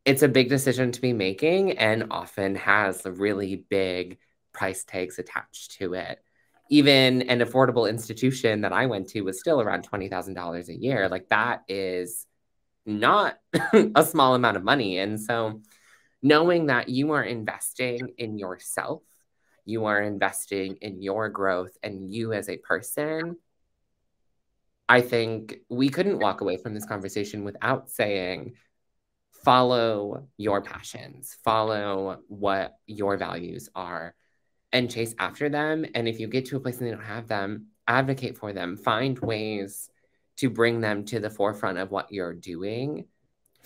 it's 0.06 0.24
a 0.24 0.28
big 0.28 0.50
decision 0.50 0.92
to 0.94 1.02
be 1.02 1.14
making 1.14 1.78
and 1.78 2.08
often 2.12 2.56
has 2.56 3.02
really 3.06 3.66
big 3.70 4.18
price 4.54 4.84
tags 4.84 5.20
attached 5.20 5.72
to 5.80 5.94
it. 5.96 6.24
Even 6.70 7.24
an 7.24 7.40
affordable 7.40 7.90
institution 7.90 8.62
that 8.62 8.74
I 8.74 8.86
went 8.86 9.10
to 9.10 9.22
was 9.22 9.40
still 9.40 9.62
around 9.62 9.90
$20,000 9.90 10.68
a 10.70 10.74
year. 10.74 11.10
Like 11.10 11.30
that 11.30 11.64
is 11.68 12.26
not 12.86 13.38
a 13.74 14.06
small 14.06 14.34
amount 14.34 14.58
of 14.58 14.64
money. 14.64 14.98
And 14.98 15.20
so 15.20 15.62
knowing 16.22 16.68
that 16.68 16.90
you 16.90 17.12
are 17.12 17.24
investing 17.24 18.14
in 18.18 18.38
yourself, 18.38 19.04
you 19.68 19.86
are 19.86 20.02
investing 20.02 20.78
in 20.82 21.02
your 21.02 21.30
growth 21.30 21.78
and 21.84 22.12
you 22.12 22.34
as 22.34 22.50
a 22.50 22.58
person, 22.58 23.38
I 24.90 25.02
think 25.02 25.58
we 25.70 25.90
couldn't 25.90 26.20
walk 26.20 26.42
away 26.42 26.58
from 26.58 26.74
this 26.74 26.86
conversation 26.86 27.44
without 27.44 27.90
saying, 27.90 28.54
follow 29.44 30.28
your 30.38 30.62
passions, 30.62 31.38
follow 31.44 32.20
what 32.28 32.78
your 32.86 33.18
values 33.18 33.70
are, 33.76 34.16
and 34.72 34.90
chase 34.90 35.14
after 35.20 35.50
them. 35.50 35.86
And 35.94 36.08
if 36.08 36.20
you 36.20 36.28
get 36.28 36.46
to 36.48 36.58
a 36.58 36.60
place 36.60 36.78
and 36.78 36.88
they 36.88 36.92
don't 36.92 37.04
have 37.04 37.28
them, 37.28 37.68
advocate 37.88 38.38
for 38.38 38.54
them, 38.54 38.78
find 38.78 39.20
ways 39.20 39.90
to 40.38 40.50
bring 40.50 40.82
them 40.82 41.04
to 41.06 41.20
the 41.20 41.30
forefront 41.30 41.78
of 41.78 41.92
what 41.92 42.12
you're 42.12 42.34
doing 42.34 43.06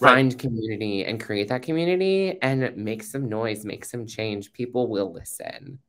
right. 0.02 0.12
find 0.12 0.40
community 0.40 1.06
and 1.06 1.24
create 1.24 1.48
that 1.50 1.62
community 1.62 2.38
and 2.42 2.76
make 2.76 3.04
some 3.04 3.30
noise 3.30 3.64
make 3.64 3.86
some 3.86 4.06
change 4.06 4.52
people 4.52 4.88
will 4.88 5.14
listen 5.14 5.80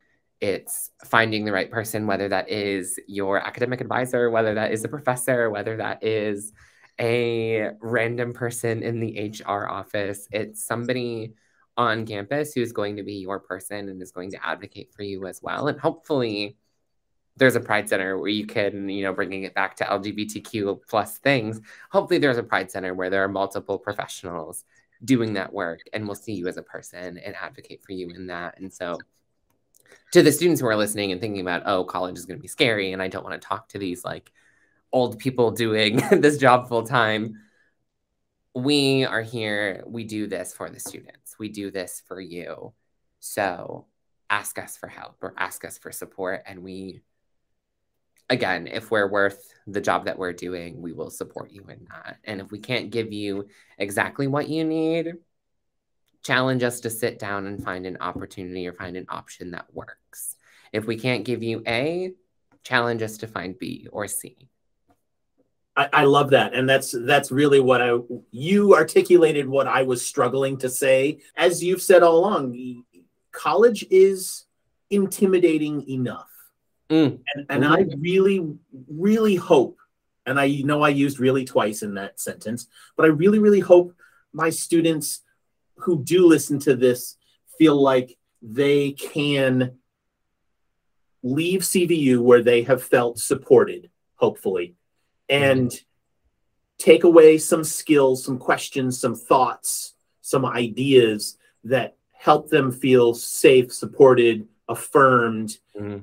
it's 0.43 0.91
finding 1.05 1.45
the 1.45 1.53
right 1.53 1.71
person 1.71 2.07
whether 2.07 2.29
that 2.29 2.51
is 2.51 2.99
your 3.07 3.39
academic 3.39 3.81
advisor 3.81 4.29
whether 4.29 4.55
that 4.55 4.73
is 4.73 4.85
a 4.85 4.89
professor 4.89 5.49
whether 5.49 5.77
that 5.77 6.03
is 6.03 6.53
a 7.01 7.71
random 7.81 8.35
person 8.35 8.83
in 8.83 9.01
the 9.01 9.33
hr 9.47 9.67
office. 9.69 10.29
It's 10.31 10.65
somebody 10.65 11.35
on 11.77 12.05
campus 12.05 12.53
who's 12.53 12.73
going 12.73 12.97
to 12.97 13.03
be 13.03 13.15
your 13.15 13.41
person 13.41 13.89
and 13.89 14.03
is 14.03 14.13
going 14.13 14.31
to 14.33 14.47
advocate 14.47 14.93
for 14.93 15.03
you 15.03 15.27
as 15.27 15.41
well. 15.43 15.69
And 15.69 15.81
hopefully 15.81 16.59
there's 17.37 17.57
a 17.57 17.61
pride 17.61 17.89
center 17.89 18.19
where 18.19 18.29
you 18.29 18.47
can 18.47 18.91
you 18.91 19.03
know 19.03 19.15
bringing 19.15 19.45
it 19.45 19.55
back 19.55 19.75
to 19.75 19.85
lgbtq 19.85 20.81
plus 20.87 21.17
things 21.17 21.63
hopefully 21.91 22.19
there's 22.19 22.37
a 22.37 22.43
pride 22.43 22.71
center 22.71 22.93
where 22.93 23.09
there 23.09 23.25
are 23.25 23.29
multiple 23.29 23.79
professionals 23.79 24.65
doing 25.05 25.33
that 25.35 25.53
work 25.53 25.81
and 25.93 26.07
will 26.07 26.15
see 26.15 26.33
you 26.33 26.49
as 26.49 26.57
a 26.57 26.63
person 26.63 27.19
and 27.19 27.35
advocate 27.37 27.83
for 27.85 27.93
you 27.93 28.09
in 28.11 28.27
that. 28.29 28.59
And 28.59 28.73
so 28.73 28.99
to 30.13 30.23
the 30.23 30.33
students 30.33 30.61
who 30.61 30.67
are 30.67 30.77
listening 30.77 31.13
and 31.13 31.21
thinking 31.21 31.41
about 31.41 31.63
oh 31.67 31.85
college 31.85 32.17
is 32.17 32.27
going 32.27 32.39
to 32.39 32.43
be 32.43 32.49
scary 32.49 32.93
and 32.93 33.03
i 33.03 33.09
don't 33.09 33.25
want 33.25 33.41
to 33.41 33.47
talk 33.47 33.69
to 33.69 33.79
these 33.79 34.05
like 34.05 34.33
old 34.93 35.19
people 35.19 35.51
doing 35.51 35.97
this 36.21 36.39
job 36.39 36.69
full 36.69 36.85
time 36.85 37.41
we 38.55 39.05
are 39.05 39.23
here 39.23 39.83
we 39.87 40.05
do 40.05 40.27
this 40.27 40.53
for 40.53 40.69
the 40.69 40.81
students 40.81 41.37
we 41.39 41.49
do 41.49 41.71
this 41.71 42.03
for 42.07 42.21
you 42.21 42.73
so 43.21 43.87
ask 44.29 44.59
us 44.59 44.77
for 44.77 44.89
help 44.89 45.17
or 45.23 45.35
ask 45.37 45.65
us 45.65 45.79
for 45.79 45.93
support 45.93 46.43
and 46.47 46.63
we 46.63 47.01
again, 48.33 48.67
if 48.67 48.91
we're 48.91 49.09
worth 49.09 49.53
the 49.67 49.81
job 49.81 50.07
that 50.07 50.19
we're 50.19 50.33
doing, 50.33 50.81
we 50.81 50.93
will 50.93 51.11
support 51.11 51.53
you 51.53 51.67
in 51.69 51.87
that. 51.91 52.17
And 52.25 52.41
if 52.41 52.51
we 52.51 52.59
can't 52.59 52.91
give 52.91 53.13
you 53.13 53.47
exactly 53.79 54.27
what 54.27 54.49
you 54.49 54.65
need, 54.65 55.15
challenge 56.23 56.63
us 56.63 56.81
to 56.81 56.91
sit 56.91 57.19
down 57.19 57.47
and 57.47 57.63
find 57.63 57.87
an 57.87 57.99
opportunity 58.01 58.67
or 58.67 58.73
find 58.73 58.97
an 58.97 59.07
option 59.09 59.53
that 59.53 59.67
works. 59.73 60.37
If 60.73 60.87
we 60.87 60.97
can't 60.97 61.25
give 61.25 61.43
you 61.43 61.63
A, 61.67 62.13
challenge 62.63 63.03
us 63.03 63.19
to 63.19 63.27
find 63.27 63.59
B 63.59 63.89
or 63.93 64.07
C. 64.09 64.49
I, 65.77 65.89
I 65.93 66.05
love 66.05 66.31
that. 66.31 66.55
And 66.55 66.69
that's 66.69 66.95
that's 67.07 67.31
really 67.31 67.61
what 67.61 67.81
I 67.81 67.99
you 68.31 68.75
articulated 68.75 69.49
what 69.49 69.67
I 69.67 69.83
was 69.83 70.07
struggling 70.07 70.59
to 70.59 70.69
say. 70.69 71.21
As 71.37 71.63
you've 71.63 71.83
said 71.83 72.03
all 72.03 72.19
along, 72.19 72.85
college 73.33 73.85
is 73.91 74.45
intimidating 74.91 75.89
enough 75.89 76.33
Mm. 76.93 77.21
And, 77.35 77.47
and 77.49 77.65
I 77.65 77.87
really, 77.99 78.47
really 78.87 79.35
hope, 79.35 79.79
and 80.27 80.39
I 80.39 80.49
know 80.63 80.83
I 80.83 80.91
used 80.91 81.19
really 81.19 81.47
twice 81.47 81.83
in 81.83 81.95
that 81.95 82.21
sentence, 82.21 82.67
but 82.97 83.07
I 83.07 83.09
really, 83.09 83.39
really 83.39 83.61
hope 83.61 83.95
my 84.35 84.51
students 84.51 85.23
who 85.83 86.03
do 86.03 86.27
listen 86.27 86.59
to 86.61 86.75
this 86.75 87.17
feel 87.59 87.81
like 87.81 88.17
they 88.41 88.93
can 88.93 89.79
leave 91.23 91.61
CVU 91.61 92.21
where 92.21 92.43
they 92.43 92.63
have 92.63 92.83
felt 92.83 93.19
supported, 93.19 93.91
hopefully, 94.17 94.75
and 95.29 95.73
take 96.79 97.05
away 97.05 97.39
some 97.39 97.63
skills, 97.63 98.25
some 98.25 98.39
questions, 98.39 98.99
some 98.99 99.15
thoughts, 99.15 99.95
some 100.21 100.45
ideas 100.45 101.39
that 101.65 101.97
help 102.13 102.49
them 102.49 102.73
feel 102.73 103.15
safe, 103.15 103.73
supported, 103.73 104.49
affirmed, 104.69 105.59
mm 105.79 106.03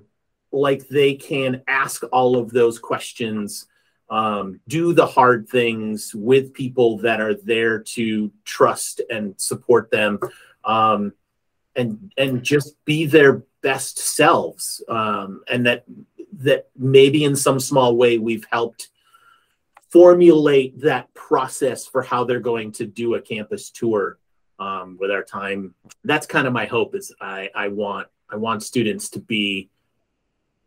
like 0.51 0.87
they 0.87 1.13
can 1.13 1.61
ask 1.67 2.03
all 2.11 2.35
of 2.35 2.51
those 2.51 2.79
questions 2.79 3.67
um, 4.09 4.59
do 4.67 4.93
the 4.93 5.05
hard 5.05 5.47
things 5.47 6.13
with 6.15 6.53
people 6.53 6.97
that 6.99 7.21
are 7.21 7.35
there 7.35 7.79
to 7.79 8.31
trust 8.43 9.01
and 9.09 9.39
support 9.39 9.91
them 9.91 10.19
um, 10.63 11.13
and 11.75 12.11
and 12.17 12.43
just 12.43 12.83
be 12.85 13.05
their 13.05 13.43
best 13.61 13.99
selves 13.99 14.83
um, 14.89 15.43
and 15.47 15.65
that 15.65 15.83
that 16.33 16.69
maybe 16.75 17.23
in 17.23 17.35
some 17.35 17.59
small 17.59 17.95
way 17.95 18.17
we've 18.17 18.47
helped 18.51 18.89
formulate 19.89 20.79
that 20.81 21.13
process 21.13 21.85
for 21.85 22.01
how 22.01 22.23
they're 22.23 22.39
going 22.39 22.71
to 22.71 22.85
do 22.85 23.15
a 23.15 23.21
campus 23.21 23.71
tour 23.71 24.17
um, 24.59 24.97
with 24.99 25.09
our 25.09 25.23
time. 25.23 25.73
That's 26.03 26.27
kind 26.27 26.47
of 26.47 26.53
my 26.53 26.65
hope 26.65 26.95
is 26.95 27.13
i 27.21 27.49
i 27.55 27.67
want 27.67 28.07
i 28.29 28.35
want 28.35 28.63
students 28.63 29.09
to 29.09 29.19
be 29.19 29.69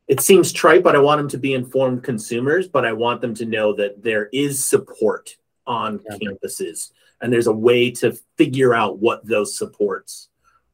it 0.08 0.20
seems 0.20 0.52
trite 0.52 0.82
but 0.82 0.96
i 0.96 0.98
want 0.98 1.18
them 1.18 1.28
to 1.28 1.38
be 1.38 1.54
informed 1.54 2.02
consumers 2.02 2.68
but 2.68 2.84
i 2.84 2.92
want 2.92 3.20
them 3.20 3.34
to 3.34 3.44
know 3.44 3.72
that 3.72 4.02
there 4.02 4.28
is 4.32 4.64
support 4.64 5.36
on 5.66 6.00
yeah. 6.10 6.16
campuses 6.16 6.90
and 7.20 7.32
there's 7.32 7.46
a 7.46 7.52
way 7.52 7.90
to 7.90 8.16
figure 8.36 8.74
out 8.74 8.98
what 8.98 9.24
those 9.26 9.56
supports 9.56 10.28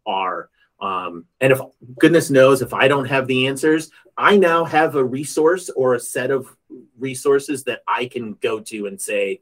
are 0.07 0.49
um, 0.81 1.25
and 1.41 1.53
if 1.53 1.61
goodness 1.99 2.31
knows 2.31 2.63
if 2.63 2.73
I 2.73 2.89
don't 2.89 3.07
have 3.07 3.27
the 3.27 3.49
answers, 3.49 3.91
I 4.17 4.37
now 4.37 4.65
have 4.65 4.95
a 4.95 5.05
resource 5.05 5.71
or 5.71 5.95
a 5.95 6.01
set 6.01 6.31
of 6.31 6.57
resources 6.99 7.65
that 7.65 7.83
I 7.87 8.07
can 8.07 8.35
go 8.35 8.61
to 8.61 8.87
and 8.87 9.01
say, 9.01 9.41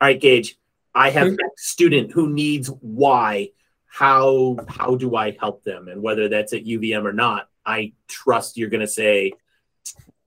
all 0.00 0.08
right, 0.08 0.20
Gage, 0.20 0.58
I 0.94 1.10
have 1.10 1.28
a 1.28 1.36
student 1.56 2.12
who 2.12 2.28
needs 2.28 2.70
Y. 2.80 3.50
How 3.86 4.56
how 4.68 4.96
do 4.96 5.16
I 5.16 5.36
help 5.38 5.64
them? 5.64 5.88
And 5.88 6.02
whether 6.02 6.28
that's 6.28 6.54
at 6.54 6.64
UVM 6.64 7.04
or 7.04 7.12
not, 7.12 7.48
I 7.64 7.92
trust 8.08 8.56
you're 8.56 8.70
going 8.70 8.80
to 8.80 8.86
say, 8.86 9.32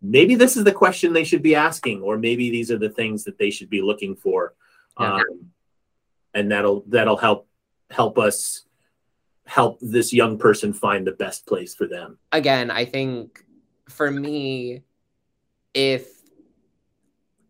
maybe 0.02 0.36
this 0.36 0.58
is 0.58 0.64
the 0.64 0.72
question 0.72 1.14
they 1.14 1.24
should 1.24 1.44
be 1.44 1.56
asking, 1.56 2.02
or 2.02 2.18
maybe 2.18 2.50
these 2.50 2.72
are 2.72 2.78
the 2.78 2.90
things 2.90 3.24
that 3.26 3.38
they 3.38 3.50
should 3.50 3.70
be 3.70 3.82
looking 3.82 4.16
for, 4.16 4.54
yeah. 5.00 5.16
um, 5.16 5.52
and 6.34 6.52
that'll 6.52 6.84
that'll 6.88 7.18
help 7.18 7.48
help 7.90 8.18
us 8.18 8.66
help 9.46 9.78
this 9.80 10.12
young 10.12 10.38
person 10.38 10.74
find 10.74 11.06
the 11.06 11.12
best 11.12 11.46
place 11.46 11.76
for 11.76 11.88
them. 11.88 12.18
Again, 12.32 12.72
I 12.72 12.86
think 12.86 13.44
for 13.90 14.10
me, 14.10 14.84
if 15.74 16.08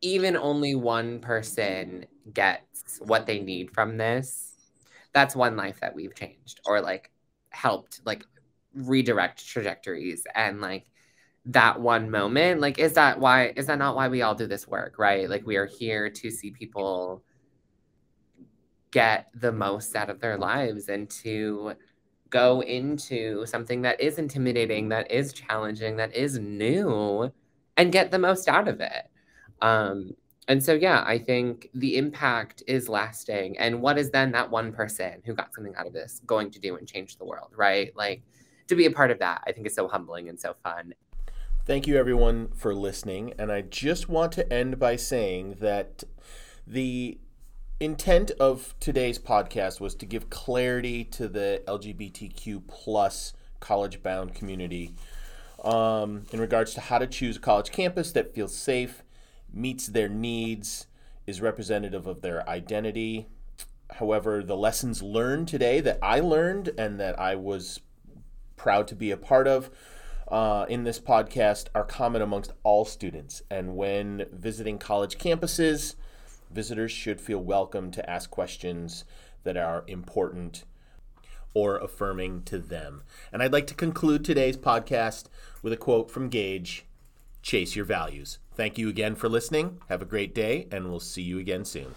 even 0.02 0.36
only 0.36 0.76
one 0.76 1.20
person 1.20 2.06
gets 2.34 3.00
what 3.00 3.26
they 3.26 3.40
need 3.40 3.72
from 3.72 3.98
this, 3.98 4.54
that's 5.14 5.36
one 5.36 5.56
life 5.56 5.80
that 5.80 5.96
we've 5.96 6.14
changed 6.14 6.60
or 6.66 6.82
like 6.82 7.10
helped 7.50 8.02
like 8.06 8.26
redirect 8.76 9.46
trajectories 9.48 10.26
and 10.36 10.62
like 10.62 10.86
that 11.46 11.80
one 11.80 12.10
moment 12.10 12.60
like 12.60 12.80
is 12.80 12.94
that 12.94 13.20
why 13.20 13.54
is 13.56 13.68
that 13.68 13.78
not 13.78 13.96
why 13.96 14.08
we 14.08 14.22
all 14.22 14.36
do 14.36 14.48
this 14.48 14.68
work 14.68 14.98
right 14.98 15.30
like 15.30 15.46
we 15.46 15.58
are 15.58 15.68
here 15.68 16.10
to 16.10 16.32
see 16.32 16.52
people 16.52 17.24
get 18.92 19.28
the 19.36 19.52
most 19.52 19.96
out 19.96 20.10
of 20.10 20.20
their 20.20 20.38
lives 20.38 20.88
and 20.90 21.10
to 21.10 21.74
go 22.30 22.62
into 22.64 23.46
something 23.46 23.82
that 23.82 24.00
is 24.02 24.18
intimidating, 24.18 24.90
that 24.90 25.10
is 25.12 25.34
challenging, 25.34 25.98
that 25.98 26.14
is 26.16 26.40
new, 26.40 27.32
and 27.78 27.92
get 27.92 28.12
the 28.12 28.20
most 28.20 28.48
out 28.48 28.68
of 28.68 28.82
it. 28.82 29.04
Um, 29.62 30.12
and 30.48 30.64
so, 30.64 30.74
yeah, 30.74 31.04
I 31.06 31.18
think 31.18 31.70
the 31.74 31.98
impact 31.98 32.64
is 32.68 32.88
lasting. 32.88 33.58
And 33.58 33.82
what 33.82 33.98
is 33.98 34.12
then 34.12 34.32
that 34.34 34.52
one 34.52 34.72
person 34.72 35.22
who 35.26 35.34
got 35.34 35.54
something 35.54 35.76
out 35.76 35.88
of 35.88 35.94
this 35.94 36.22
going 36.26 36.52
to 36.52 36.60
do 36.60 36.76
and 36.76 36.88
change 36.88 37.18
the 37.18 37.26
world, 37.26 37.52
right? 37.56 37.92
Like 37.96 38.22
to 38.68 38.76
be 38.76 38.86
a 38.86 38.92
part 38.92 39.12
of 39.12 39.20
that, 39.20 39.44
I 39.48 39.52
think 39.52 39.68
is 39.68 39.76
so 39.76 39.88
humbling 39.88 40.30
and 40.30 40.40
so 40.40 40.56
fun. 40.64 40.94
Thank 41.66 41.88
you, 41.88 41.98
everyone, 41.98 42.50
for 42.50 42.76
listening. 42.76 43.34
And 43.40 43.52
I 43.52 43.62
just 43.62 44.08
want 44.08 44.32
to 44.34 44.54
end 44.54 44.78
by 44.78 44.96
saying 44.96 45.58
that 45.62 46.04
the 46.68 47.18
intent 47.80 48.32
of 48.40 48.76
today's 48.80 49.20
podcast 49.20 49.80
was 49.80 49.96
to 49.96 50.06
give 50.06 50.30
clarity 50.30 51.04
to 51.04 51.28
the 51.28 51.64
LGBTQ 51.68 52.68
plus 52.68 53.34
college 53.60 54.04
bound 54.04 54.36
community 54.36 54.94
um, 55.64 56.24
in 56.32 56.40
regards 56.40 56.74
to 56.76 56.82
how 56.82 57.00
to 57.00 57.08
choose 57.08 57.38
a 57.38 57.40
college 57.40 57.72
campus 57.72 58.12
that 58.12 58.34
feels 58.34 58.56
safe, 58.56 59.04
meets 59.52 59.88
their 59.88 60.08
needs, 60.08 60.86
is 61.26 61.42
representative 61.42 62.06
of 62.06 62.22
their 62.22 62.48
identity. 62.48 63.28
However, 63.90 64.44
the 64.44 64.56
lessons 64.58 65.02
learned 65.02 65.48
today 65.48 65.80
that 65.82 66.00
I 66.02 66.20
learned 66.20 66.72
and 66.78 67.00
that 67.00 67.20
I 67.20 67.36
was 67.36 67.80
proud 68.56 68.88
to 68.88 68.96
be 68.96 69.12
a 69.12 69.18
part 69.18 69.48
of 69.48 69.70
uh, 70.28 70.66
in 70.68 70.84
this 70.84 71.00
podcast 71.00 71.68
are 71.76 71.84
common 71.84 72.22
amongst 72.22 72.54
all 72.64 72.86
students. 72.86 73.44
And 73.50 73.76
when 73.76 74.26
visiting 74.32 74.78
college 74.78 75.18
campuses, 75.18 75.96
visitors 76.52 76.92
should 76.92 77.22
feel 77.22 77.40
welcome 77.40 77.92
to 77.92 78.10
ask 78.10 78.30
questions 78.30 79.06
that 79.44 79.58
are 79.58 79.84
important 79.88 80.64
or 81.54 81.78
affirming 81.78 82.44
to 82.44 82.60
them. 82.60 83.04
And 83.32 83.42
I'd 83.42 83.54
like 83.54 83.68
to 83.68 83.74
conclude 83.74 84.26
today's 84.26 84.58
podcast 84.58 85.26
with 85.62 85.72
a 85.72 85.78
quote 85.78 86.12
from 86.12 86.30
Gage 86.30 86.86
Chase 87.42 87.76
your 87.76 87.86
values. 87.86 88.40
Thank 88.56 88.80
you 88.80 88.90
again 88.90 89.14
for 89.14 89.30
listening. 89.30 89.80
Have 89.88 90.02
a 90.02 90.06
great 90.06 90.34
day, 90.34 90.68
and 90.72 90.90
we'll 90.90 91.00
see 91.00 91.22
you 91.22 91.38
again 91.38 91.64
soon. 91.64 91.94